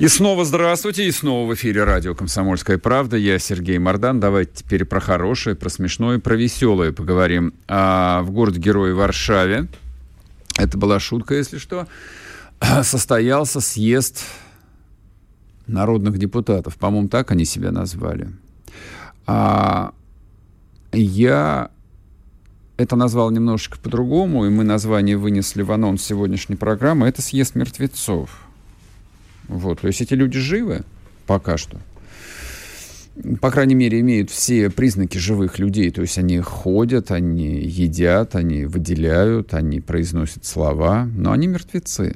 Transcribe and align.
И 0.00 0.08
снова 0.08 0.46
здравствуйте, 0.46 1.06
и 1.06 1.12
снова 1.12 1.46
в 1.46 1.54
эфире 1.54 1.84
радио 1.84 2.14
«Комсомольская 2.14 2.78
правда». 2.78 3.18
Я 3.18 3.38
Сергей 3.38 3.76
Мордан. 3.76 4.18
Давайте 4.18 4.50
теперь 4.54 4.86
про 4.86 4.98
хорошее, 4.98 5.54
про 5.54 5.68
смешное, 5.68 6.18
про 6.18 6.36
веселое 6.36 6.90
поговорим. 6.90 7.52
А, 7.68 8.22
в 8.22 8.30
городе-герое 8.30 8.94
Варшаве, 8.94 9.68
это 10.56 10.78
была 10.78 11.00
шутка, 11.00 11.34
если 11.34 11.58
что, 11.58 11.86
состоялся 12.82 13.60
съезд 13.60 14.24
народных 15.66 16.16
депутатов. 16.16 16.76
По-моему, 16.76 17.08
так 17.08 17.30
они 17.30 17.44
себя 17.44 17.70
назвали. 17.70 18.30
А, 19.26 19.92
я 20.92 21.70
это 22.78 22.96
назвал 22.96 23.30
немножечко 23.30 23.78
по-другому, 23.78 24.46
и 24.46 24.48
мы 24.48 24.64
название 24.64 25.18
вынесли 25.18 25.60
в 25.60 25.70
анонс 25.70 26.02
сегодняшней 26.02 26.56
программы. 26.56 27.06
Это 27.06 27.20
съезд 27.20 27.54
мертвецов. 27.54 28.49
Вот, 29.50 29.80
то 29.80 29.88
есть 29.88 30.00
эти 30.00 30.14
люди 30.14 30.38
живы 30.38 30.84
пока 31.26 31.56
что. 31.56 31.78
По 33.40 33.50
крайней 33.50 33.74
мере, 33.74 33.98
имеют 33.98 34.30
все 34.30 34.70
признаки 34.70 35.18
живых 35.18 35.58
людей. 35.58 35.90
То 35.90 36.02
есть 36.02 36.16
они 36.18 36.38
ходят, 36.38 37.10
они 37.10 37.60
едят, 37.60 38.36
они 38.36 38.64
выделяют, 38.64 39.52
они 39.52 39.80
произносят 39.80 40.44
слова, 40.44 41.08
но 41.16 41.32
они 41.32 41.48
мертвецы. 41.48 42.14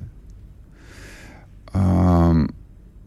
А, 1.73 2.35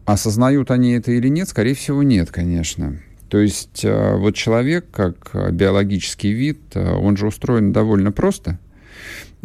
осознают 0.04 0.70
они 0.70 0.92
это 0.92 1.10
или 1.10 1.28
нет? 1.28 1.48
Скорее 1.48 1.74
всего, 1.74 2.02
нет, 2.02 2.30
конечно. 2.30 2.98
То 3.30 3.38
есть 3.38 3.82
а, 3.84 4.16
вот 4.18 4.34
человек, 4.34 4.90
как 4.92 5.54
биологический 5.54 6.32
вид, 6.32 6.60
а, 6.74 6.98
он 6.98 7.16
же 7.16 7.26
устроен 7.26 7.72
довольно 7.72 8.12
просто– 8.12 8.58
а, 8.67 8.67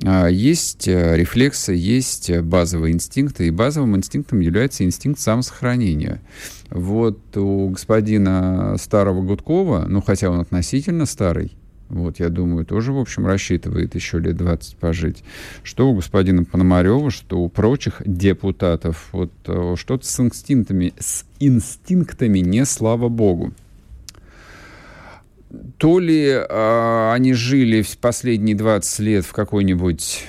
есть 0.01 0.87
э, 0.87 1.15
рефлексы, 1.15 1.73
есть 1.73 2.35
базовые 2.39 2.93
инстинкты, 2.93 3.47
и 3.47 3.51
базовым 3.51 3.95
инстинктом 3.95 4.39
является 4.39 4.83
инстинкт 4.83 5.19
самосохранения. 5.19 6.21
Вот 6.69 7.37
у 7.37 7.69
господина 7.69 8.75
старого 8.79 9.21
Гудкова, 9.21 9.85
ну, 9.87 10.01
хотя 10.01 10.29
он 10.31 10.39
относительно 10.39 11.05
старый, 11.05 11.51
вот, 11.89 12.19
я 12.19 12.29
думаю, 12.29 12.65
тоже, 12.65 12.91
в 12.91 12.97
общем, 12.97 13.27
рассчитывает 13.27 13.93
еще 13.93 14.17
лет 14.17 14.35
20 14.35 14.77
пожить. 14.77 15.23
Что 15.61 15.89
у 15.89 15.95
господина 15.95 16.43
Пономарева, 16.43 17.11
что 17.11 17.39
у 17.39 17.49
прочих 17.49 18.01
депутатов. 18.03 19.09
Вот 19.11 19.31
э, 19.45 19.75
что-то 19.77 20.05
с 20.05 20.19
инстинктами, 20.19 20.93
с 20.97 21.25
инстинктами 21.39 22.39
не 22.39 22.65
слава 22.65 23.09
богу 23.09 23.53
то 25.77 25.99
ли 25.99 26.27
э, 26.27 27.11
они 27.13 27.33
жили 27.33 27.81
в 27.81 27.97
последние 27.97 28.55
20 28.55 28.99
лет 28.99 29.25
в 29.25 29.33
какой-нибудь 29.33 30.25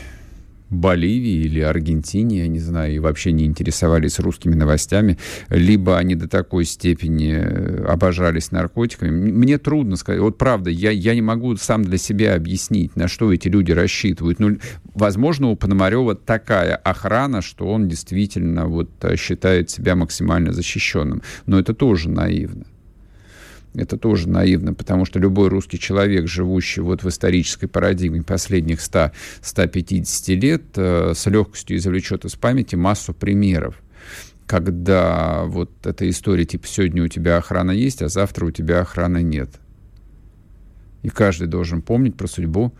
Боливии 0.70 1.44
или 1.44 1.60
Аргентине, 1.60 2.40
я 2.40 2.48
не 2.48 2.58
знаю, 2.58 2.94
и 2.94 2.98
вообще 2.98 3.32
не 3.32 3.44
интересовались 3.44 4.18
русскими 4.18 4.54
новостями, 4.54 5.18
либо 5.48 5.98
они 5.98 6.14
до 6.14 6.28
такой 6.28 6.64
степени 6.64 7.32
э, 7.34 7.84
обожались 7.86 8.50
наркотиками. 8.50 9.10
Мне 9.10 9.58
трудно 9.58 9.96
сказать. 9.96 10.20
Вот 10.20 10.36
правда, 10.36 10.70
я, 10.70 10.90
я 10.90 11.14
не 11.14 11.22
могу 11.22 11.56
сам 11.56 11.84
для 11.84 11.98
себя 11.98 12.34
объяснить, 12.34 12.96
на 12.96 13.08
что 13.08 13.32
эти 13.32 13.48
люди 13.48 13.72
рассчитывают. 13.72 14.40
Ну, 14.40 14.58
возможно, 14.94 15.48
у 15.48 15.56
Пономарева 15.56 16.14
такая 16.14 16.74
охрана, 16.76 17.40
что 17.40 17.66
он 17.66 17.88
действительно 17.88 18.66
вот 18.66 18.90
считает 19.16 19.70
себя 19.70 19.94
максимально 19.94 20.52
защищенным. 20.52 21.22
Но 21.46 21.58
это 21.58 21.74
тоже 21.74 22.08
наивно. 22.08 22.64
Это 23.74 23.98
тоже 23.98 24.28
наивно, 24.28 24.72
потому 24.72 25.04
что 25.04 25.18
любой 25.18 25.48
русский 25.48 25.80
человек, 25.80 26.28
живущий 26.28 26.80
вот 26.80 27.02
в 27.02 27.08
исторической 27.08 27.66
парадигме 27.66 28.22
последних 28.22 28.78
100-150 28.78 30.34
лет, 30.36 30.62
э, 30.76 31.12
с 31.14 31.26
легкостью 31.26 31.76
извлечет 31.76 32.24
из 32.24 32.34
памяти 32.36 32.76
массу 32.76 33.12
примеров 33.12 33.80
когда 34.46 35.44
вот 35.46 35.70
эта 35.86 36.06
история, 36.10 36.44
типа, 36.44 36.66
сегодня 36.66 37.02
у 37.02 37.08
тебя 37.08 37.38
охрана 37.38 37.70
есть, 37.70 38.02
а 38.02 38.10
завтра 38.10 38.44
у 38.44 38.50
тебя 38.50 38.82
охраны 38.82 39.22
нет. 39.22 39.48
И 41.02 41.08
каждый 41.08 41.48
должен 41.48 41.80
помнить 41.80 42.14
про 42.14 42.26
судьбу 42.26 42.74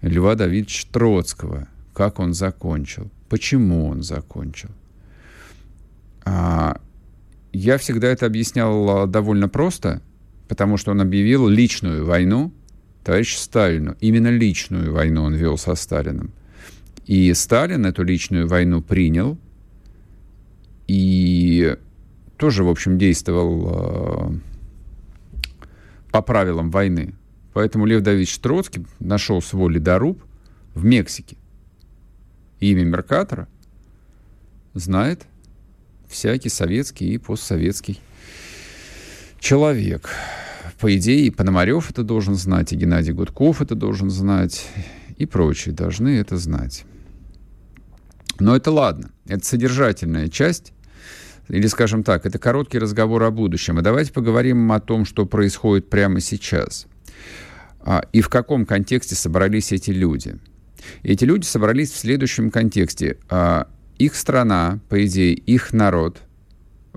Льва 0.00 0.34
Давидовича 0.34 0.88
Троцкого, 0.90 1.68
как 1.92 2.20
он 2.20 2.32
закончил, 2.32 3.10
почему 3.28 3.88
он 3.88 4.02
закончил. 4.02 4.70
А, 6.24 6.80
я 7.52 7.76
всегда 7.76 8.08
это 8.08 8.24
объяснял 8.24 9.06
довольно 9.06 9.50
просто– 9.50 10.00
потому 10.50 10.76
что 10.78 10.90
он 10.90 11.00
объявил 11.00 11.46
личную 11.46 12.04
войну 12.04 12.52
товарищу 13.04 13.38
Сталину. 13.38 13.96
Именно 14.00 14.30
личную 14.30 14.92
войну 14.92 15.22
он 15.22 15.36
вел 15.36 15.56
со 15.56 15.76
Сталиным. 15.76 16.32
И 17.06 17.32
Сталин 17.34 17.86
эту 17.86 18.02
личную 18.02 18.48
войну 18.48 18.82
принял 18.82 19.38
и 20.88 21.76
тоже, 22.36 22.64
в 22.64 22.68
общем, 22.68 22.98
действовал 22.98 24.32
э, 24.32 25.44
по 26.10 26.20
правилам 26.20 26.72
войны. 26.72 27.14
Поэтому 27.52 27.86
Лев 27.86 28.02
Давидович 28.02 28.40
Троцкий 28.40 28.84
нашел 28.98 29.40
свой 29.40 29.72
ледоруб 29.72 30.20
в 30.74 30.84
Мексике. 30.84 31.36
Имя 32.58 32.82
Меркатора 32.82 33.46
знает 34.74 35.26
всякий 36.08 36.48
советский 36.48 37.14
и 37.14 37.18
постсоветский 37.18 38.00
человек. 39.40 40.10
По 40.78 40.96
идее, 40.96 41.26
и 41.26 41.30
Пономарев 41.30 41.90
это 41.90 42.04
должен 42.04 42.36
знать, 42.36 42.72
и 42.72 42.76
Геннадий 42.76 43.12
Гудков 43.12 43.60
это 43.60 43.74
должен 43.74 44.10
знать, 44.10 44.66
и 45.16 45.26
прочие 45.26 45.74
должны 45.74 46.18
это 46.18 46.36
знать. 46.36 46.84
Но 48.38 48.56
это 48.56 48.70
ладно, 48.70 49.10
это 49.26 49.44
содержательная 49.44 50.28
часть, 50.28 50.72
или, 51.48 51.66
скажем 51.66 52.04
так, 52.04 52.24
это 52.24 52.38
короткий 52.38 52.78
разговор 52.78 53.22
о 53.24 53.30
будущем. 53.30 53.78
И 53.78 53.82
давайте 53.82 54.12
поговорим 54.12 54.70
о 54.70 54.80
том, 54.80 55.04
что 55.04 55.26
происходит 55.26 55.90
прямо 55.90 56.20
сейчас. 56.20 56.86
А, 57.80 58.04
и 58.12 58.20
в 58.20 58.28
каком 58.28 58.64
контексте 58.64 59.16
собрались 59.16 59.72
эти 59.72 59.90
люди. 59.90 60.36
Эти 61.02 61.24
люди 61.24 61.44
собрались 61.44 61.90
в 61.90 61.98
следующем 61.98 62.50
контексте. 62.50 63.18
А, 63.28 63.66
их 63.98 64.14
страна, 64.14 64.78
по 64.88 65.04
идее, 65.04 65.34
их 65.34 65.72
народ– 65.72 66.18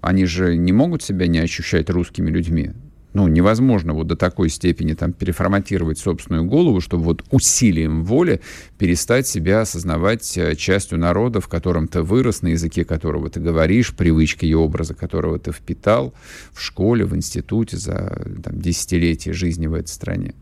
они 0.04 0.26
же 0.26 0.58
не 0.58 0.74
могут 0.74 1.02
себя 1.02 1.28
не 1.28 1.40
ощущать 1.40 1.90
русскими 1.90 2.30
людьми. 2.30 2.72
Ну, 3.14 3.28
невозможно 3.28 3.94
вот 3.94 4.08
до 4.08 4.16
такой 4.16 4.50
степени 4.50 4.96
там 4.96 5.14
переформатировать 5.14 5.98
собственную 5.98 6.44
голову, 6.44 6.82
чтобы 6.82 7.04
вот 7.04 7.24
усилием 7.32 8.04
воли 8.04 8.42
перестать 8.78 9.28
себя 9.28 9.62
осознавать 9.62 10.38
э, 10.38 10.56
частью 10.56 10.98
народа, 10.98 11.40
в 11.40 11.48
котором 11.48 11.88
ты 11.88 12.02
вырос, 12.02 12.42
на 12.42 12.48
языке 12.50 12.84
которого 12.84 13.30
ты 13.30 13.40
говоришь, 13.40 13.96
привычки 13.96 14.46
и 14.46 14.54
образы 14.54 14.94
которого 14.94 15.40
ты 15.40 15.52
впитал 15.52 16.14
в 16.52 16.62
школе, 16.62 17.06
в 17.06 17.16
институте 17.16 17.78
за 17.78 18.26
там, 18.44 18.60
десятилетия 18.60 19.32
жизни 19.32 19.68
в 19.68 19.74
этой 19.76 19.90
стране. 19.90 20.34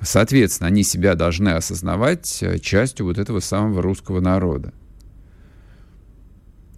Соответственно, 0.00 0.68
они 0.68 0.82
себя 0.82 1.14
должны 1.14 1.50
осознавать 1.50 2.42
э, 2.42 2.58
частью 2.58 3.06
вот 3.06 3.18
этого 3.18 3.40
самого 3.40 3.82
русского 3.82 4.20
народа. 4.20 4.72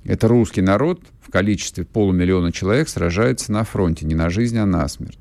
Это 0.07 0.28
русский 0.28 0.63
народ 0.63 1.01
в 1.26 1.31
количестве 1.31 1.84
полумиллиона 1.84 2.53
человек 2.53 2.89
сражается 2.89 3.51
на 3.51 3.65
фронте, 3.65 4.06
не 4.06 4.15
на 4.15 4.30
жизнь, 4.30 4.56
а 4.59 4.66
на 4.66 4.86
смерть. 4.86 5.18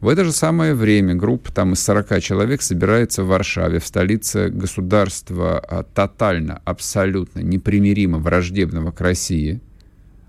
В 0.00 0.08
это 0.08 0.24
же 0.24 0.32
самое 0.32 0.74
время 0.74 1.14
группа 1.14 1.52
там 1.52 1.72
из 1.72 1.82
40 1.84 2.20
человек 2.20 2.62
собирается 2.62 3.22
в 3.22 3.28
Варшаве, 3.28 3.78
в 3.78 3.86
столице 3.86 4.48
государства 4.48 5.58
а, 5.58 5.82
тотально, 5.82 6.60
абсолютно 6.64 7.40
непримиримо 7.40 8.18
враждебного 8.18 8.90
к 8.90 9.00
России, 9.00 9.60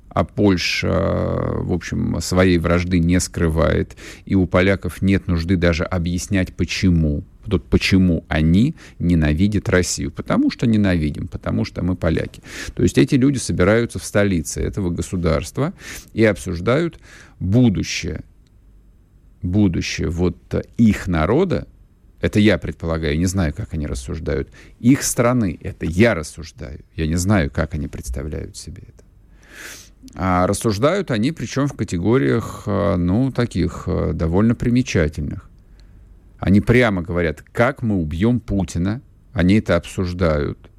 а 0.09 0.23
Польша, 0.23 0.89
в 0.89 1.73
общем, 1.73 2.19
своей 2.21 2.57
вражды 2.57 2.99
не 2.99 3.19
скрывает, 3.19 3.95
и 4.25 4.35
у 4.35 4.45
поляков 4.45 5.01
нет 5.01 5.27
нужды 5.27 5.57
даже 5.57 5.83
объяснять, 5.83 6.55
почему 6.55 7.23
тут 7.49 7.65
почему 7.65 8.25
они 8.27 8.75
ненавидят 8.99 9.69
Россию. 9.69 10.11
Потому 10.11 10.51
что 10.51 10.67
ненавидим, 10.67 11.27
потому 11.27 11.65
что 11.65 11.83
мы 11.83 11.95
поляки. 11.95 12.41
То 12.73 12.83
есть 12.83 12.97
эти 12.97 13.15
люди 13.15 13.37
собираются 13.37 13.99
в 13.99 14.05
столице 14.05 14.61
этого 14.61 14.89
государства 14.89 15.73
и 16.13 16.23
обсуждают 16.23 16.99
будущее. 17.39 18.23
Будущее 19.41 20.09
вот 20.09 20.37
их 20.77 21.07
народа, 21.07 21.67
это 22.21 22.39
я 22.39 22.57
предполагаю, 22.57 23.19
не 23.19 23.27
знаю, 23.27 23.53
как 23.53 23.73
они 23.73 23.85
рассуждают. 23.85 24.49
Их 24.79 25.03
страны, 25.03 25.59
это 25.61 25.85
я 25.85 26.15
рассуждаю. 26.15 26.79
Я 26.95 27.07
не 27.07 27.15
знаю, 27.15 27.51
как 27.51 27.75
они 27.75 27.87
представляют 27.87 28.57
себе 28.57 28.83
это. 28.87 29.05
А 30.13 30.47
рассуждают 30.47 31.11
они, 31.11 31.31
причем 31.31 31.67
в 31.67 31.73
категориях, 31.73 32.63
э, 32.65 32.95
ну, 32.95 33.31
таких 33.31 33.83
э, 33.87 34.13
довольно 34.13 34.55
примечательных. 34.55 35.49
Они 36.39 36.61
прямо 36.61 37.01
говорят, 37.01 37.43
как 37.51 37.81
мы 37.81 37.97
убьем 37.97 38.39
Путина. 38.39 39.01
Они 39.33 39.55
это 39.55 39.75
обсуждают. 39.75 40.69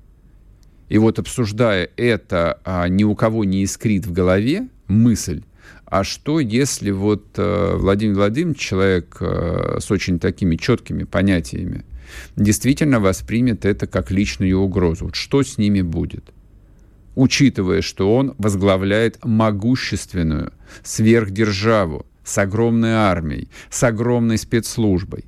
И 0.89 0.99
вот 0.99 1.19
обсуждая 1.19 1.91
это, 1.97 2.61
а 2.65 2.89
ни 2.89 3.05
у 3.05 3.15
кого 3.15 3.45
не 3.45 3.63
искрит 3.63 4.07
в 4.07 4.13
голове 4.13 4.69
мысль, 4.87 5.43
а 5.85 6.05
что, 6.05 6.41
если 6.41 6.91
вот 6.91 7.27
э, 7.37 7.77
Владимир 7.77 8.17
Владимирович, 8.17 8.59
человек 8.59 9.17
э, 9.21 9.79
с 9.81 9.91
очень 9.91 10.19
такими 10.19 10.57
четкими 10.57 11.05
понятиями, 11.05 11.85
действительно 12.35 12.99
воспримет 12.99 13.65
это 13.65 13.87
как 13.87 14.11
личную 14.11 14.59
угрозу? 14.59 15.07
Вот 15.07 15.15
что 15.15 15.43
с 15.43 15.59
ними 15.59 15.83
будет? 15.83 16.33
Учитывая, 17.15 17.83
что 17.83 18.15
он 18.15 18.35
возглавляет 18.39 19.25
могущественную 19.25 20.53
сверхдержаву 20.83 22.05
с 22.25 22.37
огромной 22.39 22.93
армией, 22.93 23.49
с 23.71 23.83
огромной 23.85 24.39
спецслужбой. 24.39 25.25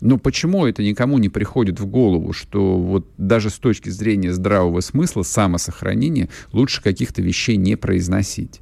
Но 0.00 0.18
почему 0.18 0.66
это 0.66 0.82
никому 0.82 1.18
не 1.18 1.28
приходит 1.28 1.80
в 1.80 1.86
голову, 1.86 2.32
что 2.32 2.78
вот 2.78 3.08
даже 3.16 3.48
с 3.48 3.54
точки 3.54 3.88
зрения 3.88 4.32
здравого 4.32 4.80
смысла 4.80 5.22
самосохранения 5.22 6.28
лучше 6.52 6.82
каких-то 6.82 7.22
вещей 7.22 7.56
не 7.56 7.76
произносить? 7.76 8.60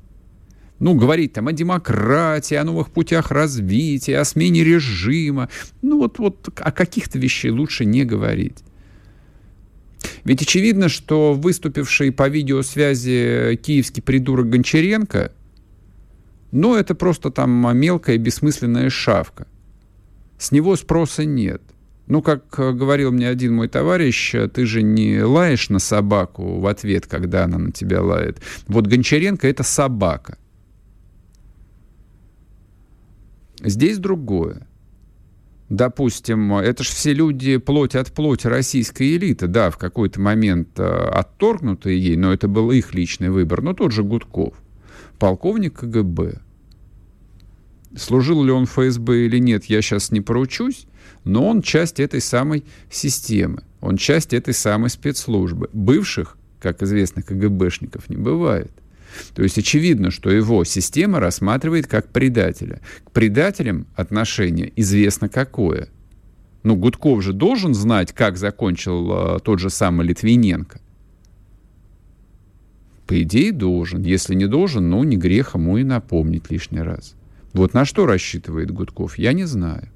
Ну, 0.78 0.94
говорить 0.94 1.32
там 1.32 1.48
о 1.48 1.52
демократии, 1.52 2.54
о 2.54 2.64
новых 2.64 2.90
путях 2.90 3.30
развития, 3.30 4.18
о 4.18 4.24
смене 4.24 4.62
режима. 4.62 5.48
Ну, 5.82 5.98
вот, 5.98 6.18
вот 6.18 6.48
о 6.56 6.72
каких-то 6.72 7.18
вещей 7.18 7.50
лучше 7.50 7.84
не 7.84 8.04
говорить. 8.04 8.58
Ведь 10.24 10.42
очевидно, 10.42 10.88
что 10.88 11.32
выступивший 11.32 12.12
по 12.12 12.28
видеосвязи 12.28 13.58
киевский 13.62 14.02
придурок 14.02 14.50
Гончаренко, 14.50 15.32
ну, 16.52 16.74
это 16.74 16.94
просто 16.94 17.30
там 17.30 17.76
мелкая 17.76 18.18
бессмысленная 18.18 18.90
шавка 18.90 19.46
с 20.44 20.52
него 20.52 20.76
спроса 20.76 21.24
нет. 21.24 21.62
Ну, 22.06 22.20
как 22.20 22.58
э, 22.58 22.72
говорил 22.72 23.12
мне 23.12 23.28
один 23.28 23.54
мой 23.54 23.68
товарищ, 23.68 24.34
э, 24.34 24.46
ты 24.48 24.66
же 24.66 24.82
не 24.82 25.22
лаешь 25.22 25.70
на 25.70 25.78
собаку 25.78 26.60
в 26.60 26.66
ответ, 26.66 27.06
когда 27.06 27.44
она 27.44 27.56
на 27.56 27.72
тебя 27.72 28.02
лает. 28.02 28.42
Вот 28.66 28.86
Гончаренко— 28.86 29.48
это 29.48 29.62
собака. 29.62 30.36
Здесь 33.62 33.96
другое. 33.96 34.66
Допустим, 35.70 36.52
это 36.52 36.84
же 36.84 36.90
все 36.90 37.14
люди 37.14 37.56
плоть 37.56 37.94
от 37.94 38.12
плоти 38.12 38.48
российской 38.48 39.16
элиты, 39.16 39.46
да, 39.46 39.70
в 39.70 39.78
какой-то 39.78 40.20
момент 40.20 40.78
э, 40.78 40.84
отторгнутые 40.84 41.98
ей, 41.98 42.16
но 42.16 42.34
это 42.34 42.48
был 42.48 42.70
их 42.70 42.92
личный 42.92 43.30
выбор. 43.30 43.62
Но 43.62 43.72
тот 43.72 43.92
же 43.92 44.04
Гудков, 44.04 44.52
полковник 45.18 45.80
КГБ, 45.80 46.43
Служил 47.96 48.42
ли 48.42 48.50
он 48.50 48.66
ФСБ 48.66 49.26
или 49.26 49.38
нет, 49.38 49.66
я 49.66 49.80
сейчас 49.80 50.10
не 50.10 50.20
поручусь, 50.20 50.86
но 51.24 51.48
он 51.48 51.62
часть 51.62 52.00
этой 52.00 52.20
самой 52.20 52.64
системы, 52.90 53.62
он 53.80 53.96
часть 53.96 54.32
этой 54.32 54.52
самой 54.52 54.90
спецслужбы. 54.90 55.70
Бывших, 55.72 56.36
как 56.60 56.82
известно, 56.82 57.22
КГБшников 57.22 58.08
не 58.08 58.16
бывает. 58.16 58.72
То 59.34 59.42
есть 59.42 59.58
очевидно, 59.58 60.10
что 60.10 60.30
его 60.30 60.64
система 60.64 61.20
рассматривает 61.20 61.86
как 61.86 62.08
предателя. 62.08 62.80
К 63.04 63.12
предателям 63.12 63.86
отношение 63.94 64.72
известно 64.74 65.28
какое. 65.28 65.88
Ну, 66.64 66.76
Гудков 66.76 67.22
же 67.22 67.32
должен 67.32 67.74
знать, 67.74 68.12
как 68.12 68.36
закончил 68.36 69.36
э, 69.36 69.38
тот 69.40 69.60
же 69.60 69.70
самый 69.70 70.06
Литвиненко. 70.06 70.80
По 73.06 73.22
идее, 73.22 73.52
должен. 73.52 74.02
Если 74.02 74.34
не 74.34 74.46
должен, 74.46 74.88
ну, 74.88 75.04
не 75.04 75.16
грех 75.16 75.54
ему 75.54 75.76
и 75.76 75.84
напомнить 75.84 76.50
лишний 76.50 76.80
раз. 76.80 77.14
Вот 77.54 77.72
на 77.72 77.84
что 77.84 78.04
рассчитывает 78.04 78.70
Гудков, 78.72 79.16
я 79.16 79.32
не 79.32 79.44
знаю. 79.44 79.88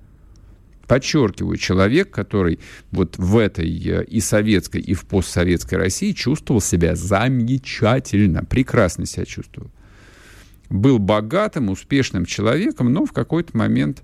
Подчеркиваю, 0.86 1.58
человек, 1.58 2.10
который 2.10 2.60
вот 2.92 3.18
в 3.18 3.36
этой 3.36 3.68
э, 3.68 4.04
и 4.04 4.20
советской, 4.20 4.80
и 4.80 4.94
в 4.94 5.04
постсоветской 5.04 5.76
России 5.76 6.12
чувствовал 6.12 6.62
себя 6.62 6.96
замечательно, 6.96 8.42
прекрасно 8.44 9.04
себя 9.04 9.26
чувствовал. 9.26 9.70
Был 10.70 10.98
богатым, 10.98 11.68
успешным 11.68 12.24
человеком, 12.24 12.90
но 12.92 13.04
в 13.04 13.12
какой-то 13.12 13.54
момент 13.56 14.02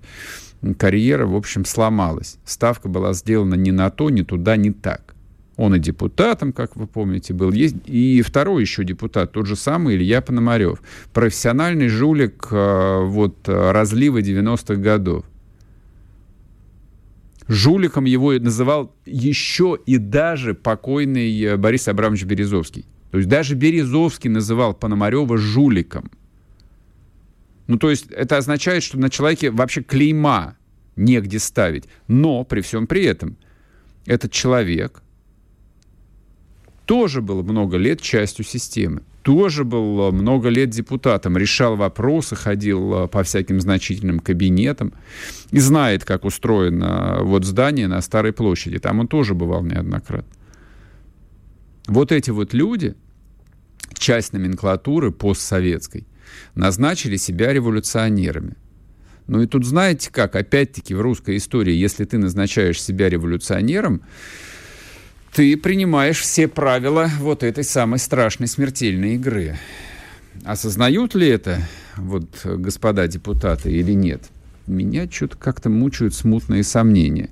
карьера, 0.77 1.25
в 1.25 1.35
общем, 1.35 1.65
сломалась. 1.65 2.37
Ставка 2.45 2.87
была 2.87 3.13
сделана 3.13 3.55
не 3.55 3.71
на 3.71 3.89
то, 3.89 4.09
не 4.09 4.23
туда, 4.23 4.57
не 4.57 4.71
так. 4.71 5.04
Он 5.57 5.73
и 5.73 5.79
депутатом, 5.79 6.51
как 6.51 6.75
вы 6.75 6.85
помните, 6.85 7.33
был. 7.33 7.51
Есть 7.51 7.75
и 7.85 8.21
второй 8.21 8.61
еще 8.61 8.83
депутат, 8.83 9.31
тот 9.31 9.45
же 9.45 9.55
самый 9.55 9.95
Илья 9.95 10.21
Пономарев. 10.21 10.81
Профессиональный 11.13 11.87
жулик 11.87 12.47
э, 12.51 12.99
вот, 13.03 13.47
разлива 13.47 14.21
90-х 14.21 14.75
годов. 14.75 15.23
Жуликом 17.47 18.05
его 18.05 18.33
называл 18.33 18.93
еще 19.05 19.77
и 19.85 19.97
даже 19.97 20.55
покойный 20.55 21.41
э, 21.41 21.57
Борис 21.57 21.87
Абрамович 21.87 22.25
Березовский. 22.25 22.85
То 23.11 23.19
есть 23.19 23.29
даже 23.29 23.55
Березовский 23.55 24.29
называл 24.29 24.73
Пономарева 24.73 25.37
жуликом. 25.37 26.11
Ну, 27.67 27.77
то 27.77 27.89
есть 27.89 28.11
это 28.11 28.37
означает, 28.37 28.83
что 28.83 28.99
на 28.99 29.09
человеке 29.09 29.51
вообще 29.51 29.81
клейма 29.81 30.57
негде 30.97 31.39
ставить. 31.39 31.85
Но 32.09 32.43
при 32.43 32.59
всем 32.59 32.87
при 32.87 33.05
этом 33.05 33.37
этот 34.05 34.33
человек 34.33 35.01
тоже 36.85 37.21
был 37.21 37.43
много 37.43 37.77
лет 37.77 38.01
частью 38.01 38.45
системы, 38.45 39.01
тоже 39.23 39.63
был 39.63 40.09
э, 40.09 40.11
много 40.11 40.49
лет 40.49 40.69
депутатом, 40.69 41.37
решал 41.37 41.75
вопросы, 41.75 42.35
ходил 42.35 43.05
э, 43.05 43.07
по 43.07 43.23
всяким 43.23 43.59
значительным 43.59 44.19
кабинетам 44.19 44.93
и 45.51 45.59
знает, 45.59 46.05
как 46.05 46.25
устроено 46.25 47.19
вот 47.21 47.43
здание 47.43 47.87
на 47.87 48.01
Старой 48.01 48.33
площади. 48.33 48.77
Там 48.77 48.99
он 48.99 49.07
тоже 49.07 49.33
бывал 49.33 49.63
неоднократно. 49.63 50.31
Вот 51.87 52.11
эти 52.11 52.29
вот 52.29 52.53
люди, 52.53 52.95
часть 53.93 54.33
номенклатуры 54.33 55.11
постсоветской, 55.11 56.05
назначили 56.53 57.17
себя 57.17 57.53
революционерами. 57.53 58.55
Ну 59.27 59.41
и 59.41 59.47
тут 59.47 59.65
знаете 59.65 60.11
как, 60.11 60.35
опять-таки 60.35 60.93
в 60.93 61.01
русской 61.01 61.37
истории, 61.37 61.73
если 61.73 62.05
ты 62.05 62.17
назначаешь 62.17 62.81
себя 62.81 63.09
революционером, 63.09 64.01
ты 65.35 65.57
принимаешь 65.57 66.21
все 66.21 66.47
правила 66.47 67.11
вот 67.19 67.43
этой 67.43 67.65
самой 67.65 67.99
страшной 67.99 68.47
смертельной 68.47 69.15
игры. 69.15 69.57
Осознают 70.45 71.13
ли 71.13 71.27
это 71.27 71.59
вот 71.97 72.29
господа 72.45 73.05
депутаты 73.07 73.69
или 73.69 73.91
нет? 73.91 74.23
Меня 74.67 75.09
что-то 75.09 75.37
как-то 75.37 75.69
мучают 75.69 76.13
смутные 76.13 76.63
сомнения. 76.63 77.29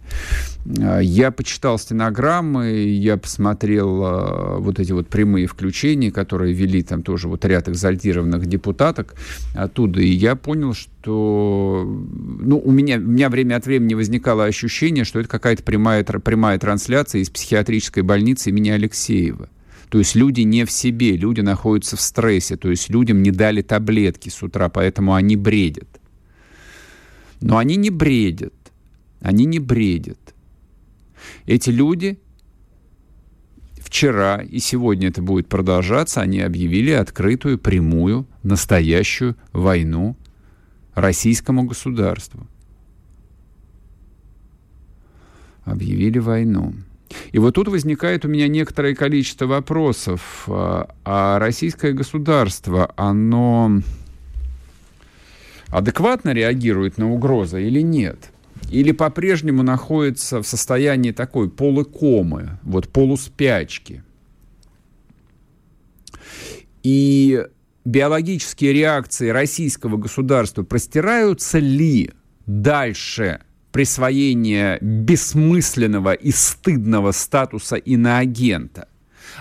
А, 0.80 1.00
я 1.00 1.32
почитал 1.32 1.78
стенограммы, 1.78 2.72
я 2.72 3.18
посмотрел 3.18 4.02
а, 4.04 4.58
вот 4.60 4.80
эти 4.80 4.92
вот 4.92 5.08
прямые 5.08 5.48
включения, 5.48 6.12
которые 6.12 6.54
вели 6.54 6.84
там 6.84 7.04
тоже 7.04 7.28
вот 7.28 7.46
ряд 7.46 7.70
экзальтированных 7.70 8.46
депутаток 8.46 9.16
оттуда, 9.54 10.02
и 10.02 10.08
я 10.08 10.36
понял, 10.36 10.74
что 10.74 11.84
ну, 11.86 12.62
у, 12.64 12.72
меня, 12.72 12.98
у 12.98 13.02
меня 13.02 13.30
время 13.30 13.56
от 13.56 13.66
времени 13.66 13.94
возникало 13.94 14.46
ощущение, 14.46 15.04
что 15.04 15.20
это 15.20 15.30
какая-то 15.30 15.64
прямая, 15.64 16.04
прямая 16.04 16.60
трансляция 16.60 17.22
из 17.22 17.30
психиатрической 17.30 18.04
больницы 18.04 18.50
имени 18.50 18.70
Алексеева. 18.70 19.50
То 19.94 20.00
есть 20.00 20.16
люди 20.16 20.42
не 20.42 20.66
в 20.66 20.72
себе, 20.72 21.16
люди 21.16 21.42
находятся 21.42 21.98
в 21.98 22.02
стрессе, 22.02 22.58
то 22.58 22.72
есть 22.72 22.90
людям 22.90 23.22
не 23.22 23.30
дали 23.30 23.62
таблетки 23.62 24.30
с 24.30 24.42
утра, 24.42 24.68
поэтому 24.68 25.14
они 25.14 25.36
бредят. 25.36 25.93
Но 27.44 27.58
они 27.58 27.76
не 27.76 27.90
бредят. 27.90 28.54
Они 29.20 29.46
не 29.46 29.60
бредят. 29.60 30.34
Эти 31.46 31.70
люди 31.70 32.18
вчера 33.78 34.42
и 34.42 34.60
сегодня 34.60 35.10
это 35.10 35.22
будет 35.22 35.48
продолжаться, 35.48 36.22
они 36.22 36.40
объявили 36.40 36.92
открытую, 36.92 37.60
прямую, 37.60 38.26
настоящую 38.44 39.36
войну 39.52 40.16
российскому 40.96 41.64
государству. 41.64 42.48
Объявили 45.66 46.20
войну. 46.20 46.74
И 47.34 47.40
вот 47.40 47.56
тут 47.56 47.68
возникает 47.68 48.26
у 48.26 48.30
меня 48.30 48.48
некоторое 48.48 48.96
количество 48.96 49.46
вопросов. 49.48 50.46
А, 50.48 50.90
а 51.04 51.40
российское 51.40 51.94
государство, 51.94 52.92
оно 52.96 53.82
адекватно 55.74 56.34
реагирует 56.34 56.98
на 56.98 57.12
угрозы 57.12 57.64
или 57.64 57.82
нет? 57.82 58.30
Или 58.70 58.92
по-прежнему 58.92 59.64
находится 59.64 60.42
в 60.42 60.48
состоянии 60.48 61.12
такой 61.12 61.50
полукомы, 61.50 62.60
вот 62.64 62.90
полуспячки? 62.90 64.04
И 66.84 67.46
биологические 67.86 68.74
реакции 68.74 69.30
российского 69.30 69.98
государства 69.98 70.64
простираются 70.64 71.60
ли 71.60 72.12
дальше 72.46 73.40
присвоения 73.72 74.78
бессмысленного 74.82 76.14
и 76.14 76.32
стыдного 76.32 77.12
статуса 77.12 77.78
иноагента? 77.78 78.88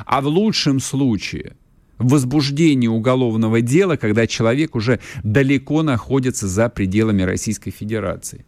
А 0.07 0.21
в 0.23 0.27
лучшем 0.27 0.81
случае 0.81 1.57
возбуждение 1.99 2.91
уголовного 2.91 3.61
дела, 3.61 3.97
когда 3.97 4.27
человек 4.27 4.75
уже 4.75 5.01
далеко 5.23 5.83
находится 5.83 6.49
за 6.49 6.69
пределами 6.69 7.23
Российской 7.23 7.71
Федерации. 7.71 8.45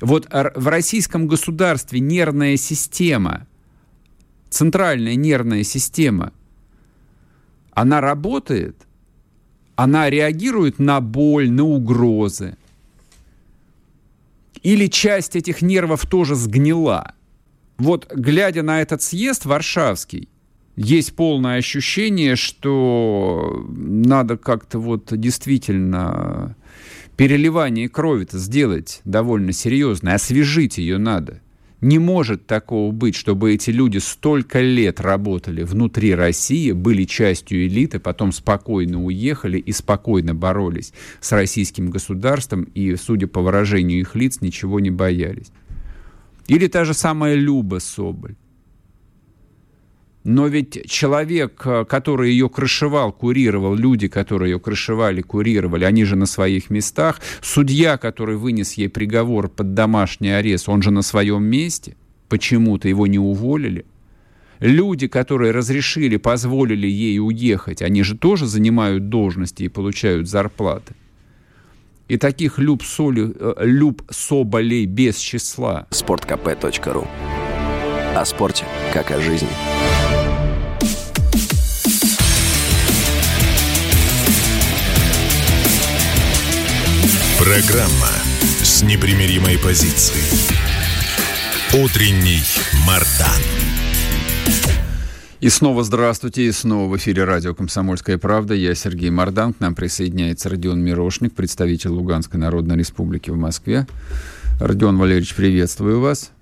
Вот 0.00 0.26
в 0.30 0.68
российском 0.68 1.26
государстве 1.26 2.00
нервная 2.00 2.56
система, 2.56 3.46
центральная 4.50 5.14
нервная 5.14 5.62
система, 5.62 6.32
она 7.72 8.00
работает, 8.00 8.76
она 9.76 10.10
реагирует 10.10 10.78
на 10.78 11.00
боль, 11.00 11.50
на 11.50 11.64
угрозы. 11.64 12.56
Или 14.62 14.88
часть 14.88 15.36
этих 15.36 15.62
нервов 15.62 16.04
тоже 16.06 16.34
сгнила. 16.34 17.14
Вот 17.76 18.12
глядя 18.12 18.62
на 18.62 18.82
этот 18.82 19.02
съезд 19.02 19.44
варшавский, 19.44 20.28
есть 20.78 21.16
полное 21.16 21.58
ощущение, 21.58 22.36
что 22.36 23.66
надо 23.68 24.36
как-то 24.36 24.78
вот 24.78 25.08
действительно 25.10 26.56
переливание 27.16 27.88
крови-то 27.88 28.38
сделать 28.38 29.00
довольно 29.04 29.52
серьезно, 29.52 30.14
освежить 30.14 30.78
ее 30.78 30.98
надо. 30.98 31.40
Не 31.80 31.98
может 31.98 32.46
такого 32.46 32.92
быть, 32.92 33.16
чтобы 33.16 33.54
эти 33.54 33.70
люди 33.70 33.98
столько 33.98 34.60
лет 34.60 35.00
работали 35.00 35.64
внутри 35.64 36.14
России, 36.14 36.70
были 36.70 37.04
частью 37.04 37.66
элиты, 37.66 37.98
потом 37.98 38.30
спокойно 38.30 39.04
уехали 39.04 39.58
и 39.58 39.72
спокойно 39.72 40.32
боролись 40.32 40.92
с 41.20 41.32
российским 41.32 41.90
государством 41.90 42.62
и, 42.62 42.94
судя 42.94 43.26
по 43.26 43.42
выражению 43.42 43.98
их 43.98 44.14
лиц, 44.14 44.40
ничего 44.40 44.78
не 44.78 44.90
боялись. 44.90 45.50
Или 46.46 46.68
та 46.68 46.84
же 46.84 46.94
самая 46.94 47.34
Люба 47.34 47.80
Соболь. 47.80 48.36
Но 50.28 50.46
ведь 50.46 50.84
человек, 50.90 51.62
э, 51.64 51.86
который 51.86 52.32
ее 52.32 52.50
крышевал, 52.50 53.12
курировал, 53.12 53.74
люди, 53.74 54.08
которые 54.08 54.50
ее 54.52 54.60
крышевали, 54.60 55.22
курировали, 55.22 55.84
они 55.84 56.04
же 56.04 56.16
на 56.16 56.26
своих 56.26 56.68
местах. 56.68 57.22
Судья, 57.40 57.96
который 57.96 58.36
вынес 58.36 58.74
ей 58.74 58.90
приговор 58.90 59.48
под 59.48 59.72
домашний 59.72 60.28
арест, 60.28 60.68
он 60.68 60.82
же 60.82 60.90
на 60.90 61.00
своем 61.00 61.44
месте. 61.44 61.96
Почему-то 62.28 62.90
его 62.90 63.06
не 63.06 63.18
уволили. 63.18 63.86
Люди, 64.60 65.08
которые 65.08 65.52
разрешили, 65.52 66.18
позволили 66.18 66.86
ей 66.86 67.18
уехать, 67.20 67.80
они 67.80 68.02
же 68.02 68.14
тоже 68.14 68.46
занимают 68.46 69.08
должности 69.08 69.62
и 69.62 69.68
получают 69.68 70.28
зарплаты. 70.28 70.92
И 72.08 72.18
таких 72.18 72.58
люб, 72.58 72.82
соли, 72.82 73.32
э, 73.34 73.54
люб 73.60 74.02
соболей 74.10 74.84
без 74.84 75.16
числа. 75.16 75.86
Спорткп.ру 75.88 77.08
О 78.14 78.24
спорте, 78.24 78.64
как 78.92 79.10
о 79.10 79.20
жизни. 79.20 79.48
Программа 87.38 88.08
с 88.62 88.82
непримиримой 88.82 89.58
позицией. 89.58 90.22
Утренний 91.72 92.42
Мардан. 92.86 93.42
И 95.40 95.50
снова 95.50 95.84
здравствуйте, 95.84 96.42
и 96.42 96.50
снова 96.52 96.90
в 96.90 96.96
эфире 96.96 97.22
радио 97.22 97.54
«Комсомольская 97.54 98.18
правда». 98.18 98.54
Я 98.54 98.74
Сергей 98.74 99.10
Мардан, 99.10 99.52
к 99.52 99.60
нам 99.60 99.76
присоединяется 99.76 100.48
Родион 100.48 100.80
Мирошник, 100.80 101.32
представитель 101.32 101.90
Луганской 101.90 102.40
Народной 102.40 102.76
Республики 102.76 103.30
в 103.30 103.36
Москве. 103.36 103.86
Родион 104.60 104.98
Валерьевич, 104.98 105.36
приветствую 105.36 106.00
вас. 106.00 106.32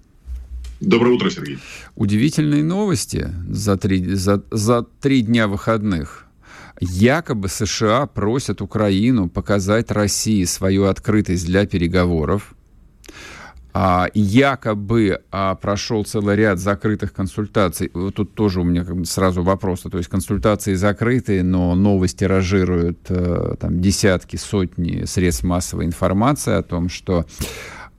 Доброе 0.81 1.15
утро, 1.15 1.31
Сергей. 1.31 1.59
Удивительные 1.95 2.63
новости 2.63 3.31
за 3.49 3.77
три, 3.77 4.15
за, 4.15 4.43
за 4.51 4.83
три 4.83 5.23
дня 5.23 5.49
выходных. 5.49 6.27
Якобы 6.81 7.49
США 7.49 8.07
просят 8.07 8.61
Украину 8.61 9.31
показать 9.31 9.91
России 9.91 10.45
свою 10.45 10.85
открытость 10.85 11.47
для 11.47 11.67
переговоров. 11.67 12.55
А, 13.79 14.09
якобы 14.15 15.21
а, 15.31 15.55
прошел 15.55 16.05
целый 16.05 16.37
ряд 16.37 16.59
закрытых 16.59 17.13
консультаций. 17.13 17.91
Вот 17.93 18.15
тут 18.15 18.35
тоже 18.35 18.61
у 18.61 18.65
меня 18.65 18.85
как 18.85 18.97
бы 18.97 19.05
сразу 19.07 19.43
вопросы. 19.43 19.89
То 19.91 19.99
есть 19.99 20.11
консультации 20.11 20.75
закрытые, 20.75 21.43
но 21.43 21.75
новости 21.75 22.21
тиражируют 22.21 22.99
а, 23.11 23.57
там, 23.57 23.81
десятки, 23.81 24.37
сотни 24.37 25.05
средств 25.05 25.45
массовой 25.45 25.87
информации 25.87 26.55
о 26.55 26.63
том, 26.63 26.89
что 26.89 27.27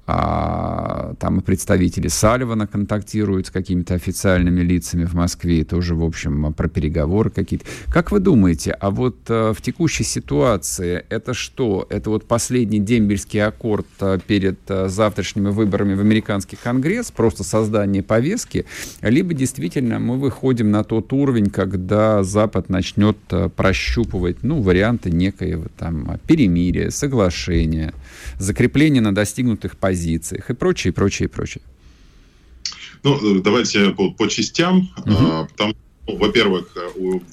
а, 0.09 1.15
там 1.19 1.39
и 1.39 1.43
представители 1.43 2.07
Салливана 2.07 2.65
контактируют 2.65 3.47
с 3.47 3.51
какими-то 3.51 3.93
официальными 3.93 4.61
лицами 4.61 5.03
в 5.03 5.13
Москве, 5.13 5.65
тоже, 5.65 5.95
в 5.95 6.03
общем, 6.03 6.53
про 6.53 6.69
переговоры 6.69 7.29
какие-то. 7.29 7.65
Как 7.87 8.11
вы 8.11 8.21
думаете, 8.21 8.71
а 8.71 8.89
вот 8.89 9.17
а, 9.27 9.53
в 9.53 9.61
текущей 9.61 10.05
ситуации 10.05 11.03
это 11.09 11.33
что? 11.33 11.85
Это 11.89 12.09
вот 12.09 12.25
последний 12.25 12.79
дембельский 12.79 13.43
аккорд 13.43 13.85
а, 13.99 14.17
перед 14.17 14.59
а, 14.69 14.87
завтрашними 14.87 15.49
выборами 15.49 15.93
в 15.93 15.99
американский 15.99 16.55
конгресс, 16.55 17.11
просто 17.11 17.43
создание 17.43 18.01
повестки, 18.01 18.65
либо 19.01 19.33
действительно 19.33 19.99
мы 19.99 20.17
выходим 20.17 20.71
на 20.71 20.85
тот 20.85 21.11
уровень, 21.11 21.49
когда 21.49 22.23
Запад 22.23 22.69
начнет 22.69 23.17
а, 23.31 23.49
прощупывать, 23.49 24.37
ну, 24.41 24.61
варианты 24.61 25.11
некоего 25.11 25.65
там 25.77 26.17
перемирия, 26.25 26.91
соглашения, 26.91 27.93
закрепления 28.39 29.01
на 29.01 29.13
достигнутых 29.13 29.77
позициях 29.77 30.49
и 30.49 30.53
прочее, 30.53 30.93
прочее, 30.93 31.29
прочее. 31.29 31.63
Ну, 33.03 33.41
давайте 33.41 33.91
по, 33.91 34.11
по 34.11 34.27
частям. 34.27 34.89
Угу. 35.05 35.47
Там, 35.55 35.73
ну, 36.07 36.17
во-первых, 36.17 36.75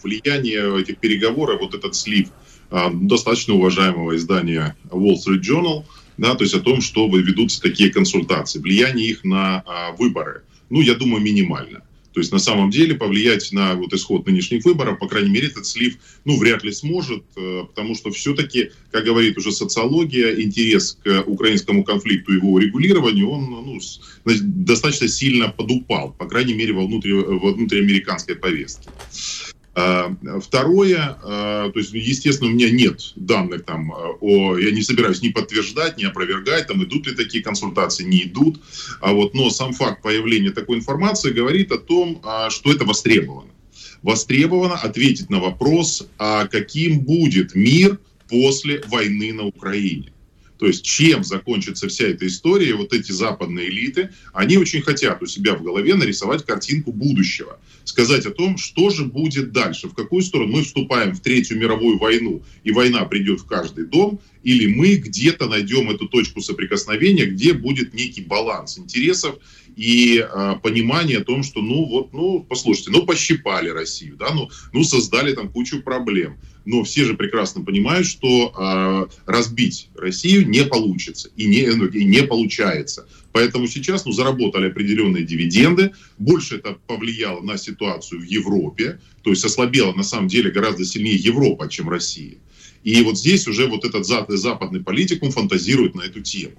влияние 0.03 0.81
этих 0.81 0.99
переговоров, 0.99 1.61
вот 1.61 1.75
этот 1.75 1.95
слив 1.95 2.29
а, 2.71 2.91
достаточно 2.93 3.55
уважаемого 3.55 4.17
издания 4.17 4.77
Wall 4.91 5.15
Street 5.15 5.41
Journal, 5.41 5.85
да, 6.17 6.35
то 6.35 6.45
есть 6.45 6.55
о 6.55 6.61
том, 6.61 6.81
что 6.81 7.07
ведутся 7.09 7.61
такие 7.61 7.91
консультации, 7.91 8.59
влияние 8.59 9.11
их 9.11 9.25
на 9.25 9.63
а, 9.67 9.93
выборы, 9.93 10.43
ну, 10.71 10.81
я 10.81 10.95
думаю, 10.95 11.23
минимально. 11.23 11.83
То 12.15 12.21
есть 12.21 12.33
на 12.33 12.39
самом 12.39 12.71
деле 12.71 12.95
повлиять 12.95 13.51
на 13.53 13.75
вот 13.75 13.93
исход 13.93 14.27
нынешних 14.27 14.65
выборов, 14.65 15.01
по 15.01 15.09
крайней 15.09 15.31
мере, 15.31 15.49
этот 15.49 15.67
слив, 15.67 15.97
ну, 16.25 16.39
вряд 16.39 16.63
ли 16.63 16.73
сможет, 16.73 17.25
э, 17.37 17.65
потому 17.69 17.97
что 17.97 18.13
все-таки, 18.13 18.71
как 18.93 19.05
говорит 19.05 19.37
уже 19.37 19.51
социология, 19.51 20.41
интерес 20.41 20.97
к 21.03 21.25
украинскому 21.27 21.83
конфликту 21.83 22.33
и 22.33 22.37
его 22.37 22.53
урегулированию, 22.53 23.29
он 23.29 23.51
ну, 23.51 23.81
достаточно 24.25 25.09
сильно 25.09 25.49
подупал, 25.49 26.13
по 26.13 26.27
крайней 26.27 26.55
мере, 26.55 26.73
во, 26.73 26.87
внутри, 26.87 27.13
во 27.13 27.53
внутриамериканской 27.53 28.37
повестке. 28.37 28.89
А, 29.77 30.15
второе, 30.41 31.19
а, 31.23 31.71
то 31.71 31.79
есть, 31.79 31.93
естественно, 31.93 32.49
у 32.49 32.55
меня 32.55 32.71
нет 32.71 33.13
данных 33.17 33.65
там 33.65 33.93
о, 34.21 34.57
я 34.57 34.71
не 34.71 34.83
собираюсь 34.83 35.21
ни 35.21 35.31
подтверждать, 35.31 35.99
ни 35.99 36.05
опровергать, 36.05 36.69
там 36.69 36.85
идут 36.85 37.09
ли 37.09 37.15
такие 37.15 37.43
консультации, 37.43 38.05
не 38.05 38.23
идут, 38.23 38.61
а 39.01 39.13
вот, 39.13 39.35
но 39.35 39.51
сам 39.51 39.73
факт 39.73 40.01
появления 40.01 40.51
такой 40.51 40.79
информации 40.79 41.33
говорит 41.33 41.73
о 41.73 41.79
том, 41.79 42.21
а, 42.23 42.51
что 42.51 42.73
это 42.73 42.85
востребовано. 42.85 43.51
Востребовано 44.03 44.75
ответить 44.75 45.29
на 45.31 45.41
вопрос, 45.41 46.07
а 46.19 46.47
каким 46.47 47.01
будет 47.01 47.55
мир 47.57 47.99
после 48.29 48.83
войны 48.87 49.33
на 49.33 49.45
Украине. 49.45 50.14
То 50.65 50.69
есть 50.69 50.83
чем 50.83 51.25
закончится 51.25 51.89
вся 51.89 52.07
эта 52.07 52.27
история, 52.27 52.75
вот 52.75 52.95
эти 52.95 53.13
западные 53.13 53.69
элиты, 53.69 54.09
они 54.33 54.57
очень 54.57 54.81
хотят 54.81 55.23
у 55.23 55.27
себя 55.27 55.55
в 55.55 55.63
голове 55.63 55.95
нарисовать 55.95 56.47
картинку 56.47 56.91
будущего, 56.91 57.61
сказать 57.85 58.25
о 58.25 58.31
том, 58.31 58.57
что 58.57 58.89
же 58.89 59.05
будет 59.05 59.53
дальше, 59.53 59.89
в 59.89 59.95
какую 59.95 60.23
сторону 60.23 60.53
мы 60.53 60.63
вступаем 60.63 61.15
в 61.15 61.21
Третью 61.21 61.59
мировую 61.59 61.99
войну, 61.99 62.43
и 62.63 62.73
война 62.73 63.05
придет 63.05 63.41
в 63.41 63.45
каждый 63.45 63.85
дом, 63.85 64.21
или 64.43 64.67
мы 64.67 64.95
где-то 64.95 65.51
найдем 65.51 65.91
эту 65.91 66.09
точку 66.09 66.41
соприкосновения, 66.41 67.27
где 67.27 67.53
будет 67.53 67.93
некий 67.93 68.23
баланс 68.23 68.79
интересов 68.79 69.37
и 69.77 70.19
э, 70.19 70.55
понимание 70.63 71.19
о 71.19 71.25
том, 71.25 71.43
что, 71.43 71.61
ну 71.61 71.85
вот, 71.85 72.13
ну, 72.13 72.45
послушайте, 72.49 72.91
ну 72.91 73.05
пощипали 73.05 73.69
Россию, 73.69 74.17
да, 74.17 74.33
ну, 74.33 74.51
ну 74.73 74.85
создали 74.85 75.33
там 75.35 75.49
кучу 75.51 75.83
проблем. 75.83 76.37
Но 76.65 76.83
все 76.83 77.05
же 77.05 77.15
прекрасно 77.15 77.63
понимают, 77.63 78.07
что 78.07 78.55
э, 78.57 79.31
разбить 79.31 79.91
Россию 79.95 80.49
не 80.49 80.65
получится 80.65 81.29
и 81.37 81.47
не, 81.47 81.67
ну, 81.67 81.87
и 81.87 82.05
не 82.05 82.23
получается. 82.23 83.07
Поэтому 83.33 83.67
сейчас 83.67 84.07
ну, 84.07 84.13
заработали 84.13 84.69
определенные 84.71 85.25
дивиденды. 85.25 85.93
Больше 86.19 86.57
это 86.57 86.79
повлияло 86.87 87.43
на 87.43 87.59
ситуацию 87.59 88.21
в 88.21 88.25
Европе. 88.25 89.01
То 89.23 89.31
есть 89.31 89.45
ослабела 89.45 89.93
на 89.93 90.05
самом 90.05 90.29
деле 90.29 90.51
гораздо 90.51 90.85
сильнее 90.85 91.17
Европа, 91.17 91.69
чем 91.69 91.91
Россия. 91.91 92.37
И 92.85 93.03
вот 93.03 93.19
здесь 93.19 93.49
уже 93.49 93.67
вот 93.67 93.85
этот 93.85 94.07
западный 94.07 94.81
политикум 94.81 95.33
фантазирует 95.33 95.95
на 95.95 96.03
эту 96.03 96.21
тему. 96.21 96.55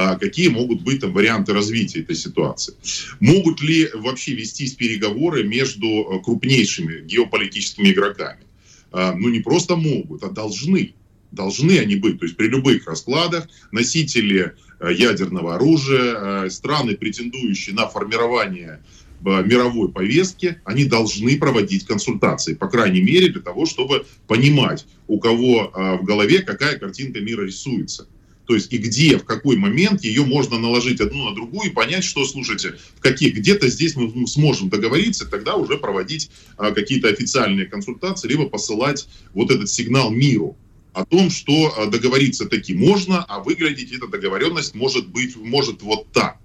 А, 0.00 0.16
какие 0.16 0.46
могут 0.46 0.82
быть 0.82 1.00
там 1.00 1.12
варианты 1.12 1.52
развития 1.52 2.02
этой 2.02 2.14
ситуации. 2.14 2.72
Могут 3.18 3.60
ли 3.60 3.88
вообще 3.92 4.32
вестись 4.32 4.74
переговоры 4.74 5.42
между 5.42 5.88
э, 5.88 6.22
крупнейшими 6.22 7.00
геополитическими 7.00 7.90
игроками? 7.90 8.44
А, 8.92 9.12
ну, 9.16 9.28
не 9.28 9.40
просто 9.40 9.74
могут, 9.74 10.22
а 10.22 10.30
должны. 10.30 10.94
Должны 11.32 11.80
они 11.80 11.96
быть. 11.96 12.20
То 12.20 12.26
есть 12.26 12.36
при 12.36 12.46
любых 12.46 12.86
раскладах 12.86 13.48
носители 13.72 14.54
э, 14.78 14.92
ядерного 14.94 15.56
оружия, 15.56 16.44
э, 16.44 16.50
страны, 16.50 16.96
претендующие 16.96 17.74
на 17.74 17.88
формирование 17.88 18.80
мировой 19.20 19.90
повестке, 19.90 20.62
они 20.64 20.84
должны 20.84 21.36
проводить 21.40 21.84
консультации, 21.84 22.54
по 22.54 22.68
крайней 22.68 23.00
мере, 23.00 23.30
для 23.30 23.42
того, 23.42 23.66
чтобы 23.66 24.06
понимать, 24.28 24.86
у 25.08 25.18
кого 25.18 25.72
в 26.00 26.04
голове 26.04 26.42
какая 26.42 26.78
картинка 26.78 27.20
мира 27.20 27.42
рисуется. 27.42 28.06
То 28.48 28.54
есть 28.54 28.72
и 28.72 28.78
где, 28.78 29.18
в 29.18 29.24
какой 29.24 29.58
момент 29.58 30.02
ее 30.02 30.24
можно 30.24 30.58
наложить 30.58 31.02
одну 31.02 31.28
на 31.28 31.34
другую 31.34 31.70
и 31.70 31.72
понять, 31.72 32.02
что, 32.02 32.24
слушайте, 32.24 32.76
в 32.96 33.00
каких, 33.00 33.34
где-то 33.34 33.68
здесь 33.68 33.94
мы 33.94 34.26
сможем 34.26 34.70
договориться, 34.70 35.26
тогда 35.26 35.54
уже 35.54 35.76
проводить 35.76 36.30
а, 36.56 36.70
какие-то 36.70 37.08
официальные 37.08 37.66
консультации, 37.66 38.26
либо 38.26 38.48
посылать 38.48 39.06
вот 39.34 39.50
этот 39.50 39.68
сигнал 39.68 40.10
миру 40.10 40.56
о 40.94 41.04
том, 41.04 41.28
что 41.28 41.74
а, 41.76 41.88
договориться 41.88 42.46
таки 42.46 42.72
можно, 42.72 43.22
а 43.22 43.40
выглядеть 43.40 43.92
эта 43.92 44.06
договоренность 44.06 44.74
может 44.74 45.08
быть, 45.08 45.36
может 45.36 45.82
вот 45.82 46.10
так. 46.12 46.38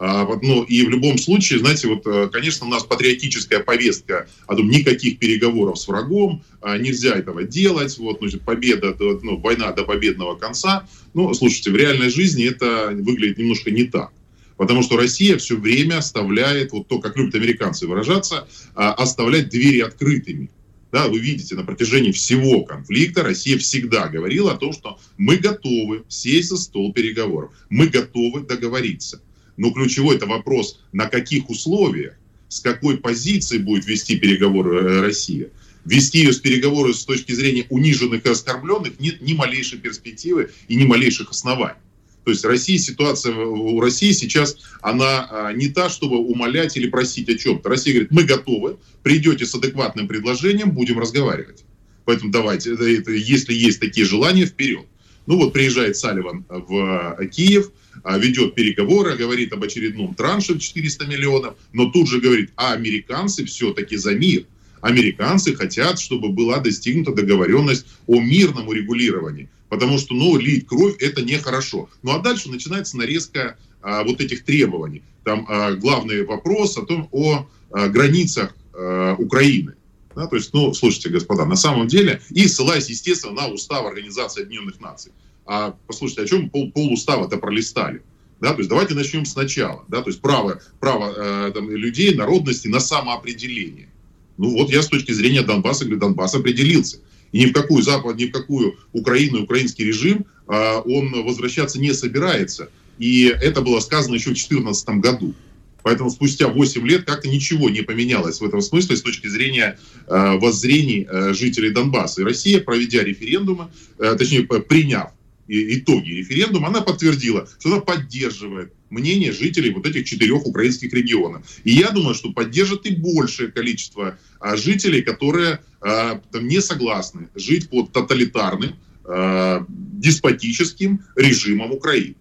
А, 0.00 0.24
ну, 0.42 0.62
и 0.62 0.86
в 0.86 0.90
любом 0.90 1.18
случае, 1.18 1.58
знаете, 1.58 1.88
вот, 1.88 2.06
э, 2.06 2.28
конечно, 2.32 2.66
у 2.66 2.70
нас 2.70 2.84
патриотическая 2.84 3.60
повестка 3.60 4.28
о 4.46 4.54
том, 4.54 4.70
никаких 4.70 5.18
переговоров 5.18 5.78
с 5.78 5.88
врагом, 5.88 6.44
а, 6.60 6.78
нельзя 6.78 7.16
этого 7.16 7.42
делать, 7.42 7.98
вот, 7.98 8.18
значит, 8.20 8.42
победа, 8.42 8.96
ну, 8.98 9.38
война 9.38 9.72
до 9.72 9.82
победного 9.82 10.36
конца. 10.36 10.86
Ну, 11.14 11.34
слушайте, 11.34 11.72
в 11.72 11.76
реальной 11.76 12.10
жизни 12.10 12.46
это 12.46 12.90
выглядит 12.92 13.38
немножко 13.38 13.72
не 13.72 13.84
так. 13.84 14.12
Потому 14.56 14.82
что 14.82 14.96
Россия 14.96 15.36
все 15.36 15.56
время 15.56 15.98
оставляет, 15.98 16.70
вот 16.72 16.86
то, 16.86 17.00
как 17.00 17.16
любят 17.16 17.34
американцы 17.34 17.88
выражаться, 17.88 18.46
а, 18.76 18.92
оставлять 18.92 19.48
двери 19.48 19.80
открытыми. 19.80 20.50
Да, 20.92 21.08
вы 21.08 21.18
видите, 21.18 21.54
на 21.54 21.64
протяжении 21.64 22.12
всего 22.12 22.62
конфликта 22.62 23.22
Россия 23.22 23.58
всегда 23.58 24.08
говорила 24.08 24.52
о 24.52 24.56
том, 24.56 24.72
что 24.72 24.98
мы 25.18 25.36
готовы 25.36 26.04
сесть 26.08 26.48
за 26.48 26.56
стол 26.56 26.92
переговоров, 26.92 27.50
мы 27.68 27.88
готовы 27.88 28.40
договориться. 28.40 29.20
Но 29.58 29.72
ключевой 29.72 30.16
это 30.16 30.24
вопрос, 30.24 30.80
на 30.92 31.06
каких 31.06 31.50
условиях, 31.50 32.14
с 32.48 32.60
какой 32.60 32.96
позиции 32.96 33.58
будет 33.58 33.86
вести 33.86 34.16
переговоры 34.16 34.78
э, 34.78 35.00
Россия. 35.00 35.48
Вести 35.84 36.18
ее 36.18 36.32
с 36.32 36.38
переговоры 36.38 36.94
с 36.94 37.04
точки 37.04 37.32
зрения 37.32 37.66
униженных 37.68 38.24
и 38.24 38.28
оскорбленных 38.30 38.98
нет 39.00 39.20
ни 39.20 39.34
малейшей 39.34 39.78
перспективы 39.78 40.50
и 40.68 40.76
ни 40.76 40.84
малейших 40.84 41.30
оснований. 41.30 41.80
То 42.24 42.30
есть 42.30 42.44
Россия, 42.44 42.78
ситуация 42.78 43.34
у 43.34 43.80
России 43.80 44.12
сейчас, 44.12 44.58
она 44.82 45.26
а, 45.30 45.52
не 45.52 45.68
та, 45.68 45.88
чтобы 45.88 46.18
умолять 46.18 46.76
или 46.76 46.86
просить 46.86 47.28
о 47.30 47.38
чем-то. 47.38 47.68
Россия 47.68 47.94
говорит, 47.94 48.10
мы 48.10 48.24
готовы, 48.24 48.76
придете 49.02 49.46
с 49.46 49.54
адекватным 49.54 50.06
предложением, 50.06 50.72
будем 50.72 50.98
разговаривать. 50.98 51.64
Поэтому 52.04 52.30
давайте, 52.30 52.76
если 53.08 53.54
есть 53.54 53.80
такие 53.80 54.06
желания, 54.06 54.44
вперед. 54.44 54.86
Ну 55.26 55.36
вот 55.36 55.52
приезжает 55.52 55.96
Салливан 55.96 56.44
в 56.48 57.16
э, 57.18 57.26
Киев, 57.28 57.70
ведет 58.04 58.54
переговоры, 58.54 59.16
говорит 59.16 59.52
об 59.52 59.64
очередном 59.64 60.14
транше 60.14 60.58
400 60.58 61.06
миллионов, 61.06 61.54
но 61.72 61.90
тут 61.90 62.08
же 62.08 62.20
говорит, 62.20 62.50
а 62.56 62.72
американцы 62.72 63.44
все-таки 63.44 63.96
за 63.96 64.14
мир. 64.14 64.44
Американцы 64.80 65.54
хотят, 65.54 65.98
чтобы 65.98 66.28
была 66.28 66.58
достигнута 66.58 67.12
договоренность 67.12 67.86
о 68.06 68.20
мирном 68.20 68.68
урегулировании. 68.68 69.48
Потому 69.68 69.98
что, 69.98 70.14
ну, 70.14 70.36
лить 70.38 70.66
кровь– 70.66 70.96
это 71.00 71.22
нехорошо. 71.22 71.90
Ну, 72.02 72.12
а 72.12 72.20
дальше 72.20 72.48
начинается 72.48 72.96
нарезка 72.96 73.58
а, 73.82 74.02
вот 74.04 74.20
этих 74.20 74.44
требований. 74.44 75.02
Там 75.24 75.44
а, 75.48 75.72
главный 75.72 76.24
вопрос 76.24 76.78
о 76.78 76.86
том, 76.86 77.08
о 77.12 77.46
а, 77.70 77.88
границах 77.88 78.54
а, 78.72 79.14
Украины. 79.16 79.74
Да, 80.14 80.26
то 80.26 80.36
есть, 80.36 80.52
ну, 80.54 80.72
слушайте, 80.72 81.10
господа, 81.10 81.44
на 81.44 81.56
самом 81.56 81.86
деле, 81.86 82.20
и 82.30 82.48
ссылаясь, 82.48 82.88
естественно, 82.88 83.34
на 83.34 83.48
устав 83.48 83.84
Организации 83.86 84.42
Объединенных 84.42 84.80
Наций. 84.80 85.12
А 85.48 85.74
послушайте, 85.86 86.22
о 86.22 86.26
чем 86.26 86.50
пол, 86.50 86.70
пол 86.70 86.92
устава-то 86.92 87.38
пролистали? 87.38 88.02
Да, 88.38 88.52
то 88.52 88.58
есть 88.58 88.68
давайте 88.68 88.94
начнем 88.94 89.24
сначала. 89.24 89.82
Да, 89.88 90.02
то 90.02 90.10
есть 90.10 90.20
право, 90.20 90.60
право 90.78 91.12
э, 91.16 91.52
там, 91.52 91.70
людей, 91.70 92.14
народности 92.14 92.68
на 92.68 92.80
самоопределение. 92.80 93.88
Ну 94.36 94.50
вот 94.50 94.70
я 94.70 94.82
с 94.82 94.88
точки 94.88 95.10
зрения 95.12 95.40
Донбасса 95.40 95.86
говорю, 95.86 96.00
Донбасс 96.00 96.34
определился. 96.34 96.98
И 97.32 97.40
ни 97.40 97.46
в 97.46 97.54
какую 97.54 97.82
Запад, 97.82 98.16
ни 98.16 98.26
в 98.26 98.30
какую 98.30 98.76
Украину, 98.92 99.42
украинский 99.42 99.86
режим 99.86 100.26
э, 100.48 100.74
он 100.84 101.24
возвращаться 101.24 101.80
не 101.80 101.94
собирается. 101.94 102.68
И 102.98 103.24
это 103.24 103.62
было 103.62 103.80
сказано 103.80 104.16
еще 104.16 104.30
в 104.30 104.34
2014 104.34 104.88
году. 105.00 105.34
Поэтому 105.82 106.10
спустя 106.10 106.48
8 106.48 106.86
лет 106.86 107.04
как-то 107.04 107.28
ничего 107.28 107.70
не 107.70 107.80
поменялось 107.80 108.42
в 108.42 108.44
этом 108.44 108.60
смысле 108.60 108.96
с 108.96 109.02
точки 109.02 109.28
зрения 109.28 109.78
э, 110.06 110.38
воззрений 110.38 111.06
э, 111.08 111.32
жителей 111.32 111.70
Донбасса. 111.70 112.20
И 112.20 112.24
Россия, 112.24 112.60
проведя 112.60 113.02
референдумы, 113.02 113.68
э, 113.98 114.14
точнее, 114.18 114.42
приняв 114.42 115.12
итоги 115.48 116.10
референдума, 116.10 116.68
она 116.68 116.82
подтвердила, 116.82 117.48
что 117.58 117.72
она 117.72 117.80
поддерживает 117.80 118.72
мнение 118.90 119.32
жителей 119.32 119.70
вот 119.70 119.86
этих 119.86 120.04
четырех 120.04 120.46
украинских 120.46 120.92
регионов. 120.92 121.46
И 121.64 121.72
я 121.72 121.90
думаю, 121.90 122.14
что 122.14 122.32
поддержит 122.32 122.86
и 122.86 122.94
большее 122.94 123.50
количество 123.50 124.18
а, 124.40 124.56
жителей, 124.56 125.02
которые 125.02 125.60
а, 125.80 126.20
там, 126.32 126.46
не 126.46 126.60
согласны 126.60 127.28
жить 127.34 127.68
под 127.68 127.92
тоталитарным, 127.92 128.76
а, 129.04 129.64
деспотическим 129.68 131.04
режимом 131.16 131.72
Украины. 131.72 132.16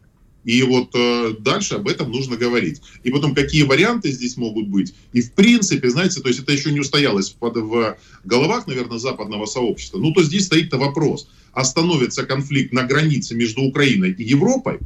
И 0.48 0.64
вот 0.64 0.96
э, 0.96 1.36
дальше 1.40 1.76
об 1.76 1.90
этом 1.90 2.10
нужно 2.10 2.38
говорить. 2.38 2.82
И 3.04 3.12
потом, 3.12 3.36
какие 3.36 3.64
варианты 3.64 4.12
здесь 4.12 4.38
могут 4.38 4.70
быть. 4.70 4.94
И 5.12 5.20
в 5.20 5.34
принципе, 5.34 5.90
знаете, 5.90 6.22
то 6.22 6.30
есть 6.30 6.40
это 6.40 6.54
еще 6.54 6.72
не 6.72 6.80
устоялось 6.80 7.36
в, 7.38 7.50
в 7.50 7.98
головах, 8.24 8.66
наверное, 8.66 8.98
западного 8.98 9.46
сообщества. 9.46 9.98
Ну, 9.98 10.14
то 10.14 10.24
здесь 10.24 10.46
стоит-то 10.46 10.78
вопрос. 10.78 11.28
Остановится 11.52 12.24
конфликт 12.24 12.72
на 12.72 12.84
границе 12.84 13.36
между 13.36 13.62
Украиной 13.64 14.14
и 14.14 14.24
Европой, 14.24 14.80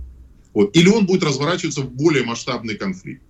вот, 0.56 0.76
или 0.76 0.90
он 0.90 1.06
будет 1.06 1.22
разворачиваться 1.22 1.82
в 1.82 1.92
более 1.92 2.24
масштабный 2.24 2.74
конфликт. 2.74 3.22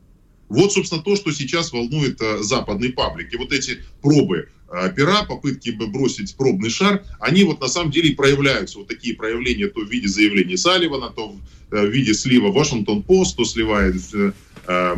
Вот, 0.48 0.72
собственно, 0.72 1.02
то, 1.02 1.18
что 1.18 1.34
сейчас 1.34 1.74
волнует 1.74 2.22
э, 2.22 2.44
западный 2.44 2.94
паблик. 2.94 3.34
И 3.34 3.38
вот 3.38 3.52
эти 3.52 3.80
пробы 4.02 4.48
пера, 4.96 5.24
попытки 5.24 5.70
бросить 5.72 6.36
пробный 6.36 6.70
шар, 6.70 7.04
они 7.20 7.44
вот 7.44 7.60
на 7.60 7.68
самом 7.68 7.92
деле 7.92 8.10
и 8.10 8.16
проявляются. 8.16 8.78
Вот 8.78 8.88
такие 8.88 9.16
проявления 9.16 9.68
то 9.68 9.82
в 9.82 9.90
виде 9.90 10.08
заявления 10.08 10.58
Салливана, 10.58 11.10
то 11.10 11.30
в, 11.30 11.76
э, 11.76 11.88
виде 11.88 12.14
слива 12.14 12.52
Вашингтон-Пост, 12.52 13.36
то 13.36 13.44
сливает 13.44 13.96
э, 14.14 14.32
э, 14.68 14.96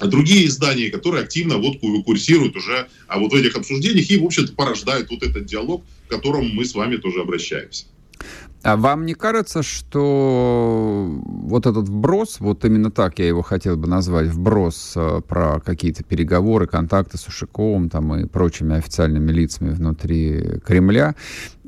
другие 0.00 0.46
издания, 0.46 0.90
которые 0.90 1.24
активно 1.24 1.56
вот 1.56 1.78
курсируют 2.04 2.56
уже 2.56 2.88
а 3.06 3.18
вот 3.18 3.32
в 3.32 3.36
этих 3.36 3.56
обсуждениях 3.56 4.10
и, 4.10 4.18
в 4.18 4.24
общем-то, 4.24 4.52
порождают 4.52 5.10
вот 5.10 5.22
этот 5.22 5.46
диалог, 5.46 5.84
к 6.06 6.10
которому 6.10 6.48
мы 6.48 6.64
с 6.64 6.74
вами 6.74 6.96
тоже 6.96 7.20
обращаемся. 7.20 7.86
А 8.62 8.76
вам 8.76 9.06
не 9.06 9.14
кажется, 9.14 9.62
что 9.62 11.08
вот 11.24 11.66
этот 11.66 11.88
вброс, 11.88 12.40
вот 12.40 12.64
именно 12.66 12.90
так 12.90 13.18
я 13.18 13.26
его 13.26 13.40
хотел 13.40 13.76
бы 13.78 13.88
назвать, 13.88 14.28
вброс 14.28 14.92
э, 14.96 15.22
про 15.26 15.60
какие-то 15.60 16.04
переговоры, 16.04 16.66
контакты 16.66 17.16
с 17.16 17.26
Ушаковым 17.26 17.88
там, 17.88 18.14
и 18.16 18.26
прочими 18.26 18.76
официальными 18.76 19.32
лицами 19.32 19.70
внутри 19.70 20.60
Кремля, 20.64 21.14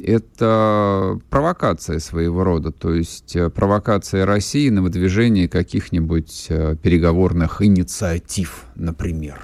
это 0.02 1.18
провокация 1.30 1.98
своего 1.98 2.44
рода, 2.44 2.72
то 2.72 2.92
есть 2.92 3.36
э, 3.36 3.48
провокация 3.48 4.26
России 4.26 4.68
на 4.68 4.82
выдвижение 4.82 5.48
каких-нибудь 5.48 6.46
э, 6.50 6.76
переговорных 6.82 7.62
инициатив, 7.62 8.64
например? 8.74 9.40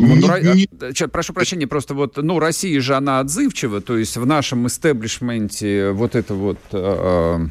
Вот, 0.00 0.42
не, 0.42 0.66
не... 0.68 1.08
Прошу 1.08 1.32
прощения, 1.34 1.66
просто 1.66 1.94
вот, 1.94 2.16
ну, 2.16 2.38
Россия 2.38 2.80
же, 2.80 2.94
она 2.94 3.20
отзывчива, 3.20 3.80
то 3.80 3.98
есть 3.98 4.16
в 4.16 4.24
нашем 4.24 4.66
истеблишменте 4.66 5.90
вот 5.90 6.14
эта 6.14 6.34
вот 6.34 6.58
э, 6.72 7.46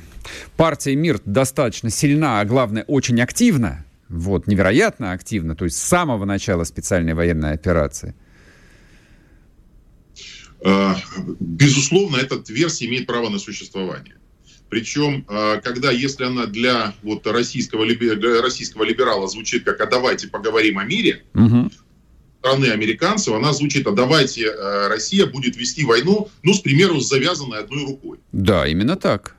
партия 0.58 0.96
МИР 0.96 1.22
достаточно 1.26 1.92
сильна, 1.92 2.40
а 2.40 2.46
главное, 2.46 2.84
очень 2.88 3.22
активна, 3.22 3.86
вот, 4.08 4.48
невероятно 4.48 5.12
активна, 5.12 5.56
то 5.56 5.66
есть 5.66 5.78
с 5.78 5.84
самого 5.84 6.26
начала 6.26 6.64
специальной 6.64 7.14
военной 7.14 7.54
операции. 7.54 8.16
Безусловно, 11.40 12.18
эта 12.18 12.42
версия 12.52 12.88
имеет 12.88 13.06
право 13.06 13.30
на 13.30 13.40
существование. 13.40 14.16
Причем, 14.70 15.24
когда, 15.64 15.90
если 15.90 16.26
она 16.26 16.48
для 16.48 16.94
вот, 17.02 17.26
российского, 17.28 17.86
для 17.86 18.42
российского 18.42 18.84
либерала 18.84 19.28
звучит 19.28 19.64
как 19.64 19.80
«а 19.80 19.86
давайте 19.86 20.28
поговорим 20.28 20.80
о 20.80 20.84
мире», 20.84 21.24
угу 21.34 21.70
страны 22.40 22.68
американцев, 22.68 23.34
она 23.34 23.54
звучит, 23.54 23.86
а 23.88 23.92
давайте 23.92 24.46
э, 24.46 24.88
Россия 24.88 25.26
будет 25.26 25.56
вести 25.58 25.86
войну, 25.86 26.30
ну, 26.44 26.54
с 26.54 26.60
примеру, 26.60 27.00
с 27.00 27.10
завязанной 27.10 27.60
одной 27.60 27.86
рукой. 27.86 28.20
Да, 28.32 28.68
именно 28.68 28.96
так. 28.96 29.36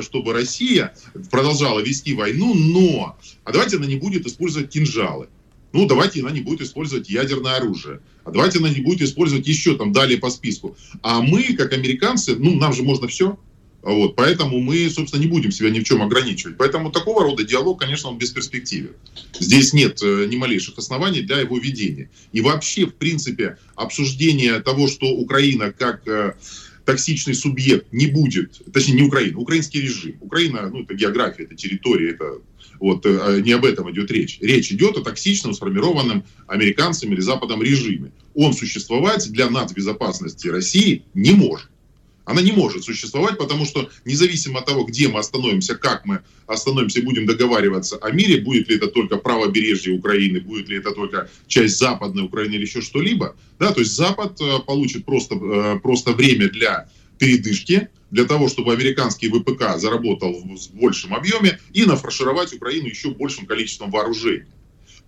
Чтобы 0.00 0.32
Россия 0.32 0.92
продолжала 1.30 1.78
вести 1.78 2.12
войну, 2.12 2.52
но, 2.52 3.16
а 3.44 3.52
давайте 3.52 3.76
она 3.76 3.86
не 3.86 3.94
будет 3.94 4.26
использовать 4.26 4.70
кинжалы. 4.70 5.28
Ну, 5.72 5.86
давайте 5.86 6.20
она 6.20 6.32
не 6.32 6.40
будет 6.40 6.62
использовать 6.62 7.08
ядерное 7.08 7.56
оружие. 7.56 8.00
А 8.24 8.32
давайте 8.32 8.58
она 8.58 8.70
не 8.70 8.80
будет 8.80 9.02
использовать 9.02 9.46
еще 9.46 9.76
там 9.76 9.92
далее 9.92 10.18
по 10.18 10.30
списку. 10.30 10.76
А 11.02 11.20
мы, 11.20 11.54
как 11.54 11.72
американцы, 11.72 12.34
ну, 12.34 12.56
нам 12.56 12.72
же 12.72 12.82
можно 12.82 13.06
все. 13.06 13.38
Вот, 13.82 14.16
поэтому 14.16 14.58
мы, 14.60 14.90
собственно, 14.90 15.20
не 15.20 15.28
будем 15.28 15.52
себя 15.52 15.70
ни 15.70 15.78
в 15.78 15.84
чем 15.84 16.02
ограничивать. 16.02 16.56
Поэтому 16.56 16.90
такого 16.90 17.22
рода 17.22 17.44
диалог, 17.44 17.80
конечно, 17.80 18.10
он 18.10 18.18
бесперспективен. 18.18 18.90
Здесь 19.38 19.72
нет 19.72 20.02
э, 20.02 20.26
ни 20.28 20.36
малейших 20.36 20.78
оснований 20.78 21.20
для 21.20 21.38
его 21.38 21.58
ведения. 21.58 22.10
И 22.32 22.40
вообще, 22.40 22.86
в 22.86 22.94
принципе, 22.94 23.56
обсуждение 23.76 24.60
того, 24.60 24.88
что 24.88 25.06
Украина 25.06 25.72
как 25.72 26.06
э, 26.08 26.34
токсичный 26.84 27.34
субъект 27.34 27.92
не 27.92 28.08
будет, 28.08 28.62
точнее 28.72 28.94
не 28.94 29.02
Украина, 29.02 29.38
украинский 29.38 29.80
режим. 29.80 30.16
Украина, 30.20 30.68
ну 30.68 30.82
это 30.82 30.94
география, 30.94 31.44
это 31.44 31.54
территория, 31.54 32.10
это 32.10 32.40
вот 32.80 33.06
э, 33.06 33.42
не 33.44 33.52
об 33.52 33.64
этом 33.64 33.90
идет 33.92 34.10
речь. 34.10 34.38
Речь 34.40 34.72
идет 34.72 34.96
о 34.96 35.02
токсичном, 35.02 35.54
сформированном 35.54 36.24
американцами 36.46 37.14
или 37.14 37.20
Западом 37.20 37.62
режиме. 37.62 38.10
Он 38.34 38.54
существовать 38.54 39.30
для 39.30 39.50
нацбезопасности 39.50 40.48
России 40.48 41.04
не 41.14 41.32
может. 41.32 41.68
Она 42.28 42.42
не 42.42 42.52
может 42.52 42.84
существовать, 42.84 43.38
потому 43.38 43.64
что 43.64 43.88
независимо 44.04 44.60
от 44.60 44.66
того, 44.66 44.84
где 44.84 45.08
мы 45.08 45.18
остановимся, 45.18 45.74
как 45.76 46.04
мы 46.04 46.20
остановимся 46.46 47.00
и 47.00 47.02
будем 47.02 47.24
договариваться 47.24 47.96
о 47.96 48.10
мире, 48.10 48.42
будет 48.42 48.68
ли 48.68 48.76
это 48.76 48.88
только 48.88 49.16
правобережье 49.16 49.94
Украины, 49.94 50.38
будет 50.38 50.68
ли 50.68 50.76
это 50.76 50.90
только 50.92 51.30
часть 51.46 51.78
Западной 51.78 52.24
Украины 52.24 52.56
или 52.56 52.66
еще 52.66 52.82
что-либо, 52.82 53.34
да, 53.58 53.72
то 53.72 53.80
есть 53.80 53.92
Запад 53.92 54.38
э, 54.42 54.58
получит 54.66 55.06
просто, 55.06 55.36
э, 55.36 55.80
просто 55.80 56.12
время 56.12 56.50
для 56.50 56.90
передышки, 57.18 57.88
для 58.10 58.26
того, 58.26 58.48
чтобы 58.48 58.74
американский 58.74 59.30
ВПК 59.30 59.78
заработал 59.78 60.34
в 60.34 60.74
большем 60.74 61.14
объеме 61.14 61.58
и 61.72 61.86
нафаршировать 61.86 62.52
Украину 62.52 62.88
еще 62.88 63.08
большим 63.10 63.46
количеством 63.46 63.90
вооружений. 63.90 64.44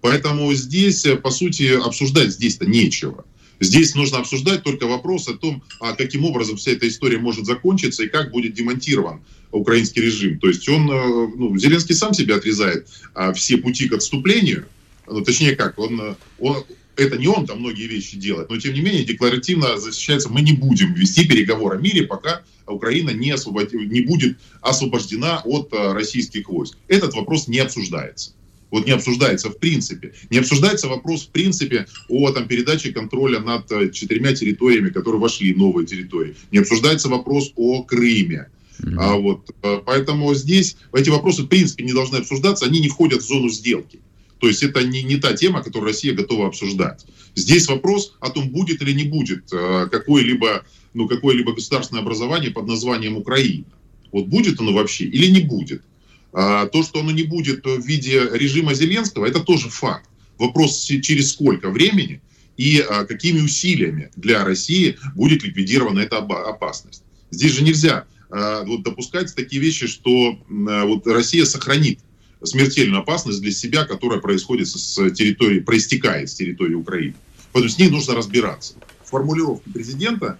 Поэтому 0.00 0.54
здесь, 0.54 1.04
э, 1.04 1.16
по 1.16 1.30
сути, 1.30 1.78
обсуждать 1.86 2.30
здесь-то 2.30 2.64
нечего. 2.64 3.26
Здесь 3.60 3.94
нужно 3.94 4.18
обсуждать 4.18 4.62
только 4.62 4.86
вопрос 4.86 5.28
о 5.28 5.34
том, 5.34 5.62
а 5.80 5.92
каким 5.92 6.24
образом 6.24 6.56
вся 6.56 6.72
эта 6.72 6.88
история 6.88 7.18
может 7.18 7.44
закончиться 7.44 8.02
и 8.02 8.08
как 8.08 8.30
будет 8.30 8.54
демонтирован 8.54 9.20
украинский 9.52 10.00
режим. 10.00 10.40
То 10.40 10.48
есть 10.48 10.66
он, 10.68 10.90
э, 10.90 11.28
ну, 11.36 11.56
Зеленский 11.58 11.94
сам 11.94 12.14
себя 12.14 12.36
отрезает 12.36 12.88
а, 13.14 13.32
все 13.34 13.58
пути 13.58 13.88
к 13.88 13.92
отступлению, 13.92 14.66
ну, 15.06 15.20
точнее 15.20 15.56
как, 15.56 15.78
он, 15.78 16.00
э, 16.00 16.14
он, 16.38 16.64
это 16.96 17.18
не 17.18 17.26
он 17.26 17.46
там 17.46 17.60
многие 17.60 17.86
вещи 17.86 18.16
делает, 18.16 18.48
но 18.48 18.58
тем 18.58 18.72
не 18.72 18.80
менее 18.80 19.04
декларативно 19.04 19.78
защищается, 19.78 20.30
мы 20.30 20.40
не 20.40 20.52
будем 20.52 20.94
вести 20.94 21.26
переговоры 21.26 21.76
о 21.76 21.80
мире, 21.80 22.04
пока 22.04 22.42
Украина 22.66 23.10
не, 23.10 23.30
освобод... 23.32 23.72
не 23.72 24.00
будет 24.00 24.38
освобождена 24.62 25.42
от 25.44 25.72
э, 25.72 25.92
российских 25.92 26.48
войск. 26.48 26.76
Этот 26.88 27.12
вопрос 27.12 27.46
не 27.46 27.58
обсуждается 27.58 28.32
вот 28.70 28.86
не 28.86 28.92
обсуждается 28.92 29.50
в 29.50 29.58
принципе. 29.58 30.12
Не 30.30 30.38
обсуждается 30.38 30.88
вопрос 30.88 31.26
в 31.26 31.30
принципе 31.30 31.86
о 32.08 32.30
там, 32.30 32.46
передаче 32.48 32.92
контроля 32.92 33.40
над 33.40 33.70
э, 33.72 33.90
четырьмя 33.90 34.34
территориями, 34.34 34.90
которые 34.90 35.20
вошли, 35.20 35.54
новые 35.54 35.86
территории. 35.86 36.36
Не 36.50 36.58
обсуждается 36.58 37.08
вопрос 37.08 37.52
о 37.56 37.82
Крыме. 37.82 38.48
Mm-hmm. 38.80 38.96
А, 38.98 39.16
вот, 39.16 39.50
э, 39.62 39.80
поэтому 39.84 40.34
здесь 40.34 40.76
эти 40.92 41.10
вопросы 41.10 41.42
в 41.42 41.48
принципе 41.48 41.84
не 41.84 41.92
должны 41.92 42.16
обсуждаться, 42.16 42.66
они 42.66 42.80
не 42.80 42.88
входят 42.88 43.22
в 43.22 43.26
зону 43.26 43.48
сделки. 43.48 44.00
То 44.38 44.48
есть 44.48 44.62
это 44.62 44.82
не, 44.82 45.02
не 45.02 45.16
та 45.16 45.34
тема, 45.34 45.62
которую 45.62 45.88
Россия 45.88 46.14
готова 46.14 46.46
обсуждать. 46.46 47.04
Здесь 47.34 47.68
вопрос 47.68 48.16
о 48.20 48.30
том, 48.30 48.48
будет 48.48 48.80
или 48.80 48.92
не 48.92 49.04
будет 49.04 49.44
э, 49.52 49.88
какое-либо 49.90 50.64
ну, 50.94 51.08
какое-либо 51.08 51.52
государственное 51.52 52.02
образование 52.02 52.50
под 52.50 52.66
названием 52.66 53.16
Украина. 53.16 53.64
Вот 54.12 54.26
будет 54.26 54.60
оно 54.60 54.72
вообще 54.72 55.04
или 55.04 55.30
не 55.30 55.40
будет. 55.40 55.82
А, 56.32 56.66
то, 56.66 56.82
что 56.82 57.00
оно 57.00 57.10
не 57.10 57.24
будет 57.24 57.64
в 57.64 57.84
виде 57.84 58.20
режима 58.32 58.74
Зеленского, 58.74 59.26
это 59.26 59.40
тоже 59.40 59.68
факт. 59.68 60.08
Вопрос, 60.38 60.80
через 60.84 61.32
сколько 61.32 61.70
времени 61.70 62.20
и 62.56 62.80
а, 62.80 63.04
какими 63.04 63.40
усилиями 63.40 64.10
для 64.16 64.44
России 64.44 64.96
будет 65.14 65.42
ликвидирована 65.42 66.00
эта 66.00 66.18
опасность. 66.18 67.02
Здесь 67.30 67.52
же 67.52 67.64
нельзя 67.64 68.04
а, 68.30 68.62
вот, 68.64 68.82
допускать 68.82 69.34
такие 69.34 69.60
вещи, 69.60 69.86
что 69.86 70.38
вот, 70.48 71.06
Россия 71.06 71.44
сохранит 71.44 72.00
смертельную 72.42 73.02
опасность 73.02 73.42
для 73.42 73.52
себя, 73.52 73.84
которая 73.84 74.20
происходит 74.20 74.68
с 74.68 75.10
территории, 75.10 75.60
проистекает 75.60 76.30
с 76.30 76.34
территории 76.34 76.74
Украины. 76.74 77.14
Поэтому 77.52 77.70
с 77.70 77.78
ней 77.78 77.90
нужно 77.90 78.14
разбираться. 78.14 78.74
Формулировка 79.04 79.68
президента 79.70 80.38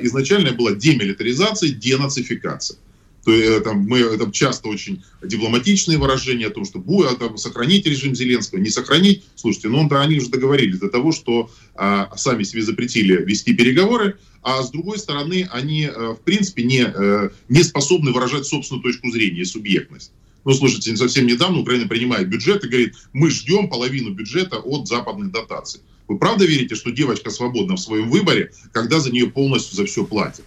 изначально 0.00 0.52
была 0.52 0.72
демилитаризация, 0.72 1.70
денацификация. 1.70 2.78
То 3.24 3.32
есть, 3.32 3.48
э, 3.48 3.60
там, 3.60 3.86
мы, 3.86 3.98
это 3.98 4.30
часто 4.32 4.68
очень 4.68 5.04
дипломатичные 5.22 5.98
выражения 5.98 6.46
о 6.46 6.50
том, 6.50 6.64
что 6.64 6.78
будет, 6.78 7.18
там, 7.18 7.36
сохранить 7.36 7.86
режим 7.86 8.14
Зеленского, 8.14 8.58
не 8.58 8.70
сохранить. 8.70 9.24
Слушайте, 9.36 9.68
ну 9.68 9.88
да, 9.88 10.02
они 10.02 10.18
уже 10.18 10.28
договорились 10.28 10.78
до 10.78 10.88
того, 10.88 11.12
что 11.12 11.50
а, 11.74 12.16
сами 12.16 12.42
себе 12.42 12.62
запретили 12.62 13.22
вести 13.24 13.54
переговоры, 13.54 14.18
а 14.42 14.62
с 14.62 14.70
другой 14.70 14.98
стороны, 14.98 15.48
они, 15.52 15.84
а, 15.84 16.14
в 16.14 16.20
принципе, 16.20 16.64
не, 16.64 16.84
а, 16.84 17.30
не 17.48 17.62
способны 17.62 18.12
выражать 18.12 18.46
собственную 18.46 18.82
точку 18.82 19.10
зрения 19.10 19.42
и 19.42 19.44
субъектность. 19.44 20.12
Ну, 20.44 20.52
слушайте, 20.54 20.96
совсем 20.96 21.26
недавно 21.26 21.60
Украина 21.60 21.86
принимает 21.86 22.28
бюджет 22.28 22.64
и 22.64 22.68
говорит, 22.68 22.96
мы 23.12 23.30
ждем 23.30 23.68
половину 23.68 24.10
бюджета 24.10 24.56
от 24.56 24.88
западных 24.88 25.30
дотаций. 25.30 25.80
Вы 26.08 26.18
правда 26.18 26.44
верите, 26.44 26.74
что 26.74 26.90
девочка 26.90 27.30
свободна 27.30 27.76
в 27.76 27.80
своем 27.80 28.10
выборе, 28.10 28.52
когда 28.72 28.98
за 28.98 29.12
нее 29.12 29.28
полностью 29.28 29.76
за 29.76 29.86
все 29.86 30.04
платят? 30.04 30.44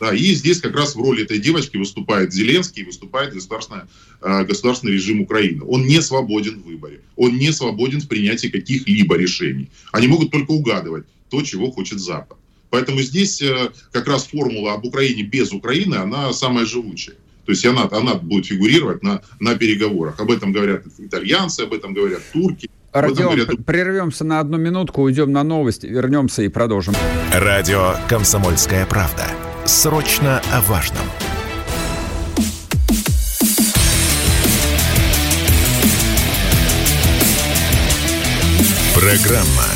Да, 0.00 0.14
и 0.14 0.34
здесь 0.34 0.60
как 0.60 0.76
раз 0.76 0.94
в 0.94 1.00
роли 1.00 1.24
этой 1.24 1.38
девочки 1.38 1.76
выступает 1.76 2.32
Зеленский, 2.32 2.84
выступает 2.84 3.34
государственный, 3.34 3.82
э, 4.22 4.44
государственный 4.44 4.92
режим 4.92 5.20
Украины. 5.20 5.64
Он 5.66 5.84
не 5.86 6.00
свободен 6.00 6.60
в 6.60 6.66
выборе, 6.66 7.00
он 7.16 7.36
не 7.36 7.52
свободен 7.52 8.00
в 8.00 8.08
принятии 8.08 8.48
каких-либо 8.48 9.16
решений. 9.16 9.70
Они 9.92 10.06
могут 10.06 10.30
только 10.30 10.52
угадывать 10.52 11.04
то, 11.30 11.42
чего 11.42 11.70
хочет 11.70 11.98
Запад. 11.98 12.38
Поэтому 12.70 13.00
здесь 13.00 13.40
э, 13.42 13.70
как 13.92 14.06
раз 14.06 14.26
формула 14.26 14.74
об 14.74 14.84
Украине 14.84 15.22
без 15.22 15.52
Украины, 15.52 15.96
она 15.96 16.32
самая 16.32 16.66
живучая. 16.66 17.16
То 17.46 17.52
есть 17.52 17.64
она, 17.64 17.88
она 17.90 18.14
будет 18.14 18.46
фигурировать 18.46 19.02
на, 19.02 19.22
на 19.40 19.54
переговорах. 19.54 20.20
Об 20.20 20.30
этом 20.30 20.52
говорят 20.52 20.82
итальянцы, 20.98 21.60
об 21.60 21.72
этом 21.72 21.94
говорят 21.94 22.20
турки. 22.30 22.68
Родион, 22.92 23.36
говорят... 23.36 23.64
прервемся 23.64 24.24
на 24.24 24.40
одну 24.40 24.58
минутку, 24.58 25.02
уйдем 25.02 25.32
на 25.32 25.42
новости, 25.44 25.86
вернемся 25.86 26.42
и 26.42 26.48
продолжим. 26.48 26.94
Радио 27.32 27.94
«Комсомольская 28.08 28.84
правда». 28.84 29.26
Срочно 29.68 30.40
о 30.50 30.62
важном. 30.62 31.04
Программа 38.94 39.66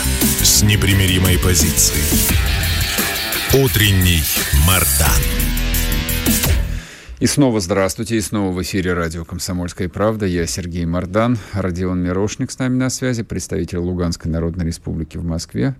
с 0.42 0.62
непримиримой 0.62 1.38
позицией. 1.38 2.02
Утренний 3.52 4.24
Мардан. 4.66 5.51
И 7.22 7.26
снова 7.28 7.60
здравствуйте, 7.60 8.16
и 8.16 8.20
снова 8.20 8.50
в 8.50 8.60
эфире 8.62 8.94
радио 8.94 9.24
«Комсомольская 9.24 9.88
правда». 9.88 10.26
Я 10.26 10.44
Сергей 10.44 10.84
Мордан, 10.84 11.38
Родион 11.52 12.00
Мирошник 12.00 12.50
с 12.50 12.58
нами 12.58 12.74
на 12.74 12.90
связи, 12.90 13.22
представитель 13.22 13.78
Луганской 13.78 14.28
Народной 14.28 14.66
Республики 14.66 15.18
в 15.18 15.24
Москве. 15.24 15.76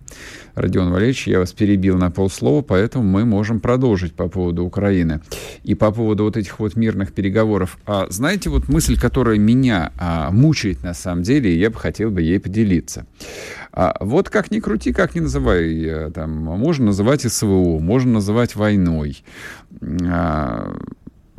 Родион 0.55 0.93
Валерьевич, 0.93 1.27
я 1.27 1.41
вас 1.41 1.53
перебил 1.53 1.99
на 1.99 2.13
полслова, 2.13 2.63
поэтому 2.63 3.03
мы 3.03 3.25
можем 3.25 3.59
продолжить 3.59 4.15
по 4.15 4.29
поводу 4.29 4.65
Украины. 4.65 5.21
И 5.65 5.75
по 5.75 5.91
поводу 5.91 6.23
вот 6.23 6.37
этих 6.37 6.61
вот 6.61 6.77
мирных 6.77 7.13
переговоров. 7.13 7.77
А 7.87 8.07
знаете, 8.09 8.49
вот 8.49 8.69
мысль, 8.69 8.97
которая 8.97 9.37
меня 9.37 9.91
а, 9.99 10.31
мучает 10.31 10.85
на 10.85 10.95
самом 10.95 11.25
деле, 11.25 11.53
и 11.53 11.59
я 11.59 11.71
бы 11.71 11.77
хотел 11.77 12.13
бы 12.13 12.23
ей 12.23 12.39
поделиться. 12.39 13.05
А 13.73 13.97
вот 13.99 14.31
как 14.31 14.53
ни 14.53 14.61
крути, 14.61 14.93
как 14.93 15.17
ни 15.17 15.21
называй, 15.21 15.83
э, 15.83 16.11
там, 16.15 16.37
можно 16.37 16.87
называть 16.87 17.23
СВО, 17.23 17.81
можно 17.81 18.13
называть 18.13 18.55
войной. 18.55 19.25
А, 20.07 20.73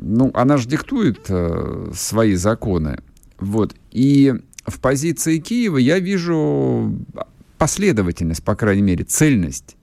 ну, 0.03 0.31
она 0.33 0.57
же 0.57 0.67
диктует 0.67 1.25
э, 1.29 1.91
свои 1.93 2.35
законы. 2.35 2.99
Вот. 3.39 3.73
И 3.91 4.33
в 4.65 4.79
позиции 4.79 5.37
Киева 5.39 5.77
я 5.77 5.99
вижу 5.99 6.93
последовательность, 7.57 8.43
по 8.43 8.55
крайней 8.55 8.81
мере, 8.81 9.05
цельность. 9.05 9.77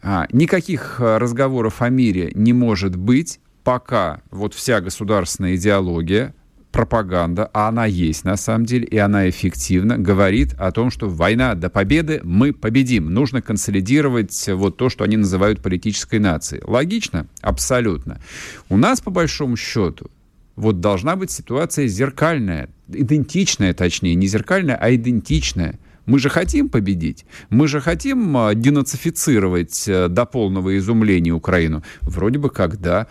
А, 0.00 0.26
никаких 0.32 1.00
э, 1.00 1.18
разговоров 1.18 1.82
о 1.82 1.88
мире 1.88 2.30
не 2.34 2.52
может 2.52 2.94
быть, 2.94 3.40
пока 3.64 4.22
вот 4.30 4.54
вся 4.54 4.80
государственная 4.80 5.56
идеология 5.56 6.34
пропаганда, 6.72 7.50
а 7.52 7.68
она 7.68 7.84
есть 7.86 8.24
на 8.24 8.36
самом 8.36 8.64
деле, 8.64 8.86
и 8.86 8.96
она 8.96 9.28
эффективна, 9.28 9.98
говорит 9.98 10.54
о 10.58 10.72
том, 10.72 10.90
что 10.90 11.08
война 11.08 11.54
до 11.54 11.70
победы, 11.70 12.20
мы 12.24 12.52
победим. 12.52 13.12
Нужно 13.12 13.42
консолидировать 13.42 14.48
вот 14.48 14.76
то, 14.78 14.88
что 14.88 15.04
они 15.04 15.18
называют 15.18 15.62
политической 15.62 16.18
нацией. 16.18 16.62
Логично? 16.66 17.26
Абсолютно. 17.42 18.20
У 18.68 18.76
нас, 18.76 19.00
по 19.00 19.10
большому 19.10 19.56
счету, 19.56 20.10
вот 20.56 20.80
должна 20.80 21.16
быть 21.16 21.30
ситуация 21.30 21.86
зеркальная, 21.86 22.68
идентичная, 22.88 23.74
точнее, 23.74 24.14
не 24.14 24.26
зеркальная, 24.26 24.76
а 24.76 24.94
идентичная. 24.94 25.78
Мы 26.04 26.18
же 26.18 26.28
хотим 26.30 26.68
победить. 26.68 27.24
Мы 27.48 27.68
же 27.68 27.80
хотим 27.80 28.36
а, 28.36 28.54
денацифицировать 28.54 29.84
э, 29.86 30.08
до 30.08 30.26
полного 30.26 30.76
изумления 30.76 31.30
Украину. 31.30 31.84
Вроде 32.00 32.38
бы 32.38 32.50
как, 32.50 32.80
да. 32.80 33.06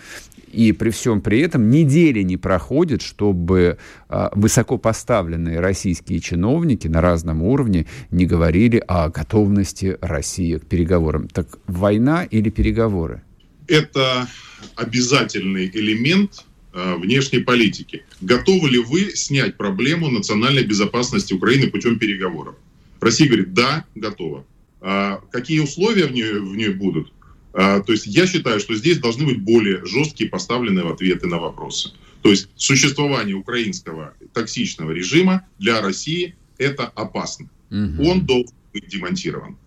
И 0.52 0.72
при 0.74 0.90
всем 0.90 1.22
при 1.22 1.40
этом 1.40 1.70
недели 1.70 2.22
не 2.22 2.38
проходит, 2.38 3.02
чтобы 3.02 3.78
а, 4.10 4.32
высокопоставленные 4.36 5.60
российские 5.60 6.20
чиновники 6.20 6.88
на 6.88 7.02
разном 7.02 7.42
уровне 7.44 7.88
не 8.12 8.26
говорили 8.26 8.84
о 8.88 9.10
готовности 9.10 9.98
России 10.02 10.58
к 10.58 10.66
переговорам. 10.66 11.28
Так 11.28 11.48
война 11.68 12.24
или 12.24 12.50
переговоры? 12.50 13.24
Это 13.68 14.28
обязательный 14.76 15.72
элемент 15.74 16.46
а, 16.74 16.98
внешней 16.98 17.40
политики. 17.40 18.04
Готовы 18.22 18.70
ли 18.70 18.80
вы 18.80 19.12
снять 19.16 19.58
проблему 19.58 20.10
национальной 20.10 20.64
безопасности 20.64 21.34
Украины 21.34 21.68
путем 21.68 21.98
переговоров? 21.98 22.56
Россия 23.00 23.28
говорит, 23.28 23.54
да, 23.54 23.86
готова. 23.96 24.46
А 24.82 25.22
какие 25.32 25.60
условия 25.60 26.08
в 26.08 26.12
ней, 26.12 26.34
в 26.34 26.56
ней 26.56 26.70
будут? 26.70 27.12
А, 27.54 27.82
то 27.82 27.92
есть 27.92 28.08
я 28.08 28.28
считаю, 28.28 28.60
что 28.60 28.76
здесь 28.76 29.00
должны 29.00 29.26
быть 29.26 29.42
более 29.42 29.86
жесткие 29.86 30.30
поставленные 30.30 30.90
ответы 30.90 31.28
на 31.28 31.38
вопросы. 31.38 31.92
То 32.22 32.30
есть 32.30 32.50
существование 32.56 33.36
украинского 33.36 34.14
токсичного 34.34 34.92
режима 34.92 35.48
для 35.60 35.82
России 35.82 36.36
это 36.58 36.86
опасно. 36.86 37.50
Угу. 37.72 38.04
Он 38.08 38.26
должен 38.26 38.56
быть 38.74 38.88
демонтирован. 38.88 39.58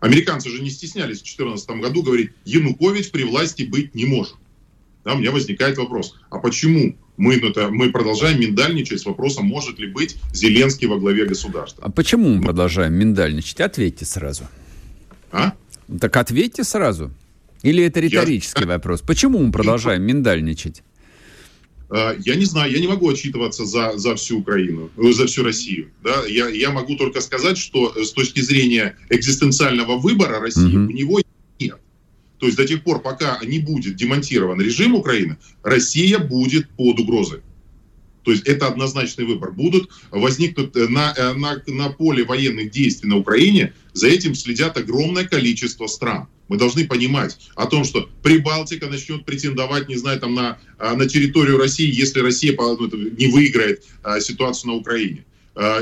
Американцы 0.00 0.50
же 0.50 0.62
не 0.62 0.70
стеснялись 0.70 1.18
в 1.18 1.24
2014 1.24 1.70
году 1.80 2.02
говорить, 2.02 2.30
Янукович 2.44 3.10
при 3.10 3.24
власти 3.24 3.64
быть 3.64 3.94
не 3.94 4.04
может. 4.04 4.34
Да, 5.04 5.14
у 5.14 5.18
меня 5.18 5.32
возникает 5.32 5.76
вопрос, 5.76 6.18
а 6.30 6.38
почему 6.38 6.96
мы, 7.16 7.36
ну, 7.36 7.50
это, 7.50 7.68
мы 7.70 7.90
продолжаем 7.90 8.40
миндальничать 8.40 9.00
с 9.00 9.06
вопросом, 9.06 9.46
может 9.46 9.78
ли 9.78 9.86
быть 9.86 10.16
Зеленский 10.32 10.88
во 10.88 10.98
главе 10.98 11.26
государства? 11.26 11.84
А 11.84 11.90
почему 11.90 12.34
мы 12.34 12.42
продолжаем 12.42 12.94
миндальничать? 12.94 13.60
Ответьте 13.60 14.04
сразу. 14.04 14.44
А? 15.30 15.52
Так 16.00 16.16
ответьте 16.16 16.64
сразу. 16.64 17.10
Или 17.64 17.82
это 17.82 18.00
риторический 18.00 18.62
Я... 18.62 18.66
вопрос? 18.66 19.00
Почему 19.00 19.42
мы 19.42 19.50
продолжаем 19.50 20.02
миндальничать? 20.02 20.82
А, 21.88 22.14
я 22.18 22.34
не 22.34 22.44
знаю, 22.44 22.70
я 22.70 22.78
не 22.78 22.86
могу 22.86 23.08
отчитываться 23.08 23.64
за, 23.64 23.96
за 23.96 24.14
всю 24.16 24.40
Украину, 24.40 24.90
э, 24.98 25.12
за 25.12 25.26
всю 25.26 25.42
Россию. 25.42 25.90
Да? 26.02 26.24
Я, 26.28 26.48
я 26.48 26.70
могу 26.70 26.94
только 26.96 27.22
сказать, 27.22 27.56
что 27.56 28.04
с 28.04 28.12
точки 28.12 28.40
зрения 28.40 28.96
экзистенциального 29.08 29.96
выбора 29.96 30.40
России 30.40 30.76
угу. 30.76 30.92
у 30.92 30.94
него 30.94 31.20
нет. 31.58 31.78
То 32.38 32.46
есть 32.46 32.58
до 32.58 32.66
тех 32.66 32.84
пор, 32.84 33.00
пока 33.00 33.40
не 33.42 33.60
будет 33.60 33.96
демонтирован 33.96 34.60
режим 34.60 34.94
Украины, 34.94 35.38
Россия 35.62 36.18
будет 36.18 36.68
под 36.70 37.00
угрозой. 37.00 37.40
То 38.24 38.30
есть 38.30 38.44
это 38.44 38.68
однозначный 38.68 39.24
выбор. 39.24 39.52
Будут 39.52 39.88
возникнут 40.10 40.76
э, 40.76 40.86
на, 40.88 41.14
э, 41.16 41.32
на, 41.32 41.62
на 41.66 41.88
поле 41.88 42.24
военных 42.24 42.70
действий 42.70 43.08
на 43.08 43.16
Украине, 43.16 43.72
за 43.94 44.08
этим 44.08 44.34
следят 44.34 44.76
огромное 44.76 45.24
количество 45.24 45.86
стран. 45.86 46.28
Мы 46.48 46.58
должны 46.58 46.86
понимать 46.86 47.38
о 47.54 47.66
том, 47.66 47.84
что 47.84 48.08
Прибалтика 48.22 48.86
начнет 48.86 49.24
претендовать, 49.24 49.88
не 49.88 49.96
знаю, 49.96 50.20
там 50.20 50.34
на, 50.34 50.58
а, 50.78 50.94
на 50.94 51.08
территорию 51.08 51.58
России, 51.58 51.90
если 51.90 52.20
Россия 52.20 52.54
ну, 52.56 52.86
не 52.86 53.28
выиграет 53.28 53.84
а, 54.02 54.20
ситуацию 54.20 54.72
на 54.72 54.76
Украине. 54.76 55.24
А, 55.54 55.80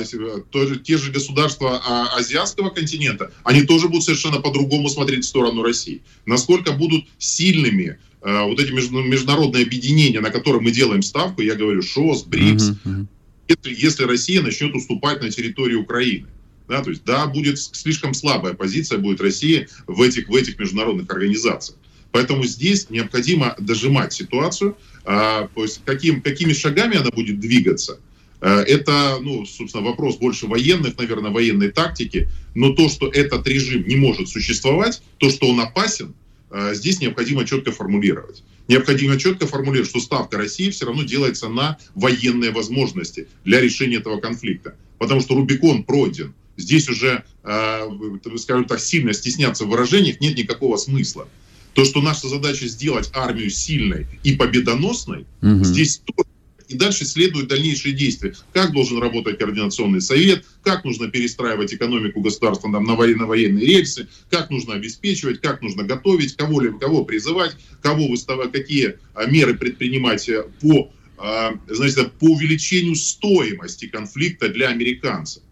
тоже, 0.50 0.78
те 0.78 0.98
же 0.98 1.10
государства 1.10 1.80
азиатского 2.16 2.70
континента, 2.70 3.32
они 3.42 3.62
тоже 3.62 3.88
будут 3.88 4.04
совершенно 4.04 4.40
по-другому 4.40 4.88
смотреть 4.88 5.24
в 5.24 5.28
сторону 5.28 5.62
России. 5.62 6.02
Насколько 6.26 6.72
будут 6.72 7.06
сильными 7.18 7.98
вот 8.20 8.60
эти 8.60 8.70
международные 8.70 9.64
объединения, 9.64 10.20
на 10.20 10.30
которые 10.30 10.62
мы 10.62 10.70
делаем 10.70 11.02
ставку, 11.02 11.42
я 11.42 11.56
говорю, 11.56 11.82
ШОС, 11.82 12.22
БРИКС, 12.22 12.70
uh-huh, 12.70 12.76
uh-huh. 12.84 13.06
Если, 13.48 13.74
если 13.74 14.04
Россия 14.04 14.40
начнет 14.42 14.74
уступать 14.74 15.20
на 15.20 15.30
территории 15.30 15.74
Украины. 15.74 16.28
Да, 16.72 16.82
то 16.82 16.88
есть, 16.88 17.04
да, 17.04 17.26
будет 17.26 17.58
слишком 17.58 18.14
слабая 18.14 18.54
позиция 18.54 18.96
будет 18.96 19.20
России 19.20 19.68
в 19.86 20.00
этих, 20.00 20.30
в 20.30 20.34
этих 20.34 20.58
международных 20.58 21.10
организациях. 21.10 21.78
Поэтому 22.12 22.44
здесь 22.44 22.88
необходимо 22.88 23.54
дожимать 23.58 24.14
ситуацию. 24.14 24.78
А, 25.04 25.48
то 25.54 25.64
есть 25.64 25.82
каким, 25.84 26.22
какими 26.22 26.54
шагами 26.54 26.96
она 26.96 27.10
будет 27.10 27.40
двигаться, 27.40 28.00
а, 28.40 28.62
это, 28.62 29.18
ну, 29.20 29.44
собственно, 29.44 29.84
вопрос 29.84 30.16
больше 30.16 30.46
военных, 30.46 30.96
наверное, 30.96 31.30
военной 31.30 31.70
тактики. 31.70 32.30
Но 32.54 32.72
то, 32.72 32.88
что 32.88 33.06
этот 33.08 33.46
режим 33.46 33.86
не 33.86 33.96
может 33.96 34.30
существовать, 34.30 35.02
то, 35.18 35.28
что 35.28 35.48
он 35.48 35.60
опасен, 35.60 36.14
а, 36.48 36.72
здесь 36.72 37.02
необходимо 37.02 37.44
четко 37.44 37.70
формулировать. 37.72 38.44
Необходимо 38.66 39.18
четко 39.18 39.46
формулировать, 39.46 39.90
что 39.90 40.00
ставка 40.00 40.38
России 40.38 40.70
все 40.70 40.86
равно 40.86 41.02
делается 41.02 41.50
на 41.50 41.76
военные 41.94 42.50
возможности 42.50 43.28
для 43.44 43.60
решения 43.60 43.96
этого 43.96 44.20
конфликта. 44.20 44.74
Потому 44.98 45.20
что 45.20 45.34
Рубикон 45.34 45.84
пройден. 45.84 46.32
Здесь 46.62 46.88
уже, 46.88 47.24
э, 47.42 47.88
скажем 48.36 48.64
так, 48.66 48.80
сильно 48.80 49.12
стесняться 49.12 49.64
в 49.64 49.68
выражениях 49.68 50.20
нет 50.20 50.36
никакого 50.36 50.76
смысла. 50.76 51.28
То, 51.74 51.84
что 51.84 52.00
наша 52.02 52.28
задача 52.28 52.68
сделать 52.68 53.10
армию 53.14 53.50
сильной 53.50 54.06
и 54.22 54.34
победоносной, 54.34 55.26
угу. 55.40 55.64
здесь 55.64 56.02
тоже 56.04 56.28
и 56.68 56.76
дальше 56.76 57.04
следуют 57.04 57.48
дальнейшие 57.48 57.94
действия. 57.94 58.34
Как 58.52 58.72
должен 58.72 58.98
работать 58.98 59.38
координационный 59.38 60.00
совет, 60.00 60.44
как 60.62 60.84
нужно 60.84 61.08
перестраивать 61.08 61.74
экономику 61.74 62.20
государства 62.20 62.72
там, 62.72 62.84
на, 62.84 62.94
военно 62.94 63.26
военные 63.26 63.66
рельсы, 63.66 64.08
как 64.30 64.50
нужно 64.50 64.74
обеспечивать, 64.74 65.40
как 65.40 65.60
нужно 65.60 65.82
готовить, 65.82 66.36
кого, 66.36 66.62
кого 66.78 67.04
призывать, 67.04 67.56
кого 67.82 68.08
выставать, 68.08 68.52
какие 68.52 68.98
а, 69.14 69.26
меры 69.26 69.54
предпринимать 69.54 70.28
э, 70.28 70.44
по, 70.60 70.90
а, 71.18 71.52
значит, 71.68 72.12
по 72.12 72.26
увеличению 72.26 72.94
стоимости 72.94 73.86
конфликта 73.86 74.48
для 74.48 74.68
американцев. 74.68 75.42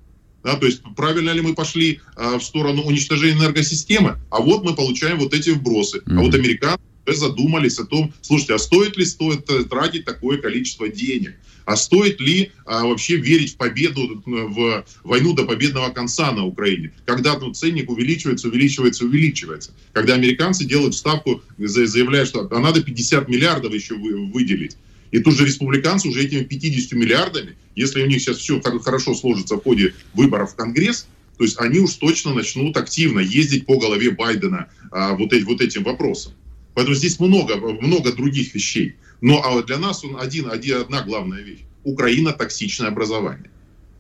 Да, 0.43 0.57
то 0.57 0.67
есть 0.67 0.83
правильно 0.97 1.31
ли 1.31 1.41
мы 1.41 1.55
пошли 1.55 2.01
а, 2.17 2.39
в 2.39 2.43
сторону 2.43 2.83
уничтожения 2.83 3.35
энергосистемы, 3.35 4.19
а 4.31 4.41
вот 4.41 4.65
мы 4.65 4.75
получаем 4.75 5.19
вот 5.19 5.35
эти 5.35 5.51
вбросы. 5.51 5.99
Mm-hmm. 5.99 6.19
А 6.19 6.21
вот 6.21 6.35
американцы 6.35 6.81
задумались 7.07 7.79
о 7.79 7.85
том, 7.85 8.13
слушайте, 8.23 8.55
а 8.55 8.59
стоит 8.59 8.97
ли 8.97 9.05
стоит 9.05 9.47
тратить 9.69 10.05
такое 10.05 10.39
количество 10.39 10.89
денег? 10.89 11.37
А 11.67 11.77
стоит 11.77 12.21
ли 12.21 12.53
а, 12.65 12.85
вообще 12.85 13.17
верить 13.17 13.55
в 13.55 13.57
победу, 13.57 14.23
в 14.25 14.85
войну 15.05 15.35
до 15.35 15.45
победного 15.45 15.91
конца 15.91 16.33
на 16.33 16.45
Украине? 16.45 16.93
Когда 17.05 17.39
ну, 17.39 17.53
ценник 17.53 17.91
увеличивается, 17.91 18.49
увеличивается, 18.49 19.05
увеличивается. 19.05 19.73
Когда 19.93 20.15
американцы 20.15 20.65
делают 20.65 20.95
ставку, 20.95 21.43
заявляют, 21.59 22.29
что 22.29 22.49
а 22.51 22.59
надо 22.59 22.83
50 22.83 23.29
миллиардов 23.29 23.73
еще 23.75 23.95
выделить. 23.95 24.77
И 25.11 25.19
тут 25.19 25.37
же 25.37 25.45
республиканцы 25.45 26.09
уже 26.09 26.25
этими 26.25 26.45
50 26.45 26.93
миллиардами, 26.93 27.57
если 27.75 28.03
у 28.03 28.07
них 28.07 28.21
сейчас 28.21 28.39
все 28.39 28.61
хорошо 28.61 29.15
сложится 29.15 29.57
в 29.57 29.63
ходе 29.63 29.95
выборов 30.15 30.53
в 30.53 30.57
Конгресс, 30.57 31.07
то 31.37 31.45
есть 31.45 31.59
они 31.59 31.79
уж 31.79 31.95
точно 31.95 32.35
начнут 32.35 32.77
активно 32.77 33.21
ездить 33.21 33.67
по 33.67 33.79
голове 33.79 34.11
Байдена 34.11 34.69
а, 34.91 35.15
вот, 35.15 35.33
эти, 35.33 35.45
вот 35.45 35.61
этим 35.61 35.85
вопросом. 35.85 36.35
Поэтому 36.75 36.95
здесь 36.95 37.19
много, 37.19 37.57
много 37.57 38.13
других 38.13 38.55
вещей. 38.55 38.97
Но 39.21 39.43
а 39.43 39.63
для 39.63 39.79
нас 39.79 40.05
он 40.05 40.21
один, 40.21 40.51
один, 40.51 40.83
одна 40.83 41.03
главная 41.03 41.41
вещь. 41.43 41.61
Украина 41.83 42.33
токсичное 42.33 42.89
образование. 42.89 43.51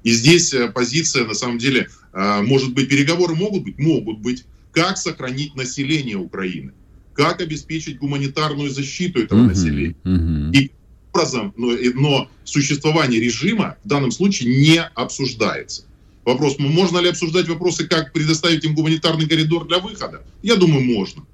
И 0.02 0.10
здесь 0.10 0.52
э, 0.52 0.68
позиция, 0.68 1.24
на 1.24 1.34
самом 1.34 1.58
деле, 1.58 1.88
а, 2.12 2.42
может 2.42 2.72
быть, 2.74 2.88
переговоры 2.88 3.34
могут 3.34 3.64
быть? 3.64 3.78
Могут 3.78 4.18
быть. 4.20 4.44
Как 4.72 4.98
сохранить 4.98 5.54
население 5.56 6.16
Украины? 6.16 6.72
Как 7.14 7.40
обеспечить 7.40 7.98
гуманитарную 7.98 8.70
защиту 8.70 9.20
этого 9.20 9.40
uh-huh, 9.40 9.48
населения? 9.48 9.96
Uh-huh. 10.04 10.56
И 10.56 10.70
образом, 11.12 11.52
но, 11.56 11.72
но 11.94 12.30
существование 12.44 13.20
режима 13.20 13.76
в 13.84 13.88
данном 13.88 14.10
случае 14.10 14.54
не 14.56 14.82
обсуждается. 14.82 15.84
Вопрос, 16.24 16.58
можно 16.58 16.98
ли 16.98 17.08
обсуждать 17.08 17.48
вопросы, 17.48 17.86
как 17.86 18.12
предоставить 18.12 18.64
им 18.64 18.74
гуманитарный 18.74 19.28
коридор 19.28 19.66
для 19.66 19.78
выхода? 19.78 20.22
Я 20.42 20.56
думаю, 20.56 20.84
можно. 20.84 21.24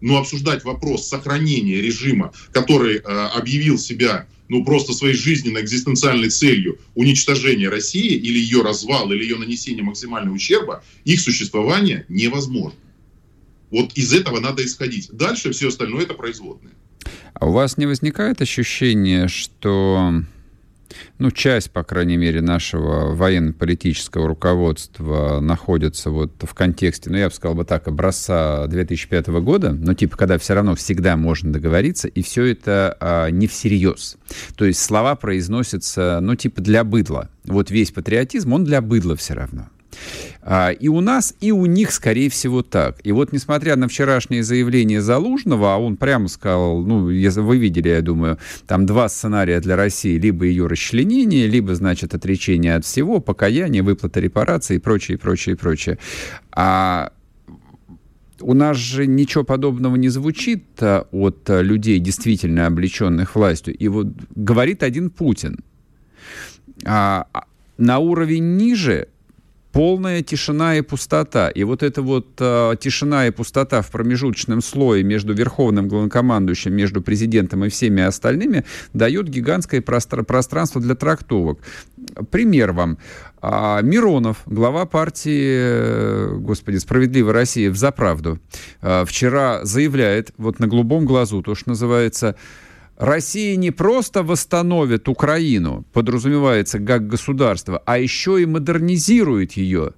Но 0.00 0.18
обсуждать 0.18 0.64
вопрос 0.64 1.08
сохранения 1.08 1.80
режима, 1.80 2.32
который 2.52 2.96
э, 2.96 3.00
объявил 3.00 3.78
себя 3.78 4.26
ну, 4.48 4.62
просто 4.64 4.92
своей 4.92 5.14
жизненной 5.14 5.62
экзистенциальной 5.62 6.28
целью 6.28 6.78
уничтожения 6.94 7.70
России 7.70 8.12
или 8.14 8.38
ее 8.38 8.60
развал, 8.62 9.10
или 9.12 9.22
ее 9.22 9.36
нанесение 9.36 9.82
максимального 9.82 10.34
ущерба, 10.34 10.84
их 11.04 11.20
существование 11.20 12.04
невозможно. 12.10 12.78
Вот 13.70 13.92
из 13.94 14.12
этого 14.12 14.40
надо 14.40 14.64
исходить. 14.64 15.08
Дальше 15.10 15.52
все 15.52 15.68
остальное 15.68 16.02
это 16.02 16.12
производное. 16.12 16.72
А 17.34 17.46
у 17.46 17.52
вас 17.52 17.76
не 17.76 17.86
возникает 17.86 18.40
ощущение, 18.40 19.28
что 19.28 20.22
ну, 21.18 21.30
часть, 21.30 21.70
по 21.70 21.82
крайней 21.82 22.16
мере, 22.16 22.40
нашего 22.40 23.14
военно-политического 23.14 24.28
руководства 24.28 25.40
находится 25.40 26.10
вот 26.10 26.32
в 26.40 26.54
контексте, 26.54 27.10
ну, 27.10 27.16
я 27.16 27.28
бы 27.28 27.34
сказал 27.34 27.54
бы 27.54 27.64
так, 27.64 27.88
образца 27.88 28.66
2005 28.66 29.28
года, 29.28 29.72
но 29.72 29.94
типа, 29.94 30.16
когда 30.16 30.38
все 30.38 30.54
равно 30.54 30.74
всегда 30.74 31.16
можно 31.16 31.52
договориться, 31.52 32.08
и 32.08 32.22
все 32.22 32.44
это 32.44 32.96
а, 33.00 33.28
не 33.30 33.46
всерьез. 33.46 34.16
То 34.56 34.64
есть 34.64 34.80
слова 34.80 35.14
произносятся, 35.14 36.18
ну, 36.20 36.34
типа, 36.34 36.60
для 36.60 36.84
быдла. 36.84 37.30
Вот 37.44 37.70
весь 37.70 37.90
патриотизм, 37.90 38.52
он 38.52 38.64
для 38.64 38.80
быдла 38.80 39.16
все 39.16 39.34
равно. 39.34 39.68
А, 40.42 40.70
и 40.70 40.88
у 40.88 41.00
нас, 41.00 41.34
и 41.40 41.52
у 41.52 41.66
них, 41.66 41.90
скорее 41.90 42.28
всего, 42.28 42.62
так. 42.62 42.98
И 43.02 43.12
вот, 43.12 43.32
несмотря 43.32 43.76
на 43.76 43.88
вчерашнее 43.88 44.42
заявление 44.42 45.00
Залужного, 45.00 45.74
а 45.74 45.78
он 45.78 45.96
прямо 45.96 46.28
сказал, 46.28 46.82
ну, 46.82 47.04
вы 47.04 47.56
видели, 47.56 47.88
я 47.88 48.02
думаю, 48.02 48.38
там 48.66 48.84
два 48.84 49.08
сценария 49.08 49.60
для 49.60 49.76
России, 49.76 50.18
либо 50.18 50.44
ее 50.44 50.66
расчленение, 50.66 51.46
либо, 51.46 51.74
значит, 51.74 52.14
отречение 52.14 52.76
от 52.76 52.84
всего, 52.84 53.20
покаяние, 53.20 53.82
выплата 53.82 54.20
репараций 54.20 54.76
и 54.76 54.78
прочее, 54.78 55.16
прочее, 55.16 55.56
прочее. 55.56 55.98
А 56.52 57.12
у 58.40 58.52
нас 58.52 58.76
же 58.76 59.06
ничего 59.06 59.44
подобного 59.44 59.96
не 59.96 60.10
звучит 60.10 60.64
а, 60.80 61.06
от 61.10 61.48
людей, 61.48 61.98
действительно 61.98 62.66
облеченных 62.66 63.34
властью. 63.34 63.74
И 63.74 63.88
вот 63.88 64.08
говорит 64.34 64.82
один 64.82 65.08
Путин. 65.08 65.60
А, 66.84 67.26
а 67.32 67.44
на 67.78 67.98
уровень 67.98 68.56
ниже 68.56 69.08
полная 69.74 70.22
тишина 70.22 70.76
и 70.76 70.82
пустота. 70.82 71.50
И 71.50 71.64
вот 71.64 71.82
эта 71.82 72.00
вот 72.00 72.28
э, 72.38 72.76
тишина 72.78 73.26
и 73.26 73.32
пустота 73.32 73.82
в 73.82 73.90
промежуточном 73.90 74.62
слое 74.62 75.02
между 75.02 75.34
верховным 75.34 75.88
главнокомандующим, 75.88 76.72
между 76.72 77.02
президентом 77.02 77.64
и 77.64 77.68
всеми 77.68 78.00
остальными 78.02 78.64
дает 78.92 79.28
гигантское 79.28 79.80
простр- 79.80 80.22
пространство 80.22 80.80
для 80.80 80.94
трактовок. 80.94 81.58
Пример 82.30 82.70
вам. 82.72 82.98
А, 83.42 83.82
Миронов, 83.82 84.42
глава 84.46 84.86
партии, 84.86 85.58
э, 85.58 86.36
господи, 86.38 86.76
«Справедливая 86.76 87.34
Россия» 87.34 87.68
в 87.68 87.76
«Заправду», 87.76 88.38
а, 88.80 89.04
вчера 89.04 89.64
заявляет, 89.64 90.32
вот 90.38 90.60
на 90.60 90.68
голубом 90.68 91.04
глазу, 91.04 91.42
то, 91.42 91.56
что 91.56 91.70
называется, 91.70 92.36
Россия 92.96 93.56
не 93.56 93.70
просто 93.70 94.22
восстановит 94.22 95.08
Украину, 95.08 95.84
подразумевается 95.92 96.78
как 96.78 97.08
государство, 97.08 97.82
а 97.84 97.98
еще 97.98 98.40
и 98.40 98.46
модернизирует 98.46 99.52
ее. 99.52 99.92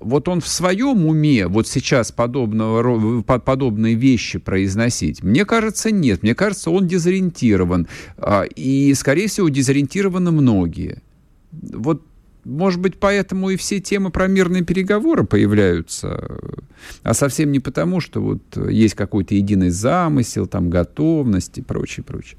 Вот 0.00 0.28
он 0.28 0.40
в 0.40 0.48
своем 0.48 1.06
уме 1.06 1.46
вот 1.46 1.66
сейчас 1.66 2.12
подобного, 2.12 3.22
подобные 3.22 3.94
вещи 3.94 4.38
произносить? 4.38 5.22
Мне 5.22 5.44
кажется, 5.44 5.90
нет. 5.90 6.22
Мне 6.22 6.34
кажется, 6.34 6.70
он 6.70 6.86
дезориентирован. 6.86 7.88
А, 8.18 8.42
и, 8.42 8.92
скорее 8.94 9.28
всего, 9.28 9.48
дезориентированы 9.48 10.30
многие. 10.30 11.02
Вот 11.52 12.02
может 12.44 12.80
быть, 12.80 12.98
поэтому 12.98 13.50
и 13.50 13.56
все 13.56 13.80
темы 13.80 14.10
про 14.10 14.26
мирные 14.26 14.62
переговоры 14.62 15.24
появляются, 15.24 16.40
а 17.02 17.14
совсем 17.14 17.52
не 17.52 17.60
потому, 17.60 18.00
что 18.00 18.20
вот 18.20 18.42
есть 18.68 18.94
какой-то 18.94 19.34
единый 19.34 19.70
замысел, 19.70 20.46
там, 20.46 20.70
готовность 20.70 21.58
и 21.58 21.62
прочее, 21.62 22.04
прочее. 22.04 22.38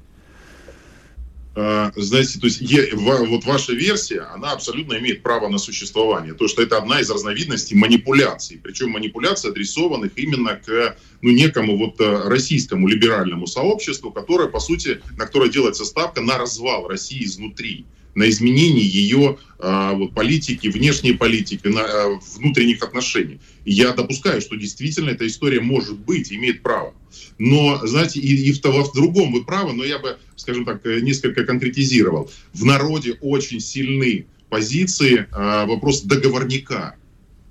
А, 1.58 1.90
знаете, 1.96 2.38
то 2.38 2.46
есть 2.46 2.62
вот 2.92 3.44
ваша 3.46 3.72
версия, 3.72 4.20
она 4.34 4.52
абсолютно 4.52 4.98
имеет 4.98 5.22
право 5.22 5.48
на 5.48 5.56
существование. 5.56 6.34
То, 6.34 6.48
что 6.48 6.62
это 6.62 6.76
одна 6.76 7.00
из 7.00 7.10
разновидностей 7.10 7.74
манипуляций. 7.74 8.60
Причем 8.62 8.90
манипуляций, 8.90 9.50
адресованных 9.50 10.12
именно 10.16 10.56
к 10.56 10.96
ну, 11.22 11.30
некому 11.30 11.78
вот 11.78 11.98
э, 11.98 12.28
российскому 12.28 12.86
либеральному 12.86 13.46
сообществу, 13.46 14.12
которое, 14.12 14.48
по 14.48 14.60
сути, 14.60 15.00
на 15.16 15.24
которое 15.24 15.48
делается 15.48 15.86
ставка 15.86 16.20
на 16.20 16.36
развал 16.36 16.88
России 16.88 17.24
изнутри 17.24 17.86
на 18.16 18.28
изменение 18.30 18.84
ее 18.84 19.36
а, 19.58 19.92
вот, 19.92 20.14
политики, 20.14 20.68
внешней 20.68 21.12
политики, 21.12 21.68
на, 21.68 21.82
а, 21.82 22.20
внутренних 22.34 22.82
отношений. 22.82 23.38
Я 23.66 23.92
допускаю, 23.92 24.40
что 24.40 24.56
действительно 24.56 25.10
эта 25.10 25.26
история 25.26 25.60
может 25.60 25.98
быть, 25.98 26.32
имеет 26.32 26.62
право. 26.62 26.94
Но, 27.38 27.86
знаете, 27.86 28.18
и, 28.18 28.48
и 28.48 28.52
в, 28.52 28.58
в 28.58 28.92
другом 28.94 29.32
вы 29.32 29.44
правы, 29.44 29.74
но 29.74 29.84
я 29.84 29.98
бы, 29.98 30.16
скажем 30.34 30.64
так, 30.64 30.84
э, 30.86 31.00
несколько 31.00 31.44
конкретизировал. 31.44 32.30
В 32.54 32.64
народе 32.64 33.18
очень 33.20 33.60
сильны 33.60 34.26
позиции 34.48 35.26
а, 35.30 35.66
вопрос 35.66 36.00
договорника. 36.00 36.96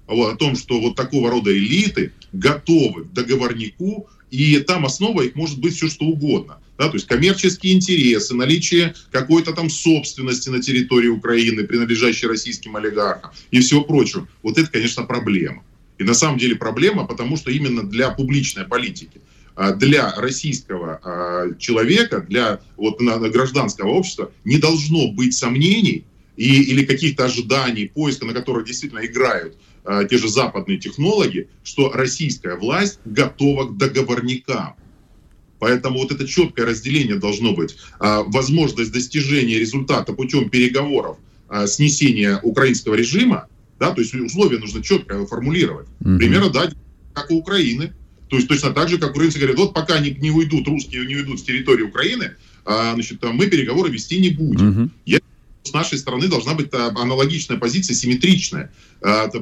Вот, 0.08 0.34
о 0.34 0.36
том, 0.36 0.56
что 0.56 0.82
вот 0.82 0.95
такого 0.95 1.30
рода 1.30 1.56
элиты 1.56 2.12
готовы 2.34 3.06
к 3.06 3.13
договорнику, 3.13 4.08
и 4.32 4.58
там 4.60 4.86
основа 4.86 5.21
их 5.21 5.36
может 5.36 5.60
быть 5.60 5.75
все 5.75 5.89
что 5.89 6.06
угодно 6.06 6.60
да, 6.77 6.89
то 6.89 6.95
есть 6.95 7.07
коммерческие 7.07 7.73
интересы, 7.73 8.35
наличие 8.35 8.95
какой-то 9.11 9.53
там 9.53 9.69
собственности 9.69 10.49
на 10.49 10.61
территории 10.61 11.07
Украины, 11.07 11.63
принадлежащей 11.63 12.27
российским 12.27 12.75
олигархам 12.75 13.31
и 13.51 13.59
всего 13.61 13.81
прочего. 13.81 14.27
Вот 14.43 14.57
это, 14.57 14.69
конечно, 14.69 15.03
проблема. 15.03 15.63
И 15.97 16.03
на 16.03 16.13
самом 16.13 16.38
деле 16.38 16.55
проблема, 16.55 17.05
потому 17.05 17.38
что 17.38 17.49
именно 17.51 17.83
для 17.83 18.11
публичной 18.11 18.65
политики, 18.65 19.21
а, 19.55 19.71
для 19.71 20.13
российского 20.15 20.99
а, 21.01 21.53
человека, 21.57 22.19
для 22.19 22.59
вот, 22.75 22.99
гражданского 22.99 23.91
общества 23.91 24.31
не 24.43 24.57
должно 24.57 25.11
быть 25.11 25.33
сомнений 25.33 26.03
и, 26.35 26.63
или 26.63 26.83
каких-то 26.83 27.25
ожиданий, 27.25 27.88
поиска, 27.88 28.25
на 28.25 28.33
которых 28.33 28.65
действительно 28.65 29.05
играют 29.05 29.57
а, 29.85 30.03
те 30.03 30.17
же 30.17 30.27
западные 30.27 30.77
технологии, 30.77 31.47
что 31.63 31.91
российская 31.93 32.55
власть 32.55 32.99
готова 33.05 33.69
к 33.69 33.77
договорникам 33.77 34.75
Поэтому 35.65 35.97
вот 35.97 36.12
это 36.12 36.28
четкое 36.28 36.67
разделение 36.67 37.15
должно 37.15 37.51
быть. 37.54 37.75
А, 37.97 38.21
возможность 38.21 38.91
достижения 38.91 39.58
результата 39.58 40.13
путем 40.13 40.47
переговоров, 40.51 41.17
а, 41.49 41.65
снесения 41.65 42.39
украинского 42.43 42.93
режима, 42.93 43.47
да, 43.80 43.89
то 43.89 43.99
есть 43.99 44.13
условия 44.13 44.60
нужно 44.60 44.84
четко 44.84 45.25
формулировать. 45.25 45.88
Mm-hmm. 46.01 46.17
Примерно, 46.19 46.49
да, 46.51 46.69
как 47.15 47.32
у 47.32 47.38
Украины. 47.38 47.93
То 48.30 48.36
есть 48.36 48.47
точно 48.47 48.75
так 48.75 48.89
же, 48.89 48.99
как 48.99 49.15
украинцы 49.15 49.39
говорят, 49.39 49.58
вот 49.58 49.73
пока 49.73 49.97
не, 49.97 50.12
не 50.12 50.30
уйдут, 50.30 50.67
русские 50.67 51.08
не 51.08 51.15
уйдут 51.15 51.39
с 51.39 51.43
территории 51.43 51.82
Украины, 51.82 52.34
а, 52.63 52.93
значит, 52.93 53.23
мы 53.23 53.47
переговоры 53.47 53.89
вести 53.89 54.19
не 54.19 54.30
будем. 54.30 54.69
Mm-hmm. 54.69 54.89
Я 55.08 55.19
с 55.63 55.73
нашей 55.73 55.97
стороны 55.97 56.28
должна 56.28 56.54
быть 56.54 56.71
аналогичная 56.71 57.58
позиция, 57.58 57.95
симметричная. 57.95 58.71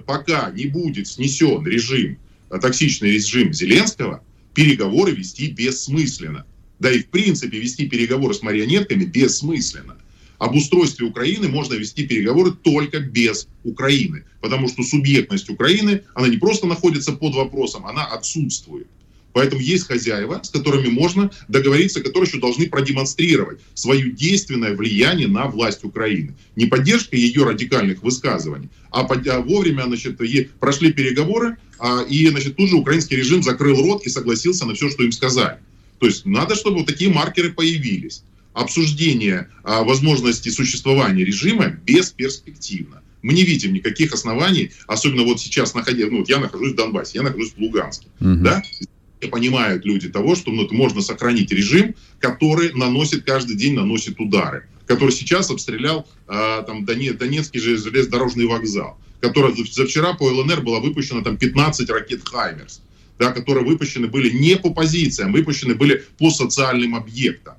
Пока 0.06 0.52
не 0.52 0.68
будет 0.68 1.10
снесен 1.10 1.68
режим, 1.68 2.18
токсичный 2.50 3.12
режим 3.12 3.52
Зеленского, 3.52 4.24
переговоры 4.54 5.12
вести 5.12 5.48
бессмысленно. 5.52 6.46
Да 6.80 6.92
и 6.92 7.00
в 7.00 7.08
принципе 7.08 7.60
вести 7.60 7.88
переговоры 7.88 8.34
с 8.34 8.42
марионетками 8.42 9.06
бессмысленно. 9.06 9.98
Об 10.38 10.56
устройстве 10.56 11.08
Украины 11.08 11.48
можно 11.48 11.76
вести 11.76 12.06
переговоры 12.06 12.52
только 12.52 13.00
без 13.00 13.48
Украины, 13.63 14.26
потому 14.42 14.68
что 14.68 14.84
субъектность 14.84 15.50
Украины, 15.50 16.04
она 16.16 16.28
не 16.28 16.38
просто 16.38 16.68
находится 16.68 17.13
под 17.13 17.34
вопросом, 17.36 17.86
она 17.86 18.04
отсутствует. 18.06 18.88
Поэтому 19.34 19.62
есть 19.62 19.88
хозяева, 19.88 20.41
с 20.43 20.50
которыми 20.50 20.88
можно 20.88 21.32
договориться, 21.48 22.02
которые 22.02 22.28
еще 22.30 22.39
должны 22.39 22.67
продемонстрировать 22.67 23.60
свое 23.74 24.12
действенное 24.12 24.76
влияние 24.76 25.28
на 25.28 25.48
власть 25.48 25.84
Украины. 25.84 26.36
Не 26.56 26.67
поддержка 26.67 27.15
ее 27.15 27.43
радикальных 27.43 28.04
высказываний, 28.04 28.69
а, 28.91 29.02
а 29.02 29.39
вовремя 29.39 29.84
значит, 29.86 30.19
прошли 30.60 30.93
переговоры, 30.93 31.58
а, 31.80 32.04
и 32.04 32.28
значит, 32.28 32.56
тут 32.56 32.69
же 32.69 32.76
украинский 32.76 33.17
режим 33.17 33.41
закрыл 33.43 33.82
рот 33.82 34.06
и 34.06 34.10
согласился 34.10 34.65
на 34.65 34.76
все, 34.76 34.89
что 34.89 35.04
им 35.04 35.12
сказали. 35.12 35.58
То 36.00 36.06
есть 36.06 36.26
надо, 36.26 36.56
чтобы 36.56 36.78
вот 36.78 36.86
такие 36.86 37.10
маркеры 37.10 37.52
появились. 37.52 38.24
Обсуждение 38.54 39.50
а, 39.63 39.84
возможности 39.84 40.50
существования 40.50 41.26
режима 41.26 41.69
бесперспективно. 41.69 43.02
Мы 43.24 43.34
не 43.34 43.43
видим 43.43 43.74
никаких 43.74 44.13
оснований, 44.13 44.72
особенно 44.86 45.24
вот 45.24 45.39
сейчас, 45.39 45.74
находя, 45.74 46.06
ну, 46.12 46.19
вот 46.19 46.30
я 46.30 46.39
нахожусь 46.39 46.74
в 46.74 46.76
Донбассе, 46.76 47.19
я 47.19 47.24
нахожусь 47.24 47.54
в 47.54 47.58
Луганске, 47.58 48.08
угу. 48.19 48.36
да, 48.36 48.62
понимают 49.28 49.86
люди 49.86 50.10
того, 50.10 50.36
что 50.36 50.52
ну, 50.52 50.68
можно 50.72 51.02
сохранить 51.02 51.52
режим, 51.52 51.96
который 52.20 52.74
наносит 52.74 53.24
каждый 53.24 53.56
день 53.56 53.74
наносит 53.74 54.20
удары, 54.20 54.68
который 54.86 55.12
сейчас 55.12 55.50
обстрелял 55.50 56.08
э, 56.28 56.64
там 56.66 56.86
Донецкий 56.86 57.60
же 57.60 57.78
железнодорожный 57.78 58.46
вокзал, 58.46 58.98
который 59.22 59.54
за 59.56 59.86
вчера 59.86 60.14
по 60.14 60.24
ЛНР 60.24 60.62
было 60.62 60.80
выпущено 60.80 61.22
там 61.22 61.38
15 61.38 61.90
ракет 61.90 62.28
«Хаймерс», 62.28 62.82
да, 63.20 63.32
которые 63.32 63.66
выпущены 63.66 64.08
были 64.08 64.30
не 64.30 64.58
по 64.58 64.72
позициям, 64.72 65.32
выпущены 65.32 65.76
были 65.76 66.04
по 66.18 66.32
социальным 66.32 66.96
объектам. 66.96 67.56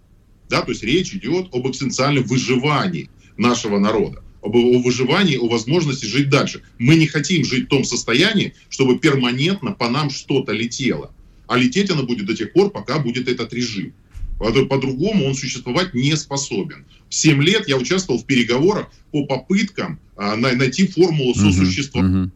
Да, 0.49 0.63
то 0.63 0.71
есть 0.71 0.83
речь 0.83 1.15
идет 1.15 1.55
об 1.55 1.67
экзистенциальном 1.67 2.25
выживании 2.25 3.11
нашего 3.37 3.79
народа 3.79 4.25
об 4.45 4.57
о 4.57 4.79
выживании, 4.79 5.37
о 5.37 5.49
возможности 5.49 6.05
жить 6.05 6.29
дальше. 6.29 6.63
Мы 6.79 6.97
не 6.97 7.07
хотим 7.07 7.45
жить 7.45 7.65
в 7.65 7.69
том 7.69 7.83
состоянии, 7.85 8.55
чтобы 8.69 8.99
перманентно 8.99 9.73
по 9.73 9.89
нам 9.89 10.11
что-то 10.11 10.53
летело 10.53 11.15
а 11.47 11.57
лететь 11.57 11.91
она 11.91 12.03
будет 12.03 12.27
до 12.27 12.35
тех 12.35 12.53
пор, 12.53 12.71
пока 12.71 12.99
будет 12.99 13.29
этот 13.29 13.53
режим. 13.53 13.93
По-другому 14.39 15.27
он 15.27 15.35
существовать 15.35 15.95
не 15.95 16.17
способен. 16.17 16.85
В 17.09 17.15
7 17.15 17.43
лет 17.43 17.69
я 17.69 17.77
участвовал 17.77 18.21
в 18.21 18.27
переговорах 18.27 18.91
по 19.13 19.25
попыткам 19.27 20.01
а, 20.17 20.37
найти 20.37 20.87
формулу 20.87 21.35
сосуществования. 21.35 22.25
Угу, 22.25 22.31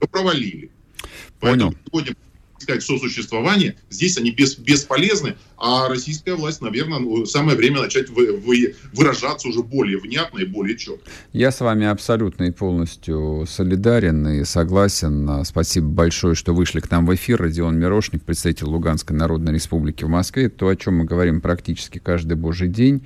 угу. 0.00 0.08
Провалили. 0.10 0.70
Понял. 1.40 1.70
Поэтому 1.70 1.76
сегодня 1.86 2.16
сказать, 2.58 2.82
сосуществование, 2.82 3.76
здесь 3.90 4.18
они 4.18 4.30
без, 4.30 4.56
бесполезны, 4.56 5.36
а 5.58 5.88
российская 5.88 6.34
власть, 6.34 6.60
наверное, 6.60 6.98
ну, 6.98 7.24
самое 7.26 7.56
время 7.56 7.80
начать 7.80 8.10
вы, 8.10 8.32
вы, 8.32 8.74
выражаться 8.92 9.48
уже 9.48 9.62
более 9.62 9.98
внятно 9.98 10.40
и 10.40 10.44
более 10.44 10.76
четко. 10.76 11.10
Я 11.32 11.50
с 11.50 11.60
вами 11.60 11.86
абсолютно 11.86 12.44
и 12.44 12.50
полностью 12.50 13.46
солидарен 13.48 14.28
и 14.28 14.44
согласен. 14.44 15.44
Спасибо 15.44 15.88
большое, 15.88 16.34
что 16.34 16.54
вышли 16.54 16.80
к 16.80 16.90
нам 16.90 17.06
в 17.06 17.14
эфир. 17.14 17.40
Родион 17.40 17.78
Мирошник, 17.78 18.22
представитель 18.22 18.66
Луганской 18.66 19.16
Народной 19.16 19.54
Республики 19.54 20.04
в 20.04 20.08
Москве. 20.08 20.48
То, 20.48 20.68
о 20.68 20.76
чем 20.76 20.98
мы 20.98 21.04
говорим 21.04 21.40
практически 21.40 21.98
каждый 21.98 22.36
божий 22.36 22.68
день. 22.68 23.02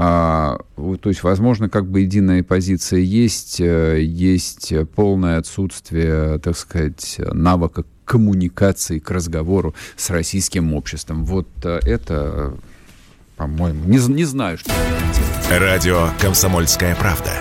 А, 0.00 0.58
то 0.76 1.08
есть, 1.08 1.24
возможно, 1.24 1.68
как 1.68 1.90
бы 1.90 2.02
единая 2.02 2.44
позиция 2.44 3.00
есть, 3.00 3.60
э, 3.60 4.00
есть 4.00 4.72
полное 4.94 5.38
отсутствие, 5.38 6.38
так 6.38 6.56
сказать, 6.56 7.16
навыка 7.32 7.84
коммуникации, 8.04 9.00
к 9.00 9.10
разговору 9.10 9.74
с 9.96 10.10
российским 10.10 10.72
обществом. 10.72 11.24
Вот 11.24 11.48
э, 11.64 11.80
это, 11.82 12.54
по-моему, 13.36 13.86
не, 13.86 13.98
не 14.14 14.24
знаю, 14.24 14.58
что... 14.58 14.70
Радио 15.50 16.10
«Комсомольская 16.20 16.94
правда». 16.94 17.32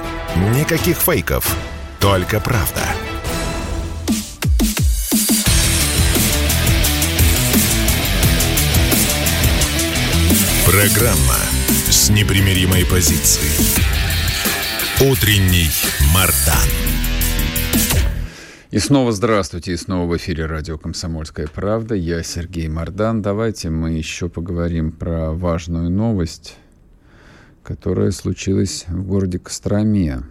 Никаких 0.59 0.97
фейков, 0.97 1.55
только 1.99 2.39
правда. 2.39 2.81
Программа 10.65 11.56
с 11.67 12.09
непримиримой 12.09 12.85
позицией. 12.85 13.83
Утренний 15.11 15.69
Мардан. 16.13 16.55
И 18.71 18.79
снова 18.79 19.11
здравствуйте, 19.11 19.73
и 19.73 19.77
снова 19.77 20.09
в 20.09 20.15
эфире 20.15 20.45
радио 20.45 20.77
«Комсомольская 20.77 21.47
правда». 21.47 21.93
Я 21.93 22.23
Сергей 22.23 22.69
Мордан. 22.69 23.21
Давайте 23.21 23.69
мы 23.69 23.91
еще 23.91 24.29
поговорим 24.29 24.93
про 24.93 25.31
важную 25.31 25.89
новость, 25.89 26.57
которая 27.63 28.11
случилась 28.11 28.85
в 28.87 29.03
городе 29.03 29.37
Костроме. 29.37 30.21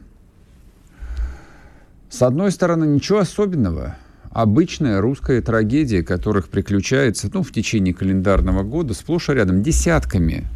С 2.08 2.22
одной 2.22 2.50
стороны, 2.50 2.86
ничего 2.86 3.18
особенного. 3.18 3.96
Обычная 4.30 5.02
русская 5.02 5.42
трагедия, 5.42 6.02
которых 6.02 6.48
приключается 6.48 7.30
ну, 7.32 7.42
в 7.42 7.52
течение 7.52 7.92
календарного 7.92 8.62
года 8.62 8.94
сплошь 8.94 9.28
и 9.28 9.32
рядом 9.32 9.62
десятками 9.62 10.48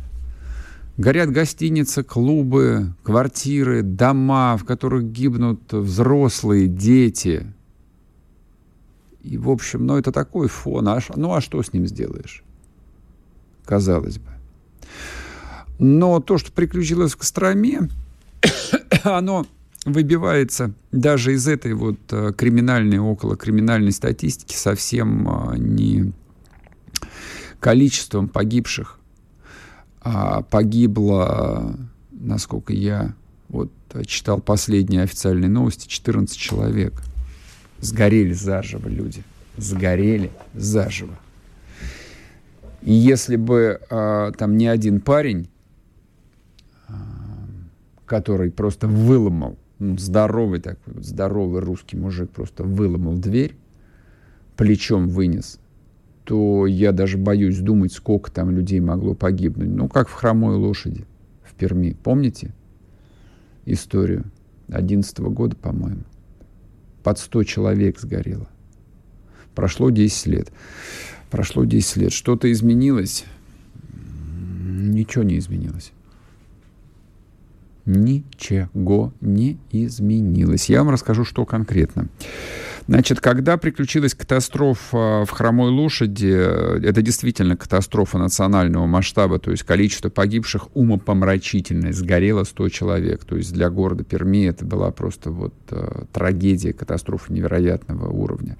Горят 0.97 1.31
гостиницы, 1.31 2.03
клубы, 2.03 2.95
квартиры, 3.03 3.83
дома, 3.83 4.57
в 4.57 4.65
которых 4.65 5.05
гибнут 5.05 5.73
взрослые, 5.73 6.67
дети. 6.67 7.47
И, 9.23 9.39
в 9.39 9.51
общем, 9.51 9.87
ну, 9.87 9.97
это 9.97 10.13
такой 10.13 10.49
фон. 10.49 10.89
А, 10.89 11.01
ну, 11.17 11.33
а 11.33 11.41
что 11.41 11.63
с 11.63 11.73
ним 11.73 11.87
сделаешь? 11.87 12.43
Казалось 13.65 14.19
бы. 14.19 14.31
Но 15.79 16.21
то, 16.21 16.37
что 16.37 16.53
приключилось 16.53 17.13
в 17.13 17.17
Костроме, 17.17 17.89
оно 19.03 19.47
выбивается 19.87 20.73
даже 20.93 21.33
из 21.33 21.49
этой 21.49 21.73
вот 21.73 21.99
э, 22.11 22.33
криминальной, 22.37 22.99
около 22.99 23.37
криминальной 23.37 23.93
статистики 23.93 24.55
совсем 24.55 25.27
э, 25.29 25.57
не 25.57 26.13
количеством 27.61 28.29
погибших, 28.29 29.00
а 30.01 30.43
погибло, 30.43 31.77
насколько 32.11 32.73
я 32.73 33.15
вот 33.49 33.71
читал 34.07 34.41
последние 34.41 35.03
официальные 35.03 35.49
новости, 35.49 35.89
14 35.89 36.37
человек. 36.37 36.95
Сгорели 37.81 38.33
заживо 38.33 38.89
люди. 38.89 39.23
Сгорели 39.57 40.31
заживо. 40.55 41.15
И 42.83 42.93
если 42.93 43.37
бы 43.37 43.81
а, 43.91 44.33
там 44.33 44.57
не 44.57 44.67
один 44.67 45.01
парень, 45.01 45.49
а, 46.89 46.95
который 48.07 48.51
просто 48.51 48.87
выломал, 48.89 49.59
ну, 49.79 49.99
здоровый 49.99 50.61
такой, 50.61 51.03
здоровый 51.03 51.61
русский 51.61 51.97
мужик 51.97 52.31
просто 52.31 52.65
выломал 52.65 53.15
дверь, 53.15 53.55
плечом 54.57 55.09
вынес, 55.09 55.59
то 56.25 56.67
я 56.67 56.93
даже 56.93 57.19
боюсь 57.19 57.59
думать, 57.59 57.93
сколько 57.93 58.31
там 58.31 58.51
людей 58.51 58.81
могло 58.81 59.15
погибнуть. 59.15 59.69
Ну, 59.69 59.89
как 59.89 60.09
в 60.09 60.13
хромой 60.13 60.57
лошади 60.57 61.05
в 61.43 61.55
Перми. 61.55 61.97
Помните 62.03 62.53
историю? 63.67 64.25
11 64.69 65.19
года, 65.21 65.57
по-моему 65.57 66.05
под 67.03 67.19
100 67.19 67.45
человек 67.45 67.99
сгорело. 67.99 68.49
Прошло 69.55 69.91
10 69.91 70.27
лет. 70.27 70.53
Прошло 71.31 71.65
10 71.65 71.97
лет. 71.97 72.13
Что-то 72.13 72.51
изменилось? 72.51 73.25
Ничего 73.93 75.25
не 75.25 75.39
изменилось. 75.39 75.93
Ничего 77.87 79.13
не 79.21 79.59
изменилось. 79.73 80.69
Я 80.69 80.85
вам 80.85 80.91
расскажу, 80.93 81.25
что 81.25 81.45
конкретно. 81.47 82.09
Значит, 82.91 83.21
когда 83.21 83.57
приключилась 83.57 84.15
катастрофа 84.15 85.25
в 85.25 85.31
Хромой 85.31 85.71
лошади, 85.71 86.27
это 86.85 87.03
действительно 87.03 87.57
катастрофа 87.57 88.19
национального 88.19 88.87
масштаба, 88.87 89.39
то 89.39 89.53
есть 89.53 89.63
количество 89.63 90.09
погибших 90.09 90.75
умопомрачительное, 90.75 91.93
сгорело 91.93 92.43
100 92.43 92.69
человек. 92.71 93.25
То 93.25 93.37
есть 93.37 93.53
для 93.53 93.71
города 93.71 94.03
Перми 94.03 94.45
это 94.45 94.65
была 94.65 94.91
просто 94.91 95.31
вот 95.31 95.55
э, 95.71 96.03
трагедия, 96.13 96.73
катастрофа 96.73 97.33
невероятного 97.33 98.11
уровня. 98.11 98.57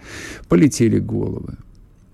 Полетели 0.49 1.01
головы, 1.01 1.57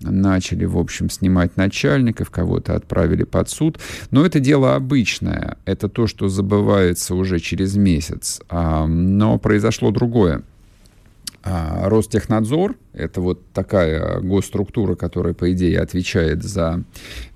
начали, 0.01 0.64
в 0.64 0.79
общем, 0.79 1.11
снимать 1.11 1.59
начальников, 1.59 2.31
кого-то 2.31 2.77
отправили 2.77 3.25
под 3.25 3.51
суд. 3.51 3.79
Но 4.11 4.25
это 4.25 4.41
дело 4.41 4.75
обычное. 4.75 5.59
Это 5.67 5.91
то, 5.91 6.07
что 6.07 6.29
забывается 6.29 7.14
уже 7.14 7.41
через 7.41 7.77
месяц. 7.77 8.41
Но 8.51 9.39
произошло 9.39 9.91
другое. 9.91 10.45
А, 11.49 11.89
Ростехнадзор— 11.89 12.75
это 12.93 13.21
вот 13.21 13.53
такая 13.53 14.19
госструктура, 14.19 14.97
которая, 14.97 15.33
по 15.33 15.53
идее, 15.53 15.79
отвечает 15.79 16.43
за 16.43 16.83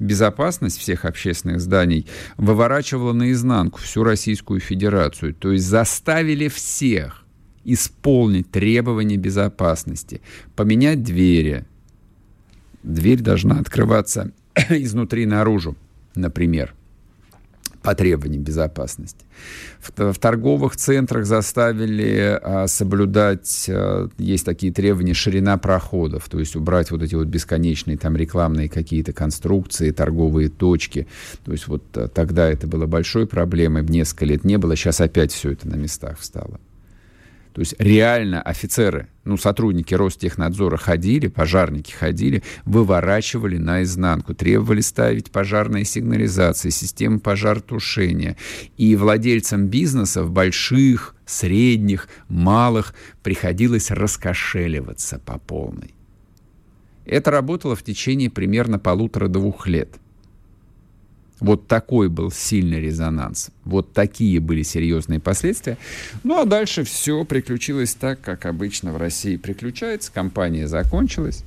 безопасность 0.00 0.78
всех 0.78 1.04
общественных 1.04 1.60
зданий, 1.60 2.08
выворачивала 2.36 3.12
наизнанку 3.12 3.78
всю 3.78 4.02
Российскую 4.02 4.58
Федерацию. 4.58 5.32
То 5.32 5.52
есть 5.52 5.64
заставили 5.64 6.48
всех 6.48 7.24
исполнить 7.64 8.50
требования 8.50 9.16
безопасности, 9.16 10.22
поменять 10.56 11.04
двери. 11.04 11.64
Дверь 12.82 13.20
должна 13.20 13.60
открываться 13.60 14.32
изнутри 14.70 15.24
наружу, 15.24 15.76
например 16.16 16.74
по 17.82 17.94
требованиям 17.94 18.42
безопасности. 18.42 19.24
В, 19.80 20.12
в 20.12 20.18
торговых 20.18 20.76
центрах 20.76 21.24
заставили 21.24 22.38
а, 22.42 22.66
соблюдать, 22.66 23.66
а, 23.68 24.08
есть 24.18 24.44
такие 24.44 24.72
требования, 24.72 25.14
ширина 25.14 25.56
проходов, 25.56 26.28
то 26.28 26.38
есть 26.38 26.56
убрать 26.56 26.90
вот 26.90 27.02
эти 27.02 27.14
вот 27.14 27.26
бесконечные 27.26 27.96
там 27.96 28.16
рекламные 28.16 28.68
какие-то 28.68 29.12
конструкции, 29.12 29.90
торговые 29.90 30.48
точки. 30.50 31.06
То 31.44 31.52
есть 31.52 31.68
вот 31.68 31.84
а, 31.94 32.08
тогда 32.08 32.48
это 32.48 32.66
было 32.66 32.86
большой 32.86 33.26
проблемой, 33.26 33.82
несколько 33.84 34.26
лет 34.26 34.44
не 34.44 34.58
было, 34.58 34.76
сейчас 34.76 35.00
опять 35.00 35.32
все 35.32 35.52
это 35.52 35.68
на 35.68 35.76
местах 35.76 36.18
встало. 36.18 36.60
То 37.52 37.60
есть 37.60 37.74
реально 37.78 38.40
офицеры, 38.42 39.08
ну, 39.24 39.36
сотрудники 39.36 39.92
Ростехнадзора 39.94 40.76
ходили, 40.76 41.26
пожарники 41.26 41.92
ходили, 41.92 42.42
выворачивали 42.64 43.58
наизнанку, 43.58 44.34
требовали 44.34 44.80
ставить 44.80 45.30
пожарные 45.30 45.84
сигнализации, 45.84 46.70
системы 46.70 47.18
пожаротушения. 47.18 48.36
И 48.76 48.94
владельцам 48.94 49.66
бизнесов, 49.66 50.30
больших, 50.30 51.16
средних, 51.26 52.08
малых, 52.28 52.94
приходилось 53.22 53.90
раскошеливаться 53.90 55.18
по 55.18 55.38
полной. 55.38 55.94
Это 57.04 57.32
работало 57.32 57.74
в 57.74 57.82
течение 57.82 58.30
примерно 58.30 58.78
полутора-двух 58.78 59.66
лет– 59.66 59.96
вот 61.40 61.66
такой 61.66 62.08
был 62.08 62.30
сильный 62.30 62.80
резонанс. 62.80 63.50
Вот 63.64 63.92
такие 63.92 64.40
были 64.40 64.62
серьезные 64.62 65.20
последствия. 65.20 65.78
Ну 66.22 66.40
а 66.40 66.44
дальше 66.44 66.84
все 66.84 67.24
приключилось 67.24 67.94
так, 67.94 68.20
как 68.20 68.46
обычно 68.46 68.92
в 68.92 68.98
России 68.98 69.36
приключается. 69.36 70.12
Компания 70.12 70.68
закончилась. 70.68 71.44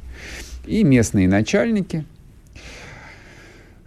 И 0.65 0.83
местные 0.83 1.27
начальники, 1.27 2.05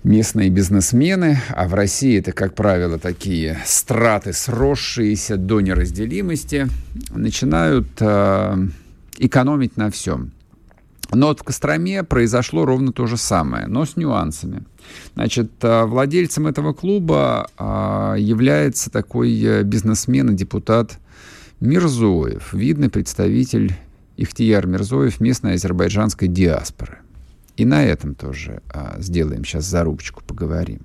местные 0.04 0.50
бизнесмены, 0.50 1.40
а 1.50 1.66
в 1.66 1.74
России 1.74 2.18
это, 2.18 2.32
как 2.32 2.54
правило, 2.54 2.98
такие 2.98 3.58
страты, 3.64 4.32
сросшиеся 4.32 5.36
до 5.36 5.60
неразделимости, 5.60 6.68
начинают 7.10 7.88
э, 8.00 8.68
экономить 9.18 9.76
на 9.76 9.90
всем. 9.90 10.32
Но 11.12 11.28
вот 11.28 11.40
в 11.40 11.44
Костроме 11.44 12.02
произошло 12.02 12.64
ровно 12.64 12.92
то 12.92 13.06
же 13.06 13.16
самое, 13.16 13.66
но 13.66 13.84
с 13.84 13.96
нюансами. 13.96 14.64
Значит, 15.14 15.52
э, 15.62 15.84
владельцем 15.84 16.46
этого 16.46 16.72
клуба 16.72 17.48
а, 17.56 18.14
является 18.14 18.90
такой 18.90 19.40
э, 19.42 19.62
бизнесмен 19.62 20.30
и 20.30 20.34
депутат 20.34 20.98
Мирзоев, 21.60 22.52
видный 22.52 22.90
представитель 22.90 23.76
Ихтияр 24.16 24.66
Мирзоев 24.66 25.20
местной 25.20 25.54
азербайджанской 25.54 26.28
диаспоры. 26.28 26.98
И 27.56 27.64
на 27.64 27.84
этом 27.84 28.14
тоже 28.14 28.60
сделаем 28.98 29.44
сейчас 29.44 29.64
зарубочку, 29.64 30.22
поговорим. 30.26 30.80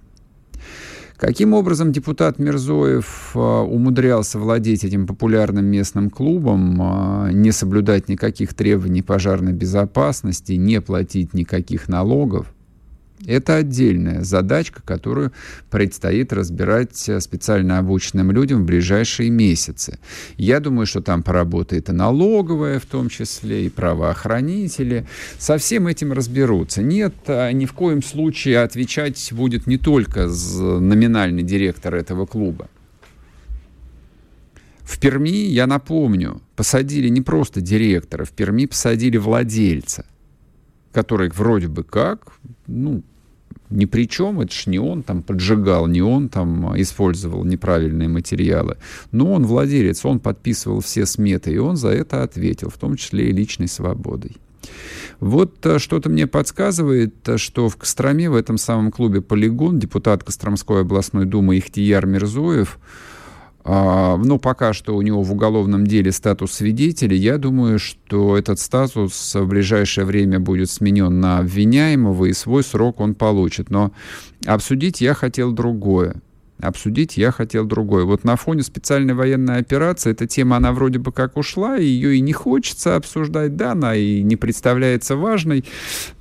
Каким 1.21 1.53
образом 1.53 1.91
депутат 1.91 2.39
Мирзоев 2.39 3.33
а, 3.35 3.61
умудрялся 3.61 4.39
владеть 4.39 4.83
этим 4.83 5.05
популярным 5.05 5.65
местным 5.65 6.09
клубом, 6.09 6.79
а, 6.81 7.29
не 7.31 7.51
соблюдать 7.51 8.09
никаких 8.09 8.55
требований 8.55 9.03
пожарной 9.03 9.53
безопасности, 9.53 10.53
не 10.53 10.81
платить 10.81 11.35
никаких 11.35 11.87
налогов? 11.87 12.47
Это 13.27 13.57
отдельная 13.57 14.23
задачка, 14.23 14.81
которую 14.83 15.31
предстоит 15.69 16.33
разбирать 16.33 17.07
э, 17.07 17.19
специально 17.19 17.77
обученным 17.77 18.31
людям 18.31 18.63
в 18.63 18.65
ближайшие 18.65 19.29
месяцы. 19.29 19.99
Я 20.37 20.59
думаю, 20.59 20.87
что 20.87 21.01
там 21.01 21.21
поработает 21.21 21.89
и 21.89 21.91
налоговая 21.91 22.79
в 22.79 22.85
том 22.85 23.09
числе, 23.09 23.67
и 23.67 23.69
правоохранители. 23.69 25.05
Со 25.37 25.57
всем 25.57 25.87
этим 25.87 26.13
разберутся. 26.13 26.81
Нет, 26.81 27.13
а 27.27 27.51
ни 27.51 27.65
в 27.65 27.73
коем 27.73 28.01
случае 28.01 28.61
отвечать 28.61 29.31
будет 29.33 29.67
не 29.67 29.77
только 29.77 30.27
номинальный 30.27 31.43
директор 31.43 31.93
этого 31.93 32.25
клуба. 32.25 32.69
В 34.83 34.99
Перми, 34.99 35.45
я 35.45 35.67
напомню, 35.67 36.41
посадили 36.55 37.07
не 37.07 37.21
просто 37.21 37.61
директора, 37.61 38.25
в 38.25 38.31
Перми 38.31 38.65
посадили 38.65 39.17
владельца, 39.17 40.05
который 40.91 41.29
вроде 41.29 41.67
бы 41.67 41.83
как, 41.83 42.33
ну, 42.67 43.03
ни 43.71 43.85
при 43.85 44.07
чем, 44.07 44.41
это 44.41 44.53
ж 44.53 44.67
не 44.67 44.79
он 44.79 45.03
там 45.03 45.23
поджигал, 45.23 45.87
не 45.87 46.01
он 46.01 46.29
там 46.29 46.79
использовал 46.79 47.43
неправильные 47.43 48.09
материалы. 48.09 48.77
Но 49.11 49.33
он 49.33 49.45
владелец, 49.45 50.05
он 50.05 50.19
подписывал 50.19 50.81
все 50.81 51.05
сметы, 51.05 51.51
и 51.51 51.57
он 51.57 51.77
за 51.77 51.89
это 51.89 52.23
ответил, 52.23 52.69
в 52.69 52.77
том 52.77 52.95
числе 52.95 53.29
и 53.29 53.31
личной 53.31 53.67
свободой. 53.67 54.37
Вот 55.19 55.65
э, 55.65 55.79
что-то 55.79 56.09
мне 56.09 56.27
подсказывает, 56.27 57.27
э, 57.27 57.37
что 57.37 57.69
в 57.69 57.77
Костроме, 57.77 58.29
в 58.29 58.35
этом 58.35 58.57
самом 58.57 58.91
клубе 58.91 59.21
«Полигон», 59.21 59.79
депутат 59.79 60.23
Костромской 60.23 60.81
областной 60.81 61.25
думы 61.25 61.57
Ихтияр 61.57 62.05
Мирзоев, 62.05 62.79
а, 62.79 63.10
ну, 63.63 64.39
пока 64.39 64.73
что 64.73 64.95
у 64.95 65.01
него 65.01 65.21
в 65.21 65.31
уголовном 65.31 65.85
деле 65.85 66.11
статус 66.11 66.53
свидетеля. 66.53 67.15
Я 67.15 67.37
думаю, 67.37 67.79
что 67.79 68.37
этот 68.37 68.59
статус 68.59 69.35
в 69.35 69.45
ближайшее 69.45 70.05
время 70.05 70.39
будет 70.39 70.69
сменен 70.69 71.19
на 71.19 71.39
обвиняемого, 71.39 72.25
и 72.25 72.33
свой 72.33 72.63
срок 72.63 72.99
он 72.99 73.15
получит. 73.15 73.69
Но 73.69 73.91
обсудить 74.45 75.01
я 75.01 75.13
хотел 75.13 75.51
другое 75.51 76.15
обсудить 76.61 77.17
я 77.17 77.31
хотел 77.31 77.65
другое. 77.65 78.05
Вот 78.05 78.23
на 78.23 78.35
фоне 78.35 78.63
специальной 78.63 79.13
военной 79.13 79.57
операции 79.57 80.11
эта 80.11 80.27
тема, 80.27 80.57
она 80.57 80.71
вроде 80.71 80.99
бы 80.99 81.11
как 81.11 81.37
ушла, 81.37 81.75
ее 81.75 82.15
и 82.15 82.21
не 82.21 82.33
хочется 82.33 82.95
обсуждать, 82.95 83.55
да, 83.55 83.71
она 83.71 83.95
и 83.95 84.21
не 84.21 84.35
представляется 84.35 85.15
важной. 85.15 85.65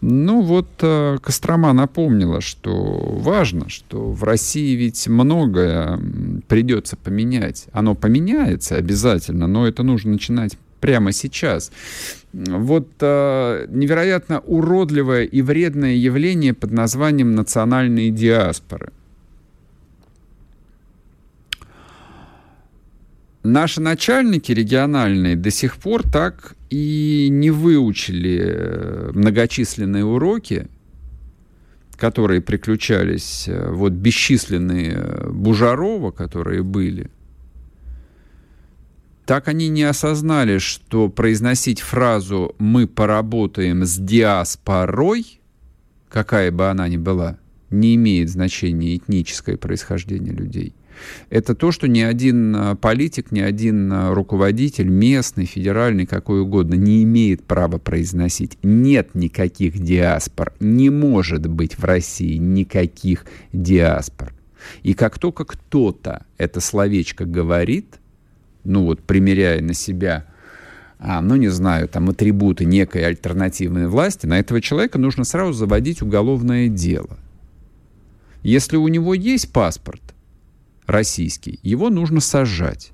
Ну 0.01 0.41
вот 0.41 0.69
э, 0.81 1.19
Кострома 1.23 1.73
напомнила, 1.73 2.41
что 2.41 2.73
важно, 2.73 3.69
что 3.69 4.11
в 4.11 4.25
России 4.25 4.75
ведь 4.75 5.07
многое 5.09 5.99
придется 6.51 6.97
поменять. 6.97 7.69
Оно 7.71 7.95
поменяется 7.95 8.75
обязательно, 8.75 9.47
но 9.47 9.69
это 9.69 9.85
нужно 9.85 10.11
начинать 10.11 10.59
прямо 10.81 11.13
сейчас. 11.13 11.71
Вот 12.33 12.89
э, 13.01 13.67
невероятно 13.69 14.41
уродливое 14.41 15.27
и 15.27 15.43
вредное 15.43 15.95
явление 15.95 16.53
под 16.53 16.73
названием 16.73 17.37
национальные 17.37 18.11
диаспоры. 18.11 18.93
наши 23.43 23.81
начальники 23.81 24.53
региональные 24.53 25.35
до 25.35 25.51
сих 25.51 25.77
пор 25.77 26.03
так 26.03 26.57
и 26.69 27.29
не 27.31 27.51
выучили 27.51 28.39
э, 28.43 29.11
многочисленные 29.15 30.05
уроки, 30.05 30.67
которые 32.01 32.41
приключались, 32.41 33.45
э, 33.47 33.71
вот 33.71 33.93
бесчисленные 33.93 34.93
э, 34.95 35.31
Бужарова, 35.31 36.11
которые 36.11 36.63
были, 36.63 37.11
так 39.27 39.49
они 39.49 39.69
не 39.69 39.83
осознали, 39.83 40.59
что 40.59 41.09
произносить 41.09 41.81
фразу 41.81 42.57
«мы 42.59 42.87
поработаем 42.87 43.85
с 43.85 43.97
диаспорой», 43.99 45.41
какая 46.09 46.51
бы 46.51 46.71
она 46.71 46.89
ни 46.89 46.97
была, 46.97 47.39
не 47.69 47.95
имеет 47.95 48.31
значения 48.31 48.97
этническое 48.97 49.57
происхождение 49.57 50.33
людей 50.33 50.75
это 51.31 51.55
то, 51.55 51.73
что 51.73 51.89
ни 51.89 52.01
один 52.01 52.55
а, 52.57 52.75
политик, 52.75 53.33
ни 53.33 53.41
один 53.41 53.93
а, 53.93 54.15
руководитель, 54.15 54.89
местный, 54.89 55.45
федеральный, 55.45 56.07
какой 56.07 56.41
угодно, 56.41 56.75
не 56.75 57.03
имеет 57.03 57.45
права 57.45 57.79
произносить. 57.79 58.59
Нет 58.63 59.15
никаких 59.15 59.79
диаспор. 59.79 60.53
Не 60.61 60.91
может 60.91 61.47
быть 61.47 61.79
в 61.79 61.85
России 61.85 62.37
никаких 62.37 63.25
диаспор. 63.53 64.33
И 64.83 64.95
как 64.95 65.19
только 65.19 65.45
кто-то 65.45 66.27
это 66.39 66.61
словечко 66.61 67.25
говорит, 67.25 67.97
ну 68.65 68.85
вот 68.85 69.01
примеряя 69.01 69.61
на 69.63 69.75
себя 69.75 70.27
а, 71.03 71.23
ну, 71.23 71.37
не 71.37 71.49
знаю, 71.49 71.89
там, 71.89 72.11
атрибуты 72.11 72.67
некой 72.67 73.07
альтернативной 73.07 73.89
власти, 73.89 74.27
на 74.27 74.39
этого 74.39 74.61
человека 74.61 74.99
нужно 74.99 75.25
сразу 75.25 75.55
заводить 75.55 76.03
уголовное 76.03 76.69
дело. 76.69 77.17
Если 78.43 78.77
у 78.77 78.87
него 78.87 79.15
есть 79.15 79.51
паспорт, 79.51 80.03
российский, 80.91 81.59
его 81.63 81.91
нужно 81.91 82.21
сажать. 82.21 82.93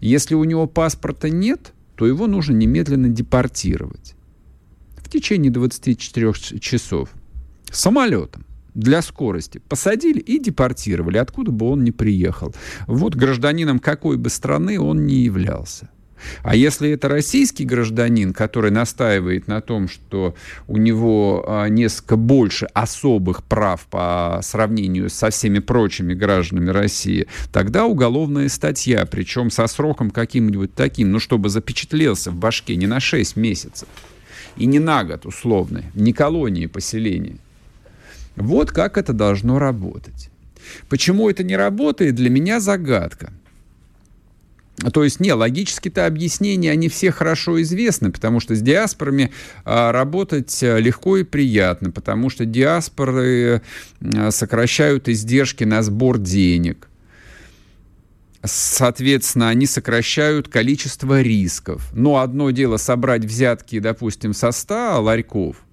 Если 0.00 0.34
у 0.34 0.44
него 0.44 0.66
паспорта 0.66 1.28
нет, 1.28 1.72
то 1.96 2.06
его 2.06 2.26
нужно 2.26 2.54
немедленно 2.54 3.08
депортировать 3.08 4.14
в 4.96 5.08
течение 5.08 5.50
24 5.50 6.32
часов 6.60 7.10
самолетом 7.70 8.44
для 8.74 9.02
скорости. 9.02 9.60
Посадили 9.68 10.18
и 10.18 10.38
депортировали, 10.38 11.18
откуда 11.18 11.52
бы 11.52 11.66
он 11.66 11.84
ни 11.84 11.90
приехал. 11.90 12.54
Вот 12.86 13.14
гражданином 13.14 13.78
какой 13.78 14.16
бы 14.16 14.30
страны 14.30 14.80
он 14.80 15.06
ни 15.06 15.14
являлся. 15.14 15.90
А 16.42 16.54
если 16.56 16.90
это 16.90 17.08
российский 17.08 17.64
гражданин, 17.64 18.32
который 18.32 18.70
настаивает 18.70 19.48
на 19.48 19.60
том, 19.60 19.88
что 19.88 20.34
у 20.68 20.76
него 20.76 21.44
а, 21.46 21.66
несколько 21.68 22.16
больше 22.16 22.66
особых 22.66 23.44
прав 23.44 23.86
по 23.90 24.40
сравнению 24.42 25.10
со 25.10 25.30
всеми 25.30 25.58
прочими 25.58 26.14
гражданами 26.14 26.70
России, 26.70 27.26
тогда 27.52 27.86
уголовная 27.86 28.48
статья, 28.48 29.06
причем 29.06 29.50
со 29.50 29.66
сроком 29.66 30.10
каким-нибудь 30.10 30.74
таким, 30.74 31.12
ну, 31.12 31.20
чтобы 31.20 31.48
запечатлелся 31.48 32.30
в 32.30 32.36
башке 32.36 32.76
не 32.76 32.86
на 32.86 33.00
6 33.00 33.36
месяцев 33.36 33.88
и 34.56 34.66
не 34.66 34.78
на 34.78 35.04
год 35.04 35.26
условно, 35.26 35.84
не 35.94 36.12
колонии 36.12 36.66
поселения. 36.66 37.36
Вот 38.36 38.70
как 38.70 38.98
это 38.98 39.12
должно 39.12 39.58
работать. 39.58 40.30
Почему 40.88 41.28
это 41.28 41.44
не 41.44 41.56
работает, 41.56 42.14
для 42.14 42.30
меня 42.30 42.60
загадка. 42.60 43.32
То 44.92 45.04
есть, 45.04 45.20
не, 45.20 45.32
логические-то 45.32 46.06
объяснения, 46.06 46.72
они 46.72 46.88
все 46.88 47.12
хорошо 47.12 47.62
известны, 47.62 48.10
потому 48.10 48.40
что 48.40 48.54
с 48.54 48.60
диаспорами 48.60 49.30
а, 49.64 49.92
работать 49.92 50.62
а, 50.62 50.78
легко 50.78 51.18
и 51.18 51.24
приятно, 51.24 51.90
потому 51.90 52.28
что 52.28 52.44
диаспоры 52.44 53.62
а, 54.02 54.30
сокращают 54.30 55.08
издержки 55.08 55.64
на 55.64 55.82
сбор 55.82 56.18
денег. 56.18 56.88
Соответственно, 58.42 59.48
они 59.48 59.64
сокращают 59.64 60.48
количество 60.48 61.22
рисков. 61.22 61.88
Но 61.94 62.18
одно 62.18 62.50
дело 62.50 62.76
собрать 62.76 63.24
взятки, 63.24 63.78
допустим, 63.78 64.34
со 64.34 64.50
100 64.50 65.00
ларьков, 65.00 65.63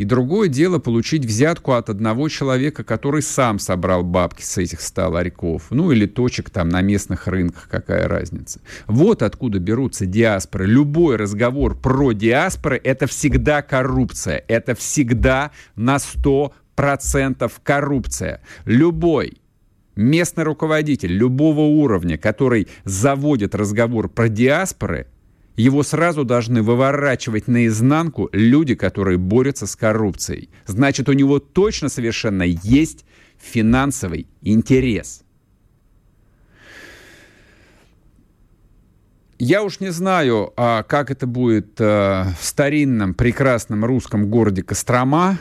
и 0.00 0.04
другое 0.06 0.48
дело 0.48 0.78
получить 0.78 1.26
взятку 1.26 1.72
от 1.72 1.90
одного 1.90 2.30
человека, 2.30 2.84
который 2.84 3.20
сам 3.20 3.58
собрал 3.58 4.02
бабки 4.02 4.40
с 4.40 4.56
этих 4.56 4.80
100 4.80 5.10
ларьков. 5.10 5.66
Ну 5.68 5.92
или 5.92 6.06
точек 6.06 6.48
там 6.48 6.70
на 6.70 6.80
местных 6.80 7.26
рынках, 7.26 7.68
какая 7.70 8.08
разница. 8.08 8.62
Вот 8.86 9.22
откуда 9.22 9.58
берутся 9.58 10.06
диаспоры. 10.06 10.64
Любой 10.64 11.16
разговор 11.16 11.76
про 11.78 12.12
диаспоры– 12.12 12.80
это 12.84 13.06
всегда 13.06 13.60
коррупция. 13.60 14.42
Это 14.48 14.74
всегда 14.74 15.50
на 15.76 15.96
100% 15.96 17.52
коррупция. 17.62 18.40
Любой 18.64 19.34
местный 19.96 20.44
руководитель 20.44 21.12
любого 21.12 21.60
уровня, 21.60 22.16
который 22.16 22.68
заводит 22.84 23.54
разговор 23.54 24.08
про 24.08 24.30
диаспоры– 24.30 25.08
его 25.60 25.82
сразу 25.82 26.24
должны 26.24 26.62
выворачивать 26.62 27.48
наизнанку 27.48 28.28
люди, 28.32 28.74
которые 28.74 29.18
борются 29.18 29.66
с 29.66 29.76
коррупцией. 29.76 30.48
Значит, 30.66 31.08
у 31.08 31.12
него 31.12 31.38
точно 31.38 31.88
совершенно 31.88 32.42
есть 32.42 33.04
финансовый 33.38 34.26
интерес. 34.42 35.22
Я 39.38 39.62
уж 39.62 39.80
не 39.80 39.90
знаю, 39.90 40.52
а 40.56 40.82
как 40.82 41.10
это 41.10 41.26
будет 41.26 41.80
э, 41.80 41.84
в 42.38 42.44
старинном 42.44 43.14
прекрасном 43.14 43.86
русском 43.86 44.28
городе 44.28 44.62
Кострома, 44.62 45.38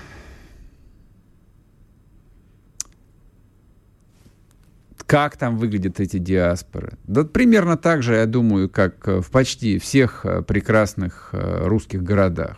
как 5.10 5.38
там 5.38 5.57
выглядят 5.57 5.99
эти 5.99 6.20
диаспоры. 6.20 6.93
Да 7.07 7.24
примерно 7.24 7.78
так 7.78 8.03
же, 8.03 8.14
я 8.14 8.28
думаю, 8.28 8.70
как 8.70 9.07
э, 9.07 9.22
в 9.22 9.32
почти 9.32 9.80
всех 9.80 10.24
э, 10.24 10.43
прекрасных 10.43 11.30
э, 11.32 11.66
русских 11.66 12.03
городах. 12.03 12.57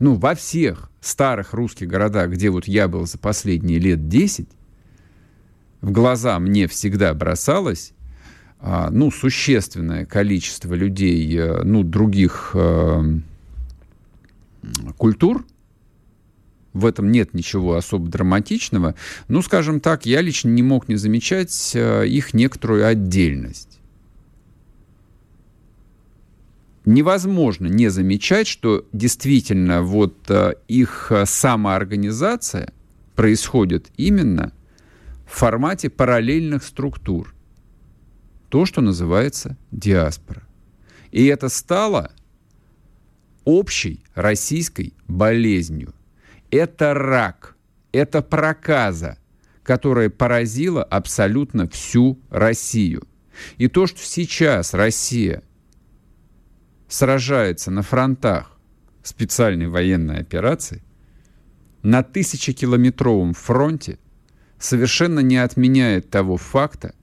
Ну, 0.00 0.16
во 0.16 0.34
всех 0.34 0.90
старых 1.00 1.54
русских 1.54 1.88
городах, 1.88 2.28
где 2.28 2.50
вот 2.50 2.68
я 2.68 2.88
был 2.88 3.06
за 3.06 3.16
последние 3.16 3.78
лет 3.78 4.06
10, 4.06 4.50
в 5.80 5.92
глаза 5.92 6.38
мне 6.38 6.68
всегда 6.68 7.14
бросалось, 7.14 7.94
а, 8.60 8.90
ну, 8.90 9.10
существенное 9.10 10.04
количество 10.04 10.74
людей, 10.74 11.40
ну, 11.62 11.84
других 11.84 12.54
культур, 14.98 15.46
в 16.74 16.86
этом 16.86 17.10
нет 17.10 17.32
ничего 17.32 17.76
особо 17.76 18.08
драматичного. 18.08 18.96
Ну, 19.28 19.40
скажем 19.42 19.80
так, 19.80 20.04
я 20.04 20.20
лично 20.20 20.48
не 20.50 20.62
мог 20.62 20.88
не 20.88 20.96
замечать 20.96 21.72
э, 21.74 22.06
их 22.06 22.34
некоторую 22.34 22.86
отдельность. 22.86 23.78
Невозможно 26.84 27.68
не 27.68 27.88
замечать, 27.88 28.46
что 28.46 28.86
действительно 28.92 29.82
вот 29.82 30.28
э, 30.28 30.54
их 30.66 31.12
самоорганизация 31.24 32.72
происходит 33.14 33.86
именно 33.96 34.52
в 35.26 35.38
формате 35.38 35.88
параллельных 35.88 36.64
структур. 36.64 37.32
То, 38.48 38.66
что 38.66 38.80
называется 38.80 39.56
диаспора. 39.70 40.42
И 41.12 41.24
это 41.26 41.48
стало 41.48 42.10
общей 43.44 44.02
российской 44.14 44.92
болезнью– 45.06 45.94
это 46.54 46.94
рак 46.94 47.56
Это 47.92 48.22
проказа, 48.22 49.18
которая 49.62 50.10
поразила 50.10 50.82
абсолютно 50.82 51.68
всю 51.68 52.18
Россию. 52.30 53.06
И 53.56 53.68
то, 53.68 53.86
что 53.86 54.00
сейчас 54.00 54.74
Россия 54.74 55.42
сражается 56.88 57.70
на 57.70 57.82
фронтах 57.82 58.58
специальной 59.02 59.68
военной 59.68 60.18
операции, 60.18 60.82
на 61.82 62.02
тысячекилометровом 62.02 63.34
фронте 63.34 63.98
совершенно 64.58 65.20
не 65.20 65.36
отменяет 65.36 66.10
того 66.10 66.36
факта, 66.36 66.94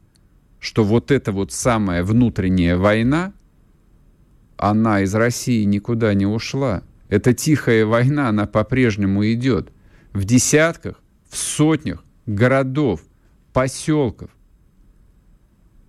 что 0.60 0.84
вот 0.84 1.12
эта 1.12 1.32
вот 1.32 1.52
самая 1.52 2.04
внутренняя 2.04 2.78
война, 2.78 3.34
она 4.58 5.02
из 5.02 5.14
России 5.14 5.64
никуда 5.64 6.14
не 6.14 6.26
ушла. 6.26 6.84
Эта 7.12 7.34
тихая 7.34 7.86
война, 7.86 8.30
она 8.30 8.47
по-прежнему 8.47 9.30
идет 9.30 9.70
в 10.14 10.24
десятках, 10.24 10.95
в 11.30 11.36
сотнях 11.36 12.05
городов, 12.26 13.01
поселков, 13.51 14.30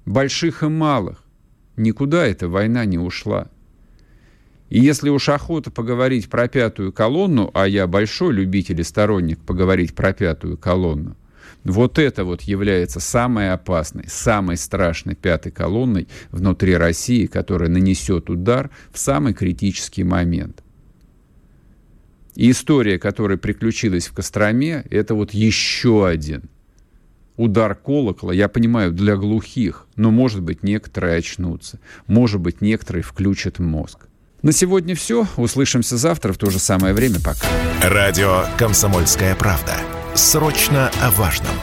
больших 0.04 0.64
и 0.64 0.66
малых. 0.66 1.22
Никуда 1.76 2.26
эта 2.26 2.48
война 2.48 2.84
не 2.86 2.98
ушла. 2.98 3.46
И 4.68 4.80
если 4.80 5.10
уж 5.10 5.28
охота 5.28 5.70
поговорить 5.70 6.28
про 6.28 6.48
пятую 6.48 6.92
колонну, 6.92 7.52
а 7.54 7.68
я 7.68 7.86
большой 7.86 8.34
любитель 8.34 8.80
и 8.80 8.84
сторонник 8.84 9.38
поговорить 9.38 9.94
про 9.94 10.12
пятую 10.12 10.58
колонну, 10.58 11.16
вот 11.62 12.00
это 12.00 12.24
вот 12.24 12.42
является 12.42 12.98
самой 12.98 13.52
опасной, 13.52 14.06
самой 14.08 14.56
страшной 14.56 15.14
пятой 15.14 15.52
колонной 15.52 16.08
внутри 16.32 16.76
России, 16.76 17.26
которая 17.26 17.68
нанесет 17.68 18.28
удар 18.28 18.70
в 18.90 18.98
самый 18.98 19.34
критический 19.34 20.02
момент. 20.02 20.64
И 22.34 22.50
история, 22.50 22.98
которая 22.98 23.38
приключилась 23.38 24.06
в 24.06 24.14
Костроме, 24.14 24.84
это 24.90 25.14
вот 25.14 25.32
еще 25.32 26.06
один 26.06 26.44
удар 27.36 27.74
колокола, 27.74 28.32
я 28.32 28.48
понимаю, 28.48 28.92
для 28.92 29.16
глухих, 29.16 29.86
но, 29.96 30.10
может 30.10 30.42
быть, 30.42 30.62
некоторые 30.62 31.18
очнутся, 31.18 31.78
может 32.06 32.40
быть, 32.40 32.60
некоторые 32.60 33.02
включат 33.02 33.58
мозг. 33.58 34.06
На 34.42 34.52
сегодня 34.52 34.94
все. 34.96 35.26
Услышимся 35.36 35.96
завтра 35.96 36.32
в 36.32 36.38
то 36.38 36.50
же 36.50 36.58
самое 36.58 36.94
время. 36.94 37.16
Пока. 37.24 37.46
Радио 37.80 38.44
«Комсомольская 38.58 39.36
правда». 39.36 39.76
Срочно 40.14 40.90
о 41.00 41.10
важном. 41.12 41.54